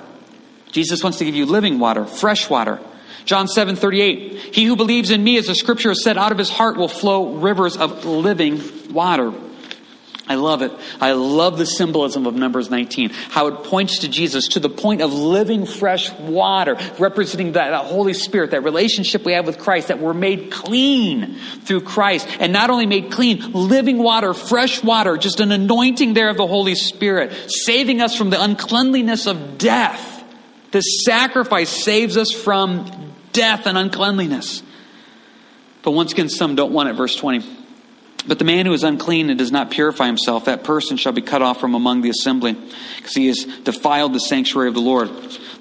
Jesus 0.73 1.03
wants 1.03 1.19
to 1.19 1.27
give 1.27 1.35
you 1.35 1.47
living 1.47 1.79
water, 1.79 2.07
fresh 2.07 2.49
water. 2.49 2.81
John 3.27 3.47
7 3.47 3.77
38. 3.77 4.55
He 4.55 4.65
who 4.65 4.75
believes 4.75 5.11
in 5.11 5.23
me, 5.23 5.37
as 5.37 5.47
the 5.47 5.55
scripture 5.55 5.91
has 5.91 6.03
said, 6.03 6.17
out 6.17 6.33
of 6.33 6.39
his 6.39 6.49
heart 6.49 6.79
will 6.79 6.89
flow 6.89 7.35
rivers 7.35 7.77
of 7.77 8.07
living 8.07 8.93
water. 8.93 9.33
I 10.29 10.35
love 10.35 10.61
it. 10.61 10.71
I 11.01 11.13
love 11.13 11.57
the 11.57 11.65
symbolism 11.65 12.27
of 12.27 12.35
Numbers 12.35 12.69
19, 12.69 13.09
how 13.09 13.47
it 13.47 13.65
points 13.65 14.01
to 14.01 14.09
Jesus 14.09 14.49
to 14.49 14.61
the 14.61 14.69
point 14.69 15.01
of 15.01 15.11
living 15.13 15.65
fresh 15.65 16.13
water, 16.13 16.77
representing 16.99 17.53
that, 17.53 17.71
that, 17.71 17.87
Holy 17.87 18.13
Spirit, 18.13 18.51
that 18.51 18.63
relationship 18.63 19.25
we 19.25 19.33
have 19.33 19.47
with 19.47 19.59
Christ, 19.59 19.89
that 19.89 20.01
we're 20.01 20.13
made 20.13 20.53
clean 20.53 21.37
through 21.65 21.81
Christ. 21.81 22.29
And 22.41 22.53
not 22.53 22.69
only 22.69 22.85
made 22.85 23.11
clean, 23.11 23.53
living 23.53 23.97
water, 23.97 24.35
fresh 24.35 24.85
water, 24.85 25.17
just 25.17 25.41
an 25.41 25.51
anointing 25.51 26.13
there 26.13 26.29
of 26.29 26.37
the 26.37 26.47
Holy 26.47 26.75
Spirit, 26.75 27.33
saving 27.49 28.03
us 28.03 28.15
from 28.15 28.29
the 28.29 28.43
uncleanliness 28.43 29.27
of 29.27 29.57
death. 29.57 30.23
This 30.73 31.05
sacrifice 31.05 31.71
saves 31.71 32.19
us 32.19 32.31
from 32.31 33.15
death 33.33 33.67
and 33.67 33.79
uncleanliness. 33.79 34.63
But 35.83 35.93
once 35.93 36.13
again, 36.13 36.29
some 36.29 36.55
don't 36.55 36.73
want 36.73 36.91
it. 36.91 36.93
Verse 36.93 37.17
20. 37.17 37.58
But 38.27 38.39
the 38.39 38.45
man 38.45 38.67
who 38.67 38.73
is 38.73 38.85
unclean 38.85 39.31
and 39.31 39.39
does 39.39 39.53
not 39.53 39.71
purify 39.71 40.07
himself, 40.07 40.45
that 40.47 40.65
person 40.65 40.97
shall 40.97 41.13
be 41.13 41.23
cut 41.23 41.41
off 41.41 41.61
from 41.61 41.75
among 41.75 42.03
the 42.03 42.11
assembly, 42.11 42.57
because 42.97 43.15
he 43.15 43.29
has 43.29 43.45
defiled 43.63 44.13
the 44.13 44.21
sanctuary 44.21 44.69
of 44.69 44.75
the 44.75 44.81
Lord. 44.81 45.09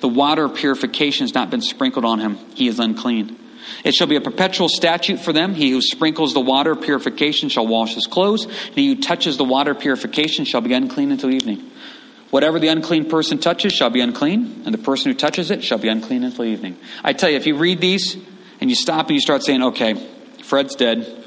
The 0.01 0.07
water 0.07 0.45
of 0.45 0.55
purification 0.55 1.23
has 1.23 1.33
not 1.33 1.49
been 1.49 1.61
sprinkled 1.61 2.03
on 2.05 2.19
him. 2.19 2.37
He 2.55 2.67
is 2.67 2.79
unclean. 2.79 3.39
It 3.83 3.93
shall 3.93 4.07
be 4.07 4.15
a 4.15 4.21
perpetual 4.21 4.69
statute 4.69 5.19
for 5.19 5.33
them. 5.33 5.53
He 5.53 5.71
who 5.71 5.81
sprinkles 5.81 6.33
the 6.33 6.41
water 6.41 6.71
of 6.71 6.81
purification 6.81 7.49
shall 7.49 7.67
wash 7.67 7.95
his 7.95 8.07
clothes, 8.07 8.45
and 8.45 8.75
he 8.75 8.87
who 8.87 9.01
touches 9.01 9.37
the 9.37 9.43
water 9.43 9.71
of 9.71 9.79
purification 9.79 10.45
shall 10.45 10.61
be 10.61 10.73
unclean 10.73 11.11
until 11.11 11.31
evening. 11.31 11.71
Whatever 12.29 12.59
the 12.59 12.67
unclean 12.67 13.09
person 13.09 13.37
touches 13.37 13.71
shall 13.71 13.89
be 13.89 14.01
unclean, 14.01 14.63
and 14.65 14.73
the 14.73 14.79
person 14.79 15.11
who 15.11 15.17
touches 15.17 15.51
it 15.51 15.63
shall 15.63 15.77
be 15.77 15.87
unclean 15.87 16.23
until 16.23 16.45
evening. 16.45 16.77
I 17.03 17.13
tell 17.13 17.29
you, 17.29 17.37
if 17.37 17.47
you 17.47 17.55
read 17.55 17.79
these 17.79 18.17
and 18.59 18.69
you 18.69 18.75
stop 18.75 19.07
and 19.07 19.15
you 19.15 19.21
start 19.21 19.43
saying, 19.43 19.63
okay, 19.63 19.93
Fred's 20.43 20.75
dead, 20.75 21.23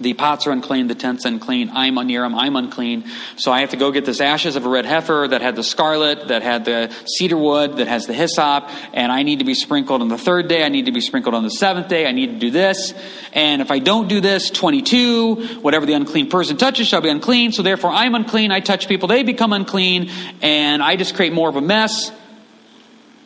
the 0.00 0.14
pots 0.14 0.46
are 0.46 0.50
unclean, 0.50 0.86
the 0.86 0.94
tent's 0.94 1.24
unclean, 1.24 1.70
I'm 1.72 1.98
him, 1.98 2.34
I'm 2.34 2.56
unclean. 2.56 3.04
So 3.36 3.52
I 3.52 3.60
have 3.60 3.70
to 3.70 3.76
go 3.76 3.92
get 3.92 4.04
this 4.04 4.20
ashes 4.20 4.56
of 4.56 4.64
a 4.64 4.68
red 4.68 4.86
heifer 4.86 5.26
that 5.28 5.42
had 5.42 5.56
the 5.56 5.62
scarlet, 5.62 6.28
that 6.28 6.42
had 6.42 6.64
the 6.64 6.94
cedar 7.18 7.36
wood, 7.36 7.76
that 7.76 7.86
has 7.86 8.06
the 8.06 8.14
hyssop, 8.14 8.68
and 8.94 9.12
I 9.12 9.22
need 9.22 9.40
to 9.40 9.44
be 9.44 9.54
sprinkled 9.54 10.00
on 10.00 10.08
the 10.08 10.18
third 10.18 10.48
day, 10.48 10.64
I 10.64 10.68
need 10.68 10.86
to 10.86 10.92
be 10.92 11.00
sprinkled 11.00 11.34
on 11.34 11.44
the 11.44 11.50
seventh 11.50 11.88
day, 11.88 12.06
I 12.06 12.12
need 12.12 12.28
to 12.28 12.38
do 12.38 12.50
this. 12.50 12.94
And 13.32 13.60
if 13.60 13.70
I 13.70 13.78
don't 13.78 14.08
do 14.08 14.20
this, 14.20 14.50
22, 14.50 15.58
whatever 15.58 15.84
the 15.84 15.92
unclean 15.92 16.30
person 16.30 16.56
touches 16.56 16.88
shall 16.88 17.02
be 17.02 17.10
unclean, 17.10 17.52
so 17.52 17.62
therefore 17.62 17.90
I'm 17.90 18.14
unclean, 18.14 18.50
I 18.50 18.60
touch 18.60 18.88
people, 18.88 19.08
they 19.08 19.22
become 19.22 19.52
unclean, 19.52 20.10
and 20.40 20.82
I 20.82 20.96
just 20.96 21.14
create 21.14 21.32
more 21.32 21.48
of 21.48 21.56
a 21.56 21.60
mess. 21.60 22.10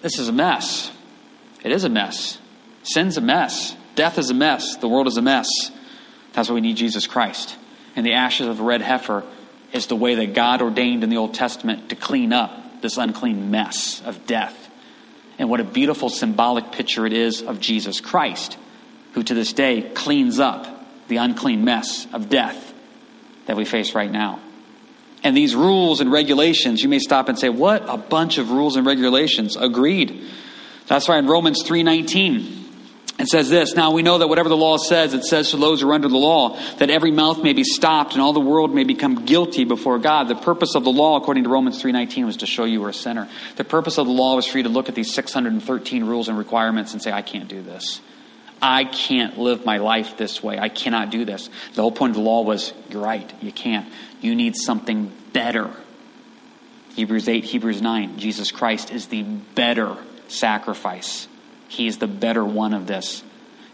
This 0.02 0.18
is 0.18 0.28
a 0.28 0.32
mess. 0.32 0.90
It 1.62 1.72
is 1.72 1.84
a 1.84 1.88
mess. 1.88 2.38
Sin's 2.82 3.16
a 3.16 3.22
mess. 3.22 3.74
Death 3.94 4.18
is 4.18 4.28
a 4.28 4.34
mess. 4.34 4.76
The 4.76 4.88
world 4.88 5.06
is 5.06 5.16
a 5.16 5.22
mess. 5.22 5.48
That's 6.35 6.49
why 6.49 6.57
we 6.57 6.61
need 6.61 6.77
Jesus 6.77 7.07
Christ. 7.07 7.57
And 7.97 8.05
the 8.05 8.14
ashes 8.14 8.49
of 8.49 8.61
a 8.61 8.62
red 8.62 8.83
heifer 8.83 9.25
is 9.73 9.87
the 9.87 9.97
way 9.97 10.16
that 10.16 10.35
God 10.35 10.62
ordained 10.62 11.05
in 11.05 11.11
the 11.11 11.16
Old 11.16 11.35
Testament 11.35 11.88
to 11.88 11.97
clean 11.97 12.33
up 12.33 12.83
this 12.83 12.97
unclean 12.99 13.51
mess 13.51 14.03
of 14.05 14.27
death. 14.27 14.70
And 15.38 15.49
what 15.49 15.61
a 15.61 15.64
beautiful 15.64 16.11
symbolic 16.11 16.70
picture 16.73 17.07
it 17.07 17.12
is 17.12 17.42
of 17.42 17.61
Jesus 17.61 18.01
Christ, 18.01 18.57
who 19.14 19.23
to 19.23 19.35
this 19.35 19.53
day 19.53 19.83
cleans 19.94 20.38
up 20.38 20.66
the 21.09 21.16
unclean 21.16 21.64
mess 21.64 22.07
of 22.12 22.29
death 22.29 22.73
that 23.47 23.57
we 23.57 23.64
face 23.64 23.94
right 23.94 24.11
now. 24.11 24.40
And 25.23 25.37
these 25.37 25.55
rules 25.55 26.01
and 26.01 26.12
regulations, 26.12 26.83
you 26.83 26.88
may 26.88 26.99
stop 26.99 27.29
and 27.29 27.38
say, 27.38 27.49
"What 27.49 27.85
a 27.88 27.97
bunch 27.97 28.38
of 28.38 28.51
rules 28.51 28.77
and 28.77 28.87
regulations." 28.87 29.57
Agreed. 29.57 30.20
That's 30.87 31.09
why 31.09 31.18
in 31.18 31.27
Romans 31.27 31.62
3:19 31.62 32.63
it 33.18 33.29
says 33.29 33.48
this 33.48 33.74
Now 33.74 33.92
we 33.92 34.03
know 34.03 34.18
that 34.18 34.29
whatever 34.29 34.48
the 34.48 34.57
law 34.57 34.77
says, 34.77 35.14
it 35.14 35.24
says 35.24 35.50
to 35.50 35.57
those 35.57 35.81
who 35.81 35.90
are 35.90 35.94
under 35.94 36.09
the 36.09 36.16
law, 36.16 36.59
that 36.79 36.90
every 36.90 37.11
mouth 37.11 37.42
may 37.42 37.53
be 37.53 37.64
stopped 37.64 38.14
and 38.14 38.22
all 38.22 38.33
the 38.33 38.40
world 38.40 38.74
may 38.74 38.85
become 38.85 39.24
guilty 39.24 39.64
before 39.64 39.98
God. 39.98 40.29
The 40.29 40.35
purpose 40.35 40.74
of 40.74 40.85
the 40.85 40.90
law, 40.90 41.16
according 41.16 41.44
to 41.44 41.50
Romans 41.50 41.83
3.19, 41.83 42.27
was 42.27 42.38
to 42.38 42.46
show 42.46 42.64
you 42.64 42.81
were 42.81 42.88
a 42.88 42.94
sinner. 42.94 43.29
The 43.57 43.64
purpose 43.64 43.98
of 43.98 44.07
the 44.07 44.12
law 44.12 44.37
was 44.37 44.46
for 44.46 44.59
you 44.59 44.64
to 44.64 44.70
look 44.70 44.88
at 44.88 44.94
these 44.94 45.14
613 45.14 46.05
rules 46.05 46.29
and 46.29 46.37
requirements 46.37 46.92
and 46.92 47.00
say, 47.00 47.12
I 47.12 47.22
can't 47.22 47.48
do 47.48 47.62
this. 47.62 48.00
I 48.61 48.85
can't 48.85 49.38
live 49.38 49.64
my 49.64 49.79
life 49.79 50.16
this 50.16 50.42
way. 50.42 50.59
I 50.59 50.68
cannot 50.68 51.11
do 51.11 51.24
this. 51.24 51.50
The 51.74 51.83
whole 51.83 51.92
point 51.92 52.11
of 52.11 52.16
the 52.16 52.22
law 52.22 52.42
was, 52.42 52.72
you're 52.88 53.03
right, 53.03 53.31
you 53.42 53.53
can't. 53.53 53.87
You 54.20 54.35
need 54.35 54.57
something 54.57 55.12
better. 55.33 55.70
Hebrews 56.94 57.29
8, 57.29 57.44
Hebrews 57.44 57.83
9, 57.83 58.18
Jesus 58.18 58.50
Christ 58.53 58.90
is 58.90 59.09
the 59.09 59.22
better 59.22 59.96
sacrifice. 60.29 61.29
He's 61.74 61.98
the 61.98 62.06
better 62.06 62.44
one 62.44 62.72
of 62.72 62.87
this. 62.87 63.22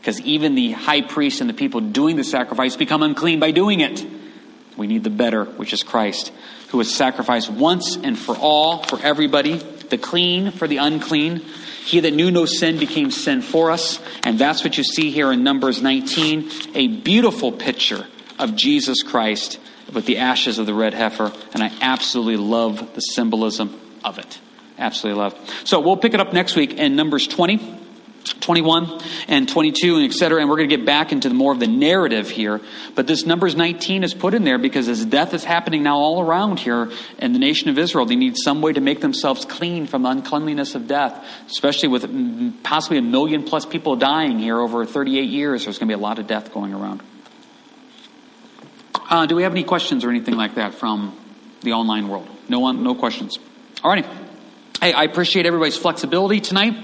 Because 0.00 0.20
even 0.22 0.54
the 0.54 0.72
high 0.72 1.02
priest 1.02 1.42
and 1.42 1.50
the 1.50 1.54
people 1.54 1.80
doing 1.80 2.16
the 2.16 2.24
sacrifice 2.24 2.74
become 2.74 3.02
unclean 3.02 3.38
by 3.38 3.50
doing 3.50 3.80
it. 3.80 4.04
We 4.76 4.86
need 4.86 5.04
the 5.04 5.10
better, 5.10 5.44
which 5.44 5.74
is 5.74 5.82
Christ, 5.82 6.32
who 6.68 6.78
was 6.78 6.94
sacrificed 6.94 7.50
once 7.50 7.96
and 7.96 8.18
for 8.18 8.34
all 8.34 8.82
for 8.82 8.98
everybody, 9.02 9.56
the 9.58 9.98
clean 9.98 10.52
for 10.52 10.66
the 10.66 10.78
unclean. 10.78 11.44
He 11.84 12.00
that 12.00 12.14
knew 12.14 12.30
no 12.30 12.46
sin 12.46 12.78
became 12.78 13.10
sin 13.10 13.42
for 13.42 13.70
us. 13.70 14.00
And 14.24 14.38
that's 14.38 14.64
what 14.64 14.78
you 14.78 14.84
see 14.84 15.10
here 15.10 15.30
in 15.32 15.44
Numbers 15.44 15.82
19 15.82 16.50
a 16.74 16.86
beautiful 16.88 17.52
picture 17.52 18.06
of 18.38 18.56
Jesus 18.56 19.02
Christ 19.02 19.60
with 19.92 20.06
the 20.06 20.18
ashes 20.18 20.58
of 20.58 20.64
the 20.64 20.74
red 20.74 20.94
heifer. 20.94 21.30
And 21.52 21.62
I 21.62 21.70
absolutely 21.82 22.38
love 22.38 22.94
the 22.94 23.00
symbolism 23.00 23.78
of 24.02 24.18
it. 24.18 24.38
Absolutely 24.78 25.20
love. 25.20 25.38
So 25.64 25.80
we'll 25.80 25.98
pick 25.98 26.14
it 26.14 26.20
up 26.20 26.32
next 26.32 26.56
week 26.56 26.72
in 26.72 26.96
Numbers 26.96 27.26
20. 27.26 27.79
21 28.24 29.00
and 29.28 29.48
22 29.48 29.96
and 29.96 30.04
etc. 30.04 30.40
And 30.40 30.48
we're 30.48 30.56
going 30.56 30.68
to 30.68 30.76
get 30.76 30.84
back 30.84 31.12
into 31.12 31.30
more 31.30 31.52
of 31.52 31.60
the 31.60 31.66
narrative 31.66 32.28
here. 32.28 32.60
But 32.94 33.06
this 33.06 33.24
Numbers 33.24 33.54
19 33.56 34.04
is 34.04 34.14
put 34.14 34.34
in 34.34 34.44
there 34.44 34.58
because 34.58 34.88
as 34.88 35.04
death 35.04 35.34
is 35.34 35.44
happening 35.44 35.82
now 35.82 35.96
all 35.96 36.20
around 36.20 36.58
here 36.58 36.90
in 37.18 37.32
the 37.32 37.38
nation 37.38 37.70
of 37.70 37.78
Israel, 37.78 38.06
they 38.06 38.16
need 38.16 38.36
some 38.36 38.60
way 38.62 38.72
to 38.72 38.80
make 38.80 39.00
themselves 39.00 39.44
clean 39.44 39.86
from 39.86 40.02
the 40.02 40.10
uncleanliness 40.10 40.74
of 40.74 40.86
death, 40.86 41.24
especially 41.46 41.88
with 41.88 42.62
possibly 42.62 42.98
a 42.98 43.02
million 43.02 43.44
plus 43.44 43.64
people 43.64 43.96
dying 43.96 44.38
here 44.38 44.58
over 44.58 44.84
38 44.84 45.28
years. 45.28 45.64
There's 45.64 45.78
going 45.78 45.88
to 45.88 45.96
be 45.96 45.98
a 45.98 46.02
lot 46.02 46.18
of 46.18 46.26
death 46.26 46.52
going 46.52 46.74
around. 46.74 47.02
Uh, 49.08 49.26
do 49.26 49.34
we 49.34 49.42
have 49.42 49.52
any 49.52 49.64
questions 49.64 50.04
or 50.04 50.10
anything 50.10 50.34
like 50.34 50.54
that 50.54 50.74
from 50.74 51.16
the 51.62 51.72
online 51.72 52.08
world? 52.08 52.28
No 52.48 52.60
one, 52.60 52.84
no 52.84 52.94
questions. 52.94 53.38
All 53.82 53.90
righty. 53.90 54.06
Hey, 54.80 54.92
I 54.92 55.04
appreciate 55.04 55.46
everybody's 55.46 55.76
flexibility 55.76 56.40
tonight 56.40 56.74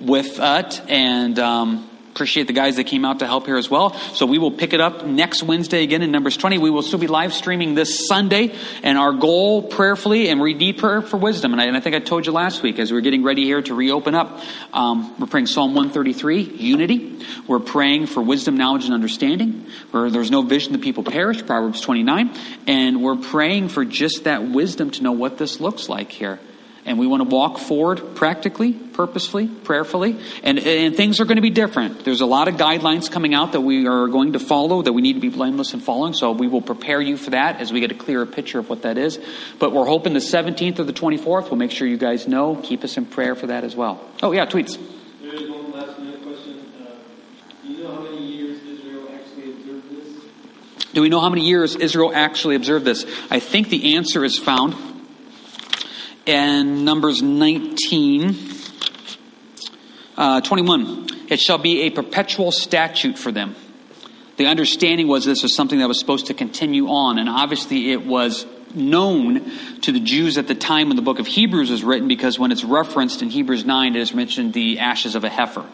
with 0.00 0.38
it 0.38 0.82
and 0.88 1.38
um, 1.38 1.88
appreciate 2.12 2.46
the 2.46 2.52
guys 2.52 2.76
that 2.76 2.84
came 2.84 3.06
out 3.06 3.20
to 3.20 3.26
help 3.26 3.46
here 3.46 3.56
as 3.56 3.70
well. 3.70 3.94
So 4.14 4.26
we 4.26 4.36
will 4.36 4.50
pick 4.50 4.74
it 4.74 4.80
up 4.82 5.06
next 5.06 5.42
Wednesday 5.42 5.82
again 5.82 6.02
in 6.02 6.10
Numbers 6.10 6.36
20. 6.36 6.58
We 6.58 6.68
will 6.68 6.82
still 6.82 6.98
be 6.98 7.06
live 7.06 7.32
streaming 7.32 7.74
this 7.74 8.06
Sunday. 8.06 8.54
And 8.82 8.98
our 8.98 9.12
goal 9.12 9.62
prayerfully, 9.62 10.28
and 10.28 10.38
we 10.38 10.52
need 10.52 10.76
prayer 10.76 11.00
for 11.00 11.16
wisdom. 11.16 11.52
And 11.52 11.60
I, 11.60 11.64
and 11.64 11.76
I, 11.76 11.80
think 11.80 11.96
I 11.96 12.00
told 12.00 12.26
you 12.26 12.32
last 12.32 12.62
week 12.62 12.78
as 12.78 12.92
we 12.92 12.98
are 12.98 13.00
getting 13.00 13.22
ready 13.22 13.44
here 13.44 13.62
to 13.62 13.74
reopen 13.74 14.14
up, 14.14 14.40
um, 14.74 15.18
we're 15.18 15.26
praying 15.26 15.46
Psalm 15.46 15.74
133, 15.74 16.42
unity. 16.42 17.24
We're 17.46 17.60
praying 17.60 18.06
for 18.06 18.22
wisdom, 18.22 18.58
knowledge, 18.58 18.84
and 18.84 18.92
understanding. 18.92 19.66
Where 19.90 20.10
there's 20.10 20.30
no 20.30 20.42
vision, 20.42 20.72
the 20.72 20.78
people 20.78 21.04
perish, 21.04 21.44
Proverbs 21.46 21.80
29. 21.80 22.30
And 22.66 23.02
we're 23.02 23.16
praying 23.16 23.70
for 23.70 23.86
just 23.86 24.24
that 24.24 24.44
wisdom 24.44 24.90
to 24.90 25.02
know 25.02 25.12
what 25.12 25.38
this 25.38 25.60
looks 25.60 25.88
like 25.88 26.12
here. 26.12 26.38
And 26.84 26.98
we 26.98 27.06
want 27.06 27.22
to 27.22 27.28
walk 27.28 27.58
forward 27.58 28.16
practically, 28.16 28.72
purposefully, 28.72 29.46
prayerfully. 29.46 30.18
And, 30.42 30.58
and 30.58 30.96
things 30.96 31.20
are 31.20 31.24
going 31.24 31.36
to 31.36 31.42
be 31.42 31.50
different. 31.50 32.04
There's 32.04 32.20
a 32.20 32.26
lot 32.26 32.48
of 32.48 32.56
guidelines 32.56 33.08
coming 33.08 33.34
out 33.34 33.52
that 33.52 33.60
we 33.60 33.86
are 33.86 34.08
going 34.08 34.32
to 34.32 34.40
follow, 34.40 34.82
that 34.82 34.92
we 34.92 35.00
need 35.00 35.12
to 35.12 35.20
be 35.20 35.28
blameless 35.28 35.74
in 35.74 35.80
following. 35.80 36.12
So 36.12 36.32
we 36.32 36.48
will 36.48 36.60
prepare 36.60 37.00
you 37.00 37.16
for 37.16 37.30
that 37.30 37.60
as 37.60 37.72
we 37.72 37.78
get 37.78 37.92
a 37.92 37.94
clearer 37.94 38.26
picture 38.26 38.58
of 38.58 38.68
what 38.68 38.82
that 38.82 38.98
is. 38.98 39.20
But 39.60 39.72
we're 39.72 39.86
hoping 39.86 40.12
the 40.12 40.18
17th 40.18 40.80
or 40.80 40.84
the 40.84 40.92
24th. 40.92 41.50
We'll 41.50 41.56
make 41.56 41.70
sure 41.70 41.86
you 41.86 41.96
guys 41.96 42.26
know. 42.26 42.56
Keep 42.56 42.82
us 42.82 42.96
in 42.96 43.06
prayer 43.06 43.36
for 43.36 43.46
that 43.46 43.62
as 43.62 43.76
well. 43.76 44.04
Oh, 44.20 44.32
yeah, 44.32 44.46
tweets. 44.46 44.76
There's 45.20 45.48
one 45.48 45.70
last 45.70 46.00
minute 46.00 46.20
question. 46.24 46.72
Uh, 46.80 46.94
do 47.62 47.68
you 47.68 47.84
know 47.84 47.94
how 47.94 48.02
many 48.02 48.26
years 48.26 48.60
Israel 48.60 49.08
actually 49.14 49.52
observed 49.52 49.88
this? 49.88 50.24
Do 50.94 51.00
we 51.00 51.08
know 51.08 51.20
how 51.20 51.30
many 51.30 51.46
years 51.46 51.76
Israel 51.76 52.10
actually 52.12 52.56
observed 52.56 52.84
this? 52.84 53.06
I 53.30 53.38
think 53.38 53.68
the 53.68 53.94
answer 53.94 54.24
is 54.24 54.36
found 54.36 54.74
and 56.26 56.84
Numbers 56.84 57.22
19, 57.22 58.36
uh, 60.16 60.40
21. 60.40 61.08
It 61.28 61.40
shall 61.40 61.58
be 61.58 61.82
a 61.82 61.90
perpetual 61.90 62.52
statute 62.52 63.18
for 63.18 63.32
them. 63.32 63.56
The 64.36 64.46
understanding 64.46 65.08
was 65.08 65.24
this 65.24 65.42
was 65.42 65.54
something 65.54 65.78
that 65.78 65.88
was 65.88 65.98
supposed 65.98 66.26
to 66.26 66.34
continue 66.34 66.88
on, 66.88 67.18
and 67.18 67.28
obviously 67.28 67.92
it 67.92 68.06
was 68.06 68.46
known 68.74 69.50
to 69.80 69.92
the 69.92 70.00
Jews 70.00 70.38
at 70.38 70.48
the 70.48 70.54
time 70.54 70.88
when 70.88 70.96
the 70.96 71.02
book 71.02 71.18
of 71.18 71.26
Hebrews 71.26 71.70
was 71.70 71.84
written 71.84 72.08
because 72.08 72.38
when 72.38 72.52
it's 72.52 72.64
referenced 72.64 73.22
in 73.22 73.28
Hebrews 73.28 73.64
9, 73.64 73.94
it 73.94 74.00
is 74.00 74.14
mentioned 74.14 74.54
the 74.54 74.78
ashes 74.78 75.14
of 75.14 75.24
a 75.24 75.28
heifer. 75.28 75.66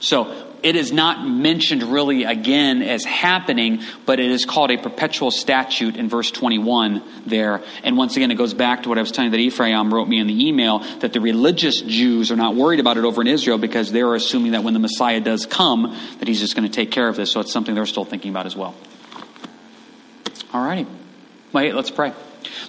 So 0.00 0.45
it 0.66 0.74
is 0.74 0.90
not 0.90 1.24
mentioned 1.24 1.84
really 1.84 2.24
again 2.24 2.82
as 2.82 3.04
happening, 3.04 3.82
but 4.04 4.18
it 4.18 4.32
is 4.32 4.44
called 4.44 4.72
a 4.72 4.76
perpetual 4.76 5.30
statute 5.30 5.96
in 5.96 6.08
verse 6.08 6.32
21 6.32 7.04
there. 7.24 7.62
And 7.84 7.96
once 7.96 8.16
again, 8.16 8.32
it 8.32 8.34
goes 8.34 8.52
back 8.52 8.82
to 8.82 8.88
what 8.88 8.98
I 8.98 9.00
was 9.00 9.12
telling 9.12 9.30
you 9.30 9.38
that 9.38 9.42
Ephraim 9.44 9.94
wrote 9.94 10.08
me 10.08 10.18
in 10.18 10.26
the 10.26 10.48
email 10.48 10.80
that 10.98 11.12
the 11.12 11.20
religious 11.20 11.82
Jews 11.82 12.32
are 12.32 12.36
not 12.36 12.56
worried 12.56 12.80
about 12.80 12.96
it 12.96 13.04
over 13.04 13.20
in 13.20 13.28
Israel 13.28 13.58
because 13.58 13.92
they're 13.92 14.12
assuming 14.16 14.52
that 14.52 14.64
when 14.64 14.74
the 14.74 14.80
Messiah 14.80 15.20
does 15.20 15.46
come, 15.46 15.96
that 16.18 16.26
he's 16.26 16.40
just 16.40 16.56
going 16.56 16.68
to 16.68 16.74
take 16.74 16.90
care 16.90 17.06
of 17.06 17.14
this. 17.14 17.30
So 17.30 17.38
it's 17.38 17.52
something 17.52 17.76
they're 17.76 17.86
still 17.86 18.04
thinking 18.04 18.32
about 18.32 18.46
as 18.46 18.56
well. 18.56 18.74
All 20.52 20.64
righty. 20.64 20.88
Wait, 21.52 21.76
let's 21.76 21.92
pray. 21.92 22.12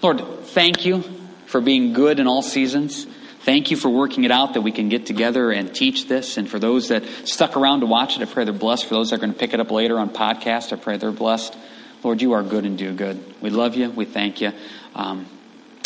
Lord, 0.04 0.22
thank 0.44 0.86
you 0.86 1.04
for 1.48 1.62
being 1.62 1.94
good 1.94 2.20
in 2.20 2.28
all 2.28 2.44
seasons. 2.44 3.08
Thank 3.48 3.72
you 3.72 3.78
for 3.78 3.88
working 3.88 4.26
it 4.26 4.32
out 4.32 4.56
that 4.56 4.62
we 4.62 4.74
can 4.74 4.90
get 4.90 5.06
together 5.06 5.52
and 5.52 5.74
teach 5.74 6.10
this. 6.10 6.36
And 6.36 6.50
for 6.50 6.60
those 6.60 6.90
that 6.90 7.06
stuck 7.24 7.56
around 7.56 7.80
to 7.80 7.86
watch 7.86 8.18
it, 8.18 8.22
I 8.22 8.26
pray 8.26 8.44
they're 8.44 8.54
blessed. 8.54 8.84
For 8.88 8.96
those 8.96 9.12
that 9.12 9.16
are 9.16 9.20
going 9.20 9.32
to 9.32 9.40
pick 9.40 9.54
it 9.54 9.62
up 9.62 9.72
later 9.72 9.98
on 10.00 10.10
podcast, 10.10 10.74
I 10.74 10.76
pray 10.76 10.98
they're 10.98 11.14
blessed. 11.14 11.56
Lord, 12.04 12.22
you 12.22 12.34
are 12.34 12.44
good 12.44 12.66
and 12.66 12.78
do 12.78 12.94
good. 12.94 13.24
We 13.40 13.50
love 13.50 13.76
you. 13.76 13.90
We 13.90 14.04
thank 14.04 14.42
you. 14.42 14.52
Um, 14.96 15.28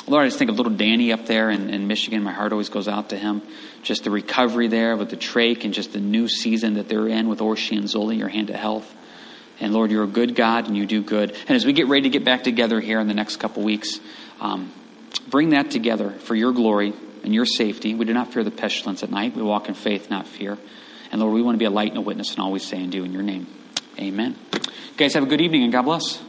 Lord, 0.07 0.23
I 0.23 0.27
just 0.29 0.39
think 0.39 0.49
of 0.49 0.57
little 0.57 0.73
Danny 0.73 1.13
up 1.13 1.27
there 1.27 1.51
in, 1.51 1.69
in, 1.69 1.85
Michigan. 1.85 2.23
My 2.23 2.31
heart 2.31 2.51
always 2.51 2.69
goes 2.69 2.87
out 2.87 3.09
to 3.09 3.15
him. 3.15 3.43
Just 3.83 4.05
the 4.05 4.09
recovery 4.09 4.67
there 4.67 4.97
with 4.97 5.11
the 5.11 5.17
trach 5.17 5.63
and 5.63 5.71
just 5.71 5.93
the 5.93 5.99
new 5.99 6.27
season 6.27 6.73
that 6.73 6.89
they're 6.89 7.09
in 7.09 7.29
with 7.29 7.41
Orshi 7.41 7.77
and 7.77 7.85
Zoli, 7.85 8.17
your 8.17 8.29
hand 8.29 8.49
of 8.49 8.55
health. 8.55 8.91
And 9.59 9.71
Lord, 9.71 9.91
you're 9.91 10.05
a 10.05 10.07
good 10.07 10.33
God 10.33 10.65
and 10.65 10.75
you 10.75 10.87
do 10.87 11.03
good. 11.03 11.29
And 11.29 11.51
as 11.51 11.63
we 11.63 11.73
get 11.73 11.85
ready 11.85 12.09
to 12.09 12.09
get 12.09 12.25
back 12.25 12.43
together 12.43 12.79
here 12.79 12.99
in 12.99 13.07
the 13.07 13.13
next 13.13 13.35
couple 13.35 13.61
weeks, 13.61 13.99
um, 14.39 14.73
bring 15.27 15.51
that 15.51 15.69
together 15.69 16.09
for 16.09 16.33
your 16.33 16.53
glory 16.53 16.93
and 17.23 17.33
your 17.33 17.45
safety. 17.45 17.93
We 17.93 18.05
do 18.05 18.13
not 18.13 18.33
fear 18.33 18.43
the 18.43 18.51
pestilence 18.51 19.03
at 19.03 19.11
night. 19.11 19.35
We 19.35 19.41
walk 19.41 19.67
in 19.67 19.73
faith, 19.73 20.09
not 20.09 20.27
fear. 20.27 20.57
And 21.11 21.19
Lord, 21.19 21.33
we 21.33 21.41
want 21.41 21.55
to 21.55 21.59
be 21.59 21.65
a 21.65 21.69
light 21.69 21.89
and 21.89 21.97
a 21.97 22.01
witness 22.01 22.33
in 22.33 22.39
all 22.39 22.51
we 22.51 22.59
say 22.59 22.81
and 22.81 22.91
do 22.91 23.03
in 23.03 23.11
your 23.11 23.23
name. 23.23 23.47
Amen. 23.99 24.37
You 24.53 24.97
guys 24.97 25.13
have 25.13 25.23
a 25.23 25.27
good 25.27 25.41
evening 25.41 25.63
and 25.63 25.71
God 25.71 25.83
bless. 25.83 26.21